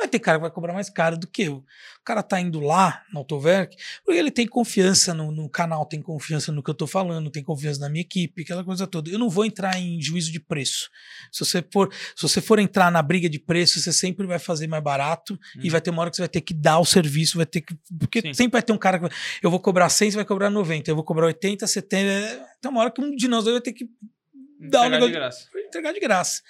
[0.00, 1.56] Vai ter cara que vai cobrar mais caro do que eu.
[1.56, 6.00] O cara tá indo lá no Autoverk porque ele tem confiança no, no canal, tem
[6.00, 9.10] confiança no que eu tô falando, tem confiança na minha equipe, aquela coisa toda.
[9.10, 10.88] Eu não vou entrar em juízo de preço.
[11.30, 14.66] Se você for, se você for entrar na briga de preço, você sempre vai fazer
[14.66, 15.70] mais barato e Uhum.
[15.70, 17.76] vai ter uma hora que você vai ter que dar o serviço, vai ter que.
[17.98, 18.32] Porque Sim.
[18.32, 19.16] sempre vai ter um cara que vai.
[19.42, 22.08] Eu vou cobrar 100, você vai cobrar 90, eu vou cobrar 80, 70.
[22.10, 25.12] é, Tem uma hora que um de nós vai ter que um Entregar de negócio-
[25.14, 25.48] graça.
[25.66, 26.42] entregar de graça.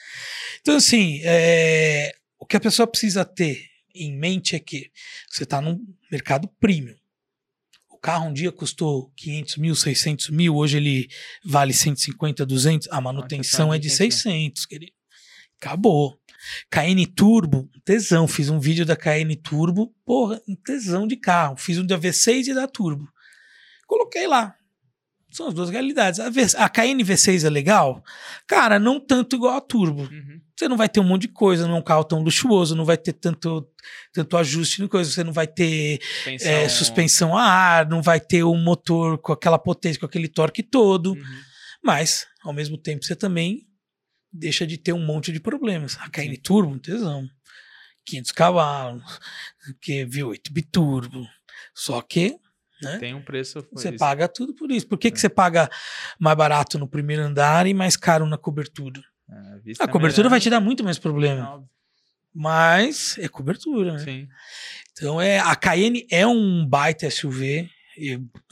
[0.61, 3.63] Então, assim, é, o que a pessoa precisa ter
[3.95, 4.91] em mente é que
[5.31, 5.79] você está num
[6.11, 6.97] mercado premium.
[7.91, 11.09] O carro um dia custou 500 mil, 600 mil, hoje ele
[11.45, 14.93] vale 150, 200, a manutenção é de 600, querido.
[15.61, 16.19] Acabou.
[16.71, 18.27] KN Turbo, tesão.
[18.27, 21.59] Fiz um vídeo da KN Turbo, porra, um tesão de carro.
[21.59, 23.07] Fiz um da V6 e da Turbo.
[23.87, 24.57] Coloquei lá.
[25.31, 26.19] São as duas realidades.
[26.19, 28.03] A, V- a KN V6 é legal?
[28.47, 30.03] Cara, não tanto igual a Turbo.
[30.03, 30.41] Uhum.
[30.57, 32.85] Você não vai ter um monte de coisa, não é um carro tão luxuoso, não
[32.85, 33.67] vai ter tanto,
[34.13, 35.11] tanto ajuste, coisa.
[35.11, 36.51] você não vai ter Suspensão.
[36.53, 40.63] é, suspensão a ar, não vai ter um motor com aquela potência, com aquele torque
[40.63, 41.13] todo.
[41.13, 41.23] Uhum.
[41.83, 43.67] Mas, ao mesmo tempo, você também
[44.33, 45.97] deixa de ter um monte de problemas.
[46.01, 47.27] A KN Turbo, um tesão.
[48.05, 49.03] 500 cavalos,
[49.81, 51.27] que V8 biturbo.
[51.75, 52.37] Só que
[52.83, 53.67] né, Tem um preço.
[53.73, 53.99] você isso.
[53.99, 54.87] paga tudo por isso.
[54.87, 55.69] Por que, que você paga
[56.19, 59.01] mais barato no primeiro andar e mais caro na cobertura?
[59.29, 60.31] É, vista A cobertura melhor.
[60.31, 61.51] vai te dar muito mais problema.
[61.55, 61.69] Óbvio.
[62.35, 63.99] Mas é cobertura, né?
[63.99, 64.29] Sim.
[64.93, 67.69] Então é, a Cayenne é um baita SUV,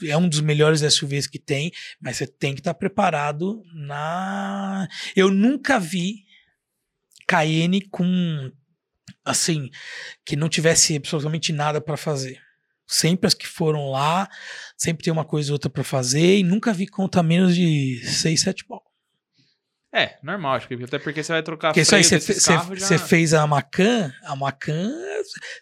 [0.03, 4.87] é um dos melhores SUVs que tem, mas você tem que estar preparado na.
[5.15, 6.25] Eu nunca vi
[7.27, 8.51] Cayenne com
[9.23, 9.69] assim
[10.25, 12.41] que não tivesse absolutamente nada para fazer.
[12.91, 14.27] Sempre as que foram lá,
[14.75, 18.41] sempre tem uma coisa ou outra para fazer e nunca vi conta menos de 6,
[18.41, 18.81] 7 pau.
[19.91, 22.79] É, normal, acho que até porque você vai trocar Porque isso aí freio você carros
[22.87, 24.91] já- fez a Macan, a Macan,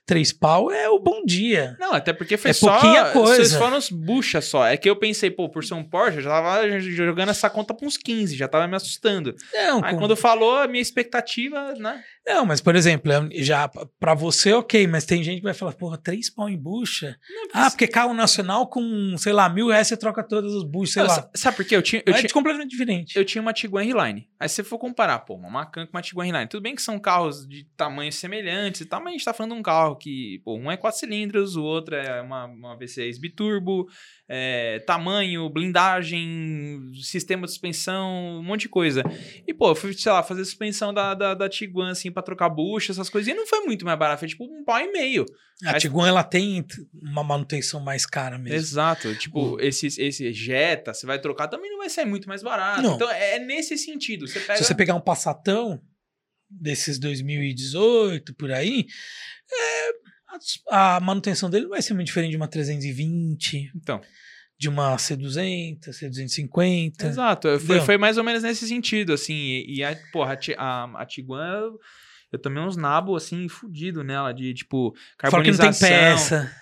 [0.05, 1.77] três pau é o bom dia.
[1.79, 2.71] Não, até porque foi É só.
[2.73, 3.35] pouquinha coisa.
[3.35, 4.65] Vocês foram os buchas só.
[4.65, 7.73] É que eu pensei, pô, por ser um Porsche, eu já tava jogando essa conta
[7.73, 9.33] pra uns 15, já tava me assustando.
[9.53, 12.03] Não, Aí com- quando falou, a minha expectativa, né?
[12.27, 13.69] Não, mas por exemplo, já
[13.99, 17.17] pra você, ok, mas tem gente que vai falar, porra, três pau em bucha.
[17.53, 21.03] Ah, porque carro nacional com, sei lá, mil reais você troca todas as buchas, sei
[21.03, 21.15] Não, lá.
[21.15, 21.75] sa- Sabe por quê?
[21.75, 23.15] Eu tinha, eu, é tinha, completamente diferente.
[23.17, 24.27] eu tinha uma Tiguan Highline.
[24.39, 26.47] Aí você for comparar, pô, uma Macan com uma Tiguan Highline.
[26.49, 29.55] Tudo bem que são carros de tamanhos semelhantes e tal, mas a gente tá falando
[29.55, 33.87] num carro que, pô, um é quatro cilindros, o outro é uma, uma V6 biturbo,
[34.29, 39.03] é, tamanho, blindagem, sistema de suspensão, um monte de coisa.
[39.47, 42.49] E, pô, eu fui, sei lá, fazer suspensão da, da, da Tiguan, assim, pra trocar
[42.49, 45.23] bucha, essas coisas, e não foi muito mais barato, foi tipo um pau e meio.
[45.65, 46.65] A Mas- Tiguan, ela tem
[47.01, 48.57] uma manutenção mais cara mesmo.
[48.57, 49.13] Exato.
[49.15, 52.81] Tipo, O- esse, esse Jetta, você vai trocar, também não vai sair muito mais barato.
[52.81, 52.95] Não.
[52.95, 54.27] Então, é nesse sentido.
[54.27, 54.57] Você pega...
[54.57, 55.81] Se você pegar um Passatão
[56.49, 58.85] desses 2018, por aí,
[59.51, 59.89] é,
[60.69, 64.01] a, a manutenção dele não vai ser muito diferente de uma 320, Então,
[64.59, 67.03] de uma C200, C250.
[67.05, 67.47] exato.
[67.47, 67.85] Foi, Entendeu?
[67.85, 69.33] foi mais ou menos nesse sentido, assim.
[69.35, 71.71] E, e a, porra, a, a, a Tiguan,
[72.31, 74.93] eu, tomei uns nabos, assim, fudido nela, de, tipo,
[75.29, 75.87] Fora que não carbonização.
[75.87, 76.55] tem peça.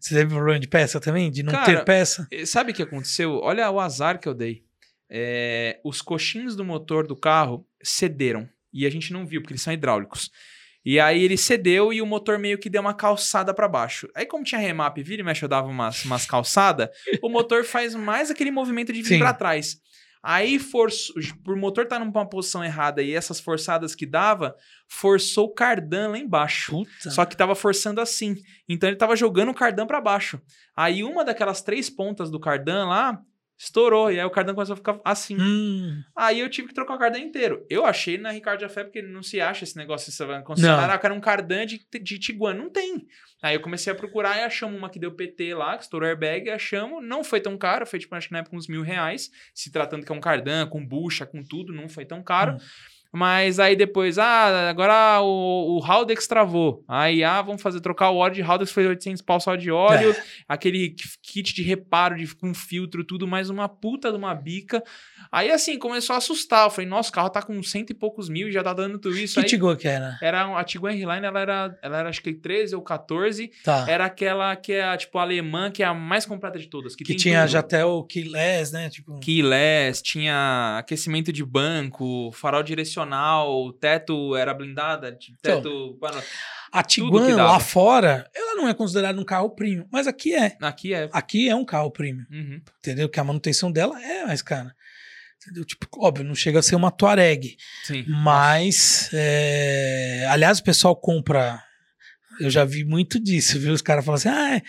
[0.00, 1.30] Você teve problema de peça também?
[1.30, 2.26] De não Cara, ter peça?
[2.30, 3.38] Eh, Sabe o que aconteceu?
[3.42, 4.64] Olha o azar que eu dei.
[5.08, 8.48] É, os coxins do motor do carro cederam.
[8.72, 10.30] E a gente não viu, porque eles são hidráulicos.
[10.84, 14.08] E aí ele cedeu e o motor meio que deu uma calçada pra baixo.
[14.14, 16.90] Aí, como tinha remap, vira e mexe, eu dava umas, umas calçadas,
[17.22, 19.78] o motor faz mais aquele movimento de vir pra trás.
[20.26, 21.14] Aí, forçou,
[21.44, 24.56] por o motor estar numa posição errada e essas forçadas que dava,
[24.88, 26.72] forçou o cardan lá embaixo.
[26.72, 27.10] Puta.
[27.10, 28.34] Só que tava forçando assim.
[28.66, 30.40] Então ele tava jogando o cardan pra baixo.
[30.74, 33.22] Aí uma daquelas três pontas do cardan lá
[33.64, 34.10] estourou.
[34.10, 35.36] E aí o cardan começou a ficar assim.
[35.40, 37.64] Hum, Aí eu tive que trocar o cardan inteiro.
[37.68, 40.38] Eu achei na Ricardo Jafé, porque não se acha esse negócio, você vai
[40.94, 42.54] eu quero um cardan de, de Tiguan.
[42.54, 43.06] Não tem.
[43.42, 46.48] Aí eu comecei a procurar e achamos uma que deu PT lá, que estourou airbag,
[46.50, 47.04] achamos.
[47.04, 49.30] Não foi tão caro, foi tipo, acho que na época uns mil reais.
[49.54, 52.54] Se tratando que é um cardan, com bucha, com tudo, não foi tão caro.
[52.54, 52.58] Hum.
[53.14, 56.84] Mas aí depois, ah, agora o, o Haldex travou.
[56.88, 60.10] Aí, ah, vamos fazer, trocar o óleo de Haldex, foi 800 pau só de óleo.
[60.10, 60.22] É.
[60.48, 64.82] Aquele kit de reparo de, com filtro, tudo, mais uma puta de uma bica.
[65.30, 66.66] Aí, assim, começou a assustar.
[66.66, 68.98] Eu falei, nossa, o carro tá com cento e poucos mil e já tá dando
[68.98, 69.40] tudo isso.
[69.40, 70.18] que Tiguan que era?
[70.20, 73.50] era a Tiguan R-Line, ela era, ela era acho que 13 ou 14.
[73.62, 73.86] Tá.
[73.88, 76.94] Era aquela que é, tipo, a alemã, que é a mais completa de todas.
[76.96, 77.50] Que, que tinha tudo.
[77.50, 78.90] já até o keyless, né?
[78.90, 83.03] Tipo, Keyless, tinha aquecimento de banco, farol direcional,
[83.80, 85.98] teto era blindada, Então, teto.
[86.00, 86.22] mano,
[86.72, 90.56] a Tiguan lá fora, ela não é considerada um carro premium, mas aqui é.
[90.60, 91.08] aqui é.
[91.12, 92.60] Aqui é um carro premium, Uhum.
[92.78, 93.08] entendeu?
[93.08, 94.74] Que a manutenção dela é mais cara.
[95.42, 95.64] Entendeu?
[95.64, 98.04] Tipo, óbvio, não chega a ser uma Touareg, Sim.
[98.08, 101.62] mas é, aliás, o pessoal compra
[102.40, 103.72] eu já vi muito disso, viu?
[103.72, 104.60] Os caras falam assim: "Ah,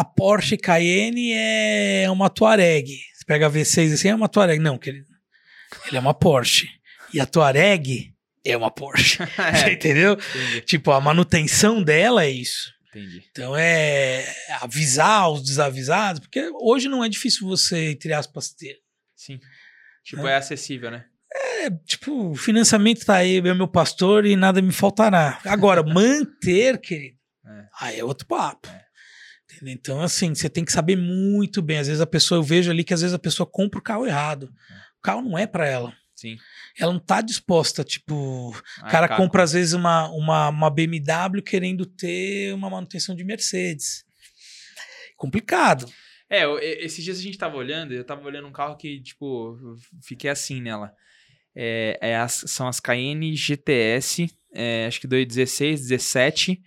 [0.00, 2.86] a Porsche Cayenne é uma Touareg".
[3.14, 5.04] Você pega a V6 assim, é uma Touareg, não, que ele,
[5.86, 6.68] ele é uma Porsche.
[7.12, 8.12] E a Touareg
[8.44, 9.18] é uma Porsche.
[9.68, 10.14] É, entendeu?
[10.14, 12.72] entendi, Tipo, a manutenção dela é isso.
[12.88, 13.22] entendi.
[13.30, 14.24] Então é
[14.60, 18.76] avisar os desavisados, porque hoje não é difícil você, entre aspas, ter.
[19.16, 19.38] Sim.
[20.04, 21.04] Tipo, é acessível, né?
[21.32, 25.38] É, tipo, o financiamento tá aí, é meu pastor e nada me faltará.
[25.44, 27.16] Agora, manter, querido,
[27.46, 27.64] É.
[27.80, 28.68] aí é outro papo.
[29.52, 29.74] Entendeu?
[29.74, 31.78] Então, assim, você tem que saber muito bem.
[31.78, 34.06] Às vezes a pessoa, eu vejo ali que às vezes a pessoa compra o carro
[34.06, 34.44] errado.
[34.98, 35.92] O carro não é pra ela.
[36.16, 36.36] Sim.
[36.78, 38.52] Ela não tá disposta, tipo, o
[38.82, 44.04] cara cara, compra às vezes uma, uma, uma BMW querendo ter uma manutenção de Mercedes.
[45.16, 45.86] Complicado.
[46.28, 49.58] É, eu- esses dias a gente tava olhando, eu tava olhando um carro que, tipo,
[50.02, 50.92] fiquei assim nela.
[51.54, 56.62] É, é as- são as Cayenne GTS, é, acho que 2016, 17.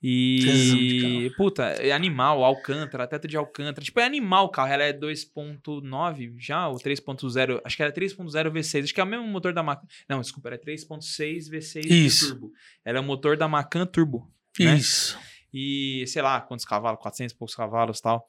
[0.00, 3.84] E, puta, é animal, Alcântara, teto de Alcântara.
[3.84, 4.72] Tipo, é animal o carro.
[4.72, 7.60] Ela é 2.9 já, ou 3.0.
[7.64, 8.84] Acho que era 3.0 V6.
[8.84, 9.86] Acho que é o mesmo motor da Macan.
[10.08, 12.28] Não, desculpa, era 3.6 V6 de Isso.
[12.28, 12.52] turbo.
[12.84, 14.30] Era o motor da Macan Turbo.
[14.58, 14.76] Né?
[14.76, 15.18] Isso.
[15.52, 18.26] E sei lá quantos cavalos, 400 e poucos cavalos e tal.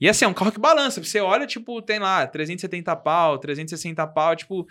[0.00, 1.02] E assim, é um carro que balança.
[1.02, 4.66] Você olha, tipo, tem lá 370 pau, 360 pau, tipo.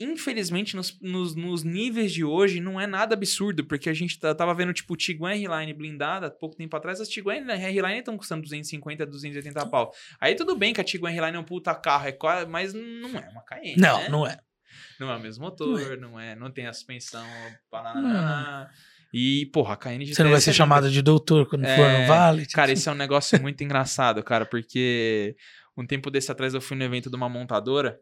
[0.00, 4.32] Infelizmente, nos, nos, nos níveis de hoje, não é nada absurdo, porque a gente tá-
[4.34, 8.42] tava vendo, tipo, Tiguan R-Line blindada, há pouco tempo atrás, as Tiguan R-Line estão custando
[8.42, 9.92] 250, 280 pau.
[10.20, 13.10] Aí tudo bem que a Tiguan R-Line é um puta carro, é qua- mas não
[13.18, 14.08] é uma Cayenne, Não, né?
[14.08, 14.38] não é.
[15.00, 17.24] Não é o mesmo motor, não é, não, tem a suspensão,
[17.70, 18.70] banana.
[19.12, 21.70] E, porra, a Cayenne Você não vai ser GTS é chamado de doutor quando for
[21.70, 22.46] É, no Vale?
[22.46, 25.34] Cara, esse é um negócio muito engraçado, cara, porque
[25.76, 27.98] um tempo desse atrás eu fui no evento de uma montadora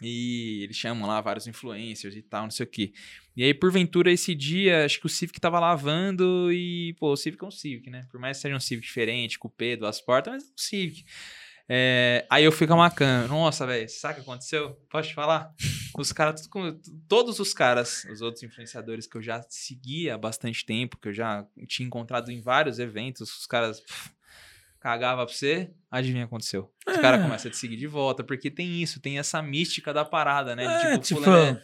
[0.00, 2.92] e eles chamam lá vários influencers e tal, não sei o quê.
[3.36, 7.42] E aí, porventura, esse dia, acho que o Civic tava lavando e, pô, o Civic
[7.42, 8.06] é um Civic, né?
[8.10, 11.04] Por mais que seja um Civic diferente, cupê, duas portas, mas é um Civic.
[11.68, 13.26] É, aí eu fui com a Macan.
[13.28, 14.74] Nossa, velho, sabe o que aconteceu?
[14.90, 15.54] Posso te falar?
[15.96, 16.48] Os caras,
[17.08, 21.12] todos os caras, os outros influenciadores que eu já seguia há bastante tempo, que eu
[21.12, 24.10] já tinha encontrado em vários eventos, os caras pff,
[24.82, 26.70] cagava pra você, adivinha o que aconteceu?
[26.86, 27.00] Os É.
[27.00, 30.56] caras começam a te seguir de volta, porque tem isso, tem essa mística da parada,
[30.56, 30.64] né?
[30.66, 31.62] De, É, tipo, tipo, fulano é-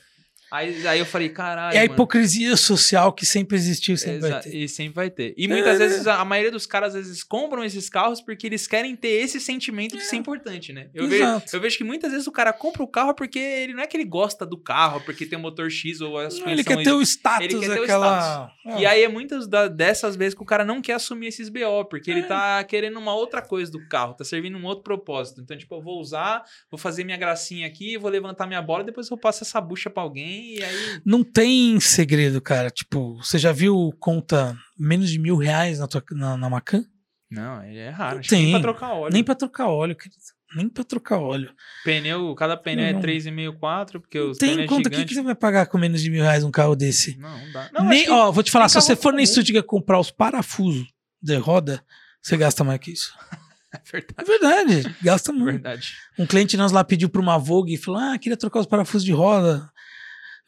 [0.51, 1.75] Aí, aí eu falei, caralho.
[1.75, 1.93] É a mano.
[1.95, 4.55] hipocrisia social que sempre existiu, sempre vai Exa- ter.
[4.57, 5.35] E sempre vai ter.
[5.37, 5.79] E muitas É.
[5.79, 9.09] vezes, a a maioria dos caras, às vezes, compram esses carros porque eles querem ter
[9.09, 10.89] esse sentimento de ser importante, né?
[10.95, 11.57] Eu vejo, Exato.
[11.57, 13.97] eu vejo que muitas vezes o cara compra o carro porque ele não é que
[13.97, 16.93] ele gosta do carro, porque tem um motor X ou as coisas ele quer ter
[16.93, 18.53] o status, ele quer ter o aquela.
[18.79, 21.85] E aí é muitas da- dessas vezes que o cara não quer assumir esses BO,
[21.89, 25.41] porque ele tá querendo uma outra coisa do carro, tá servindo um outro propósito.
[25.41, 29.09] Então, tipo, eu vou usar, vou fazer minha gracinha aqui, vou levantar minha bola, depois
[29.11, 31.01] eu passo essa bucha pra alguém aí.
[31.05, 32.71] Não tem segredo, cara.
[32.71, 36.85] Tipo, você já viu conta menos de mil reais na, tua, na, na Macan?
[37.31, 38.17] Não, é raro.
[38.17, 38.53] Não que nem tem.
[38.53, 39.13] pra trocar óleo.
[39.13, 40.17] Nem pra trocar óleo, querido.
[40.57, 41.53] Nem pra trocar óleo.
[41.85, 43.01] Pneu, cada pneu Não.
[43.01, 45.15] é 3,5, 4, porque os tem conta é que gigante.
[45.15, 47.19] você vai pagar com menos de mil reais um carro desse.
[47.19, 47.71] Não, não dá.
[47.75, 49.25] Não, Nem, que- ó, vou te falar, se você for na.
[49.27, 50.87] Stuttgart comprar os parafusos
[51.21, 51.85] de roda,
[52.23, 53.13] você gasta mais que isso.
[53.71, 54.15] É verdade.
[54.17, 55.53] É verdade, gasta muito.
[55.53, 55.93] verdade.
[56.19, 59.05] Um cliente nosso lá pediu pra uma Vogue e falou: Ah, queria trocar os parafusos
[59.05, 59.71] de roda.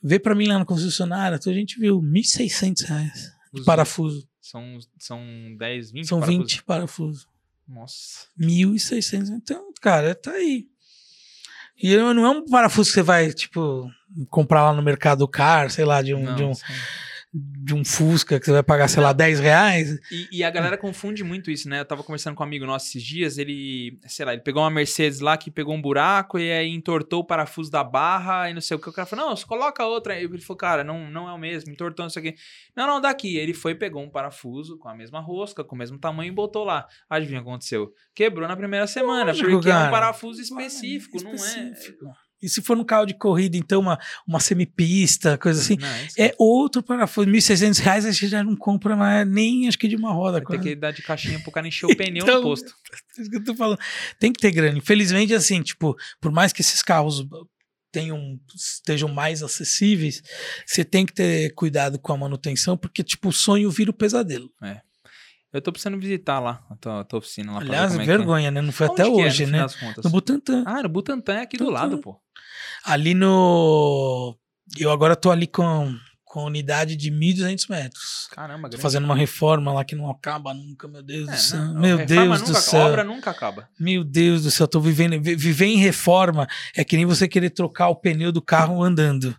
[0.03, 1.37] Vê pra mim lá no concessionário.
[1.37, 4.27] Então a gente viu 1.600 reais de parafuso.
[4.41, 5.21] São, são
[5.59, 6.53] 10, 20 São parafusos.
[6.53, 7.29] 20 parafusos.
[7.69, 8.27] Nossa.
[8.39, 9.29] 1.600.
[9.31, 10.67] Então, cara, tá aí.
[11.83, 13.91] E não é um parafuso que você vai, tipo,
[14.29, 16.65] comprar lá no mercado car, sei lá, de um, Não, de um, sim.
[17.33, 19.99] De um Fusca que você vai pagar, sei lá, 10 reais.
[20.11, 21.81] E, e a galera confunde muito isso, né?
[21.81, 24.71] Eu tava conversando com um amigo nosso esses dias, ele, sei lá, ele pegou uma
[24.71, 28.61] Mercedes lá que pegou um buraco e aí entortou o parafuso da barra e não
[28.61, 28.89] sei o que.
[28.89, 30.19] O cara falou, não, você coloca outra.
[30.19, 32.35] Ele falou, cara, não, não é o mesmo, entortou isso aqui.
[32.75, 33.37] Não, não, daqui.
[33.37, 36.65] Ele foi, pegou um parafuso com a mesma rosca, com o mesmo tamanho e botou
[36.65, 36.87] lá.
[37.09, 37.93] Adivinha o que aconteceu?
[38.13, 39.89] Quebrou na primeira semana, Lógico, porque é cara.
[39.89, 41.75] um parafuso específico, não é...
[42.43, 45.77] E se for no carro de corrida, então, uma, uma semipista, coisa assim.
[45.79, 49.79] Não, isso É outro parafuso, 1.600 reais, a gente já não compra mais nem acho
[49.79, 50.41] que de uma roda.
[50.41, 50.63] Quase.
[50.63, 52.75] que dar de caixinha pro cara encher o pneu Então, no posto.
[53.19, 53.79] É isso que eu tô falando.
[54.19, 54.79] Tem que ter grana.
[54.79, 57.27] Infelizmente, assim, tipo, por mais que esses carros
[57.93, 60.23] tenham, estejam mais acessíveis,
[60.65, 64.51] você tem que ter cuidado com a manutenção, porque, tipo, o sonho vira o pesadelo.
[65.53, 68.05] Eu tô precisando visitar lá a tua, a tua oficina lá ver Aliás, é é.
[68.07, 68.61] vergonha, né?
[68.61, 69.67] Não foi Onde até que é, hoje, no né?
[70.05, 70.63] No Butantã.
[70.67, 72.21] Ah, no Butantã é aqui do lado, pô.
[72.85, 74.37] Ali no.
[74.79, 75.93] Eu agora tô ali com,
[76.25, 78.29] com a unidade de 1.200 metros.
[78.31, 78.83] Caramba, Tô grande.
[78.83, 81.61] fazendo uma reforma lá que não acaba nunca, meu Deus É, do céu.
[81.61, 82.81] não, meu Deus do nunca- céu.
[82.87, 83.69] obra nunca acaba.
[83.79, 85.21] Meu Deus do céu, tô vivendo.
[85.21, 86.47] vi- Viver em reforma
[86.77, 89.37] é que nem você querer trocar o pneu do carro andando.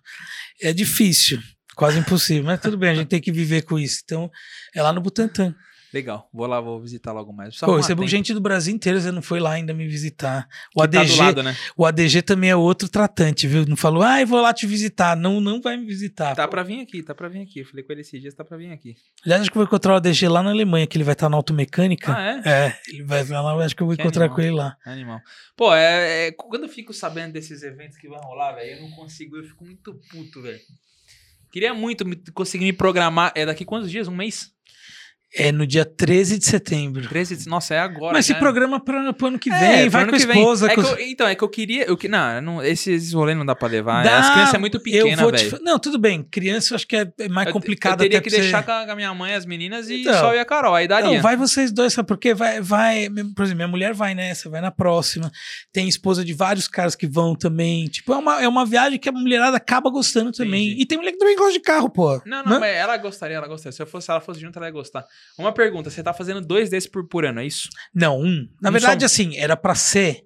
[0.62, 1.40] É difícil,
[1.76, 4.02] quase impossível, mas tudo bem, a gente tem que viver com isso.
[4.04, 4.30] Então,
[4.76, 5.56] é lá no Butantã.
[5.94, 7.58] Legal, vou lá, vou visitar logo mais.
[7.58, 8.10] Pô, recebo tempo.
[8.10, 10.48] gente do Brasil inteiro, você não foi lá ainda me visitar.
[10.76, 11.56] O Que tá ADG, do lado, né?
[11.76, 13.66] o ADG também é outro tratante, viu?
[13.66, 15.18] Não falou, ah, eu vou lá te visitar.
[15.18, 16.34] Não, não vai me visitar.
[16.36, 16.52] Tá Pô.
[16.52, 17.60] pra vir aqui, tá pra vir aqui.
[17.60, 18.96] Eu falei com ele esses dias, tá pra vir aqui.
[19.26, 21.28] Aliás, acho que eu vou encontrar o ADG lá na Alemanha, que ele vai estar
[21.30, 22.16] na automecânica.
[22.16, 22.50] Ah, é?
[22.68, 24.36] É, ele vai lá, acho que eu vou Que encontrar animal.
[24.38, 24.78] com ele lá.
[24.86, 25.20] Animal.
[25.58, 28.92] Pô, é, é- quando eu fico sabendo desses eventos que vão rolar, velho, eu não
[28.92, 30.60] consigo, eu fico muito puto, velho.
[31.52, 33.34] Queria muito me- conseguir me programar.
[33.36, 34.08] É daqui quantos dias?
[34.08, 34.52] Um mês?
[35.34, 37.08] É no dia 13 de setembro.
[37.08, 37.38] 13?
[37.38, 38.14] de- Nossa, é agora.
[38.14, 38.40] Mas se já.
[38.40, 40.70] programa para o ano que vem, É, vai com a esposa.
[40.70, 41.86] É com eu- então, é que eu queria.
[41.86, 44.04] Eu, não, não, esses rolês não dá pra levar.
[44.04, 45.50] Dá, As crianças é muito eu pequena, te velho.
[45.52, 46.22] fa- Não, tudo bem.
[46.22, 48.62] Criança eu acho que é é mais Eu- complicado Eu teria até que você- deixar
[48.64, 50.14] com a, minha mãe, as meninas e Então.
[50.20, 50.76] só eu e a Carol.
[50.76, 51.10] Aí daria.
[51.16, 52.34] Não, vai vocês dois, sabe por quê?
[52.34, 55.32] Vai, vai, por exemplo, minha mulher vai nessa, vai na próxima.
[55.72, 57.86] Tem esposa de vários caras que vão também.
[57.88, 60.68] Tipo, é uma, é uma viagem que a mulherada acaba gostando também.
[60.68, 60.82] Entendi.
[60.82, 62.22] E tem mulher que também gosta de carro, pô.
[62.26, 62.60] Não, não, Né?
[62.60, 63.72] mas ela gostaria, ela gostaria.
[63.72, 65.06] Se eu fosse, se ela fosse junto, ela ia gostar.
[65.38, 67.70] Uma pergunta: você tá fazendo dois desses por, por ano, é isso?
[67.94, 68.48] Não, um.
[68.62, 69.06] Na Um verdade, só.
[69.06, 70.24] assim, era pra ser.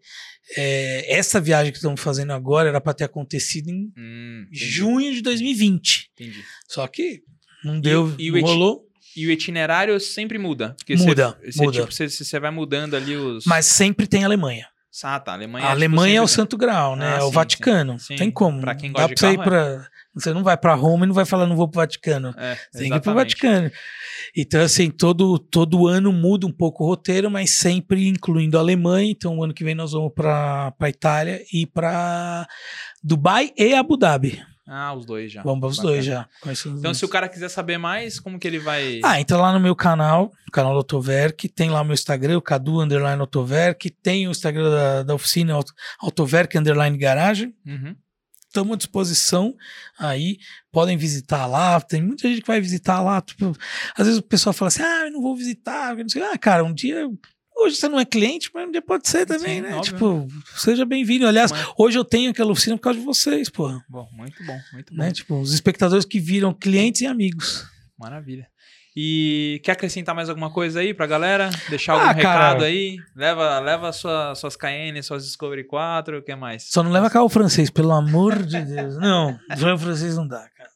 [0.57, 5.21] é, essa viagem que estamos fazendo agora era pra ter acontecido em Hum, junho de
[5.21, 6.11] 2020.
[6.13, 6.43] Entendi.
[6.67, 7.23] Só que
[7.63, 8.83] não deu, e iti- rolou.
[9.15, 10.75] E o itinerário sempre muda.
[10.89, 11.79] Muda, você, você, muda.
[11.79, 13.45] Tipo, você, você vai mudando ali os.
[13.45, 14.67] Mas sempre tem Alemanha.
[15.03, 15.31] Ah, tá.
[15.31, 17.15] A Alemanha, a tipo, Alemanha é o Santo Grau, né?
[17.15, 17.99] Ah, é o sim, Vaticano.
[17.99, 18.15] sim.
[18.15, 18.59] Tem como.
[18.61, 19.89] Pra quem Dá gosta de pra você ir carro, pra.
[20.15, 22.33] Você não vai pra Roma e não vai falar, não vou pro Vaticano.
[22.37, 23.15] É, Você tem que ir pro exatamente.
[23.15, 23.71] Vaticano.
[24.35, 29.11] Então, assim, todo, todo ano muda um pouco o roteiro, mas sempre incluindo a Alemanha.
[29.11, 32.47] Então, o ano que vem nós vamos pra, pra Itália e pra
[33.03, 34.41] Dubai e Abu Dhabi.
[34.67, 35.43] Ah, os dois já.
[35.43, 35.93] Vamos para os Bacana.
[35.93, 36.27] dois já.
[36.43, 36.97] Então, dois.
[36.97, 38.99] se o cara quiser saber mais, como que ele vai.
[39.03, 42.37] Ah, entra lá no meu canal, no canal do Autoverk, tem lá o meu Instagram,
[42.37, 45.71] o Cadu Underline Autoverk, tem o Instagram da, da oficina Auto-
[46.01, 47.53] Autoverk Underline Garagem.
[47.63, 47.95] Uhum.
[48.55, 49.53] Estamos à disposição
[49.99, 50.37] aí,
[50.71, 51.81] podem visitar lá.
[51.81, 53.19] Tem muita gente que vai visitar lá.
[53.19, 53.53] Tipo,
[53.97, 55.93] às vezes o pessoal fala assim: ah, eu não vou visitar.
[55.93, 56.23] não sei.
[56.23, 57.05] Ah, cara, um dia.
[57.57, 59.75] Hoje você não é cliente, mas um dia pode ser também, Sim, né?
[59.75, 59.83] óbvio.
[59.93, 60.27] Tipo,
[60.57, 61.27] seja bem-vindo.
[61.27, 63.83] Aliás, Mas- hoje eu tenho aquela oficina por causa de vocês, porra.
[63.89, 64.99] Bom, muito bom, muito bom.
[65.01, 65.11] Né?
[65.11, 67.65] Tipo, os espectadores que viram clientes e amigos.
[67.97, 68.47] Maravilha.
[68.95, 71.49] E quer acrescentar mais alguma coisa aí pra galera?
[71.69, 72.15] Deixar algum Ah, cara.
[72.49, 72.97] recado aí?
[73.15, 76.63] Leva, leva sua, suas Cayenne, suas Discovery 4, o que mais?
[76.69, 78.95] Só não leva carro francês, pelo amor de Deus.
[78.97, 80.69] Não, carro francês não dá, cara.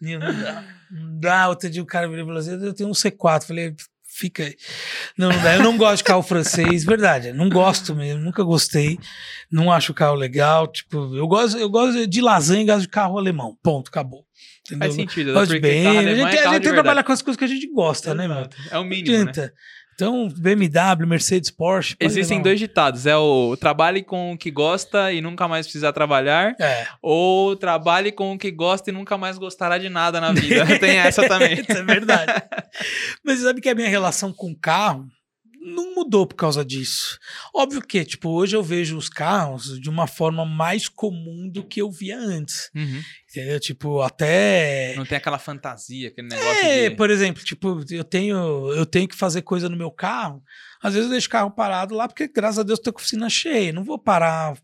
[0.00, 0.64] Não dá.
[0.90, 1.48] Não dá.
[1.48, 3.44] Outro dia o cara virou e falou assim: eu tenho um C4.
[3.46, 3.74] Falei,
[4.06, 4.54] fica aí.
[5.18, 5.56] Não, não dá.
[5.56, 7.32] Eu não gosto de carro francês, verdade.
[7.32, 8.98] Não gosto mesmo, nunca gostei.
[9.50, 10.68] Não acho o carro legal.
[10.68, 13.56] Tipo, eu gosto, eu gosto de lasanha e gosto de carro alemão.
[13.62, 14.24] Ponto, acabou.
[14.66, 14.88] Entendeu?
[14.88, 15.46] Faz sentido, né?
[15.46, 15.86] Carro bem.
[15.86, 17.66] A alemão gente, é a gente tem que trabalhar com as coisas que a gente
[17.72, 18.48] gosta, né, mano?
[18.70, 19.22] É o mínimo, né?
[19.22, 19.52] adianta.
[19.96, 21.96] Então, BMW, Mercedes, Porsche.
[21.98, 23.06] Existem dois ditados.
[23.06, 26.54] É o trabalhe com o que gosta e nunca mais precisar trabalhar.
[26.60, 26.86] É.
[27.00, 30.66] Ou trabalhe com o que gosta e nunca mais gostará de nada na vida.
[30.78, 31.54] Tem essa também.
[31.54, 32.30] Isso é verdade.
[33.24, 35.08] Mas sabe que a minha relação com o carro
[35.60, 37.18] não mudou por causa disso.
[37.54, 41.80] Óbvio que, tipo, hoje eu vejo os carros de uma forma mais comum do que
[41.80, 42.70] eu via antes.
[42.74, 43.02] Uhum.
[43.30, 43.60] Entendeu?
[43.60, 44.94] Tipo, até.
[44.96, 46.96] Não tem aquela fantasia, aquele negócio É, de...
[46.96, 50.42] por exemplo, tipo, eu tenho, eu tenho que fazer coisa no meu carro.
[50.82, 53.02] Às vezes eu deixo o carro parado lá, porque graças a Deus tô com a
[53.02, 53.72] oficina cheia.
[53.72, 54.56] Não vou parar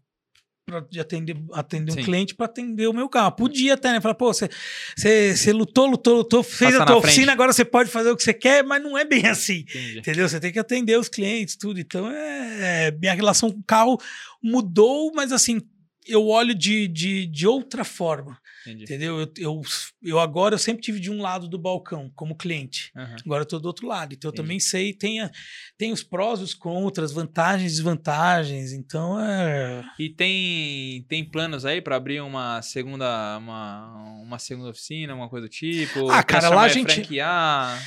[0.65, 3.33] pra, de atender, atender um cliente para atender o meu carro.
[3.33, 4.01] Podia até, né?
[4.01, 4.49] Falar, pô, você,
[4.97, 7.13] você, você lutou, lutou, lutou, fez Passa a tua na frente.
[7.13, 9.61] oficina, agora você pode fazer o que você quer, mas não é bem assim.
[9.69, 9.99] Entendi.
[9.99, 10.29] Entendeu?
[10.29, 11.81] Você tem que atender os clientes, tudo.
[11.81, 13.99] Então, é, é, minha relação com o carro
[14.43, 15.61] mudou, mas assim,
[16.07, 18.39] eu olho de, de, de outra forma.
[18.67, 18.85] Entendi.
[18.85, 19.21] Entendeu?
[19.21, 19.61] Eu, eu,
[20.03, 22.91] eu agora eu sempre tive de um lado do balcão, como cliente.
[22.97, 23.17] Aham.
[23.25, 24.15] Agora eu tô do outro lado.
[24.15, 24.43] Então eu Entendi.
[24.47, 25.31] também sei, tem, a-
[25.77, 28.73] tem os prós e os contras, vantagens e desvantagens.
[28.73, 29.85] Então é.
[29.99, 35.47] E tem, tem planos aí pra abrir uma segunda, uma, uma segunda oficina, uma coisa
[35.47, 36.09] do tipo?
[36.11, 37.83] Ah, cara, lá a gente- franquear?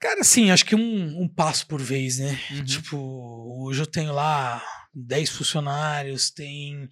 [0.00, 2.38] Cara, assim, acho que um, um passo por vez, né?
[2.52, 2.64] Uhum.
[2.64, 2.96] Tipo,
[3.66, 4.62] hoje eu tenho lá
[4.94, 6.88] 10 funcionários, tem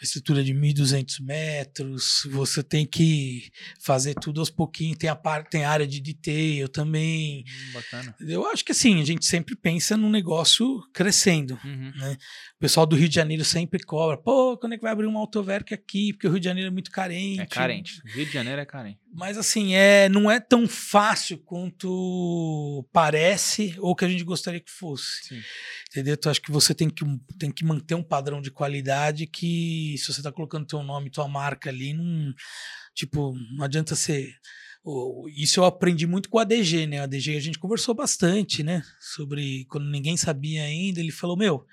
[0.00, 3.50] a estrutura de 1.200 metros, você tem que
[3.80, 7.44] fazer tudo aos pouquinhos, tem a parte, tem área de detail também.
[7.46, 8.14] Hum, Bacana.
[8.20, 11.58] Eu acho que assim, a gente sempre pensa num negócio crescendo.
[11.64, 11.92] Uhum.
[12.12, 15.18] O pessoal do Rio de Janeiro sempre cobra, pô, quando é que vai abrir uma
[15.18, 16.12] autoverk aqui?
[16.12, 17.40] Porque o Rio de Janeiro é muito carente.
[17.40, 18.00] É carente.
[18.04, 19.00] Rio de Janeiro é carente.
[19.12, 24.70] Mas assim, é, não é tão fácil quanto parece ou que a gente gostaria que
[24.70, 25.24] fosse.
[25.24, 25.40] Sim.
[25.90, 26.14] Entendeu?
[26.14, 27.04] Então acho que você tem que,
[27.38, 31.28] tem que manter um padrão de qualidade que se você tá colocando teu nome, tua
[31.28, 32.34] marca ali, não,
[32.94, 34.34] tipo, não adianta ser
[35.36, 37.00] isso eu aprendi muito com o ADG, né?
[37.00, 38.82] O ADG a gente conversou bastante, né?
[39.00, 41.66] Sobre quando ninguém sabia ainda, ele falou: Meu,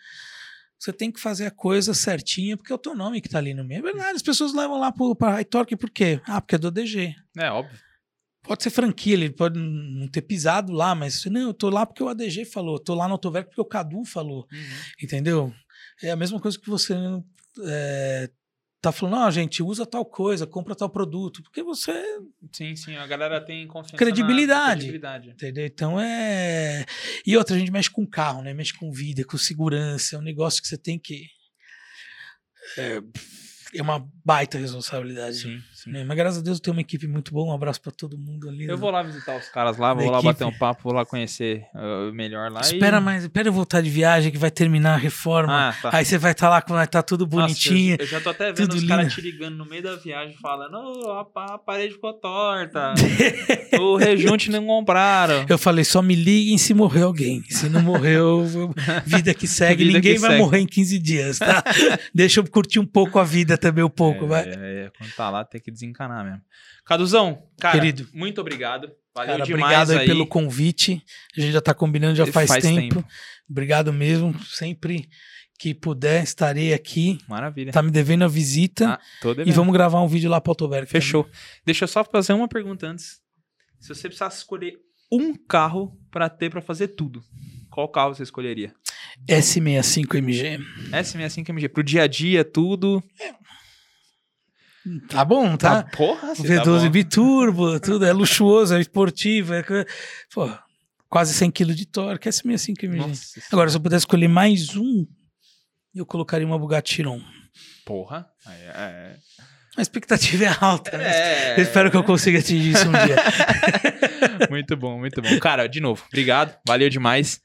[0.77, 3.53] você tem que fazer a coisa certinha porque é o teu nome que tá ali
[3.53, 3.79] no meio.
[3.79, 6.19] É verdade, as pessoas levam lá pro- pra High Torque por quê?
[6.25, 7.15] Ah, porque é do ADG.
[7.37, 7.79] É, óbvio.
[8.43, 12.03] Pode ser franquia, ele pode não ter pisado lá, mas não, eu tô lá porque
[12.03, 14.45] o ADG falou, tô lá no Autoverk porque o Cadu falou,
[15.01, 15.53] entendeu?
[16.03, 16.93] É a mesma coisa que você
[17.63, 18.29] é,
[18.81, 21.93] tá falando, não, gente, usa tal coisa, compra tal produto, porque você,
[22.53, 22.95] Sim, sim.
[22.95, 24.61] A galera tem confiança Credibilidade.
[24.61, 25.29] Na credibilidade.
[25.29, 25.65] entendeu?
[25.65, 26.85] Então é.
[27.25, 28.53] E outra, a gente mexe com carro, né?
[28.53, 31.25] Mexe com vida, com segurança, é um negócio que você tem que.
[32.77, 33.01] É,
[33.75, 35.41] é uma baita responsabilidade.
[35.41, 35.91] Sim, sim.
[35.91, 36.03] né?
[36.03, 38.49] Mas graças a Deus eu tenho uma equipe muito boa, um abraço pra todo mundo
[38.49, 38.63] ali.
[38.65, 38.75] Eu né?
[38.75, 40.33] vou lá visitar os caras lá, vou Da lá equipe.
[40.33, 42.61] bater um papo, vou lá conhecer uh, melhor lá.
[42.61, 43.01] Espera e...
[43.01, 45.69] mais, espera eu voltar de viagem que vai terminar a reforma.
[45.69, 45.89] Ah, tá.
[45.93, 47.95] Aí você vai estar lá quando vai estar tudo Nossa, bonitinho.
[47.95, 50.35] eu, eu já tô até vendo tudo os caras te ligando no meio da viagem
[50.41, 52.93] falando: "Ô, a, a parede ficou torta.
[53.79, 55.45] o rejunte não compraram.
[55.47, 57.43] Eu falei, só me liguem se morrer alguém.
[57.49, 58.45] Se não morreu,
[59.05, 59.83] vida que segue.
[59.83, 60.41] Vida Ninguém que vai segue.
[60.41, 61.63] morrer em 15 dias, tá?
[62.13, 64.43] Deixa eu curtir um pouco a vida também, um pouco, é, vai.
[64.43, 66.41] é, é, quando tá lá, tem que desencanar mesmo.
[66.85, 68.07] Caduzão, cara, Querido.
[68.13, 68.91] muito obrigado.
[69.13, 70.05] Valeu Cara, demais obrigado aí, aí.
[70.07, 71.01] pelo convite.
[71.37, 72.95] A gente já tá combinando já faz, Faz tempo.
[72.95, 73.07] tempo.
[73.49, 74.37] Obrigado mesmo.
[74.43, 75.07] Sempre
[75.57, 77.17] que puder, estarei aqui.
[77.29, 77.71] Maravilha.
[77.71, 78.89] Tá me devendo a visita.
[78.95, 79.53] Ah, tô e devendo.
[79.55, 80.87] vamos gravar um vídeo lá pro Autoverk.
[80.87, 81.01] também.
[81.01, 81.29] Fechou.
[81.65, 83.21] Deixa eu só fazer uma pergunta antes.
[83.79, 84.73] Se você precisasse escolher
[85.09, 87.23] um carro pra ter pra fazer tudo,
[87.69, 88.73] qual carro você escolheria?
[89.29, 90.59] S65 MG.
[90.91, 91.69] S65 MG.
[91.69, 93.01] Pro dia a dia, tudo.
[95.09, 95.83] Tá bom, tá?
[95.83, 96.89] porra, tá V12 bom.
[96.89, 99.63] biturbo, tudo é luxuoso, é esportivo, é
[100.33, 100.49] pô,
[101.09, 102.97] quase 100 kg de torque, S65 MG.
[103.07, 105.05] Nossa Agora, se eu pudesse escolher mais um,
[105.95, 107.21] eu colocaria uma Bugatti Chiron.
[107.85, 108.27] Porra.
[108.45, 109.15] Aí, é,
[109.77, 111.05] A expectativa é alta, né?
[111.07, 111.59] é.
[111.59, 113.15] Eu espero que eu consiga atingir isso um dia.
[114.49, 115.39] muito bom, muito bom.
[115.39, 116.55] Cara, de novo, obrigado.
[116.67, 117.41] Valeu demais.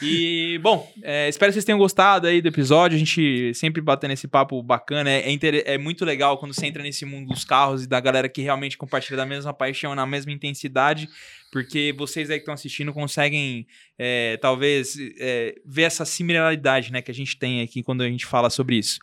[0.00, 2.96] E, bom, é, espero que vocês tenham gostado aí do episódio.
[2.96, 5.10] A gente sempre batendo esse papo bacana.
[5.10, 8.28] É, é, é muito legal quando você entra nesse mundo dos carros e da galera
[8.28, 11.08] que realmente compartilha da mesma paixão, na mesma intensidade.
[11.50, 13.66] Porque vocês aí que estão assistindo conseguem,
[13.98, 18.24] é, talvez, é, ver essa similaridade né, que a gente tem aqui quando a gente
[18.24, 18.98] fala sobre isso.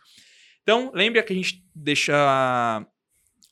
[0.62, 2.84] Então, lembra que a gente deixa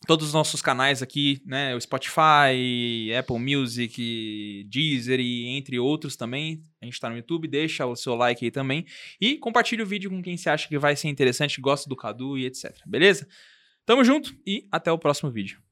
[0.06, 1.74] todos os nossos canais aqui, né?
[1.74, 6.62] O Spotify, Apple Music, Deezer e entre outros também.
[6.80, 8.86] A gente tá no YouTube, deixa o seu like aí também.
[9.20, 12.38] E compartilha o vídeo com quem você acha que vai ser interessante, gosta do Cadu
[12.38, 12.74] e etc.
[12.86, 13.26] Beleza?
[13.84, 15.67] Tamo junto e até o próximo vídeo.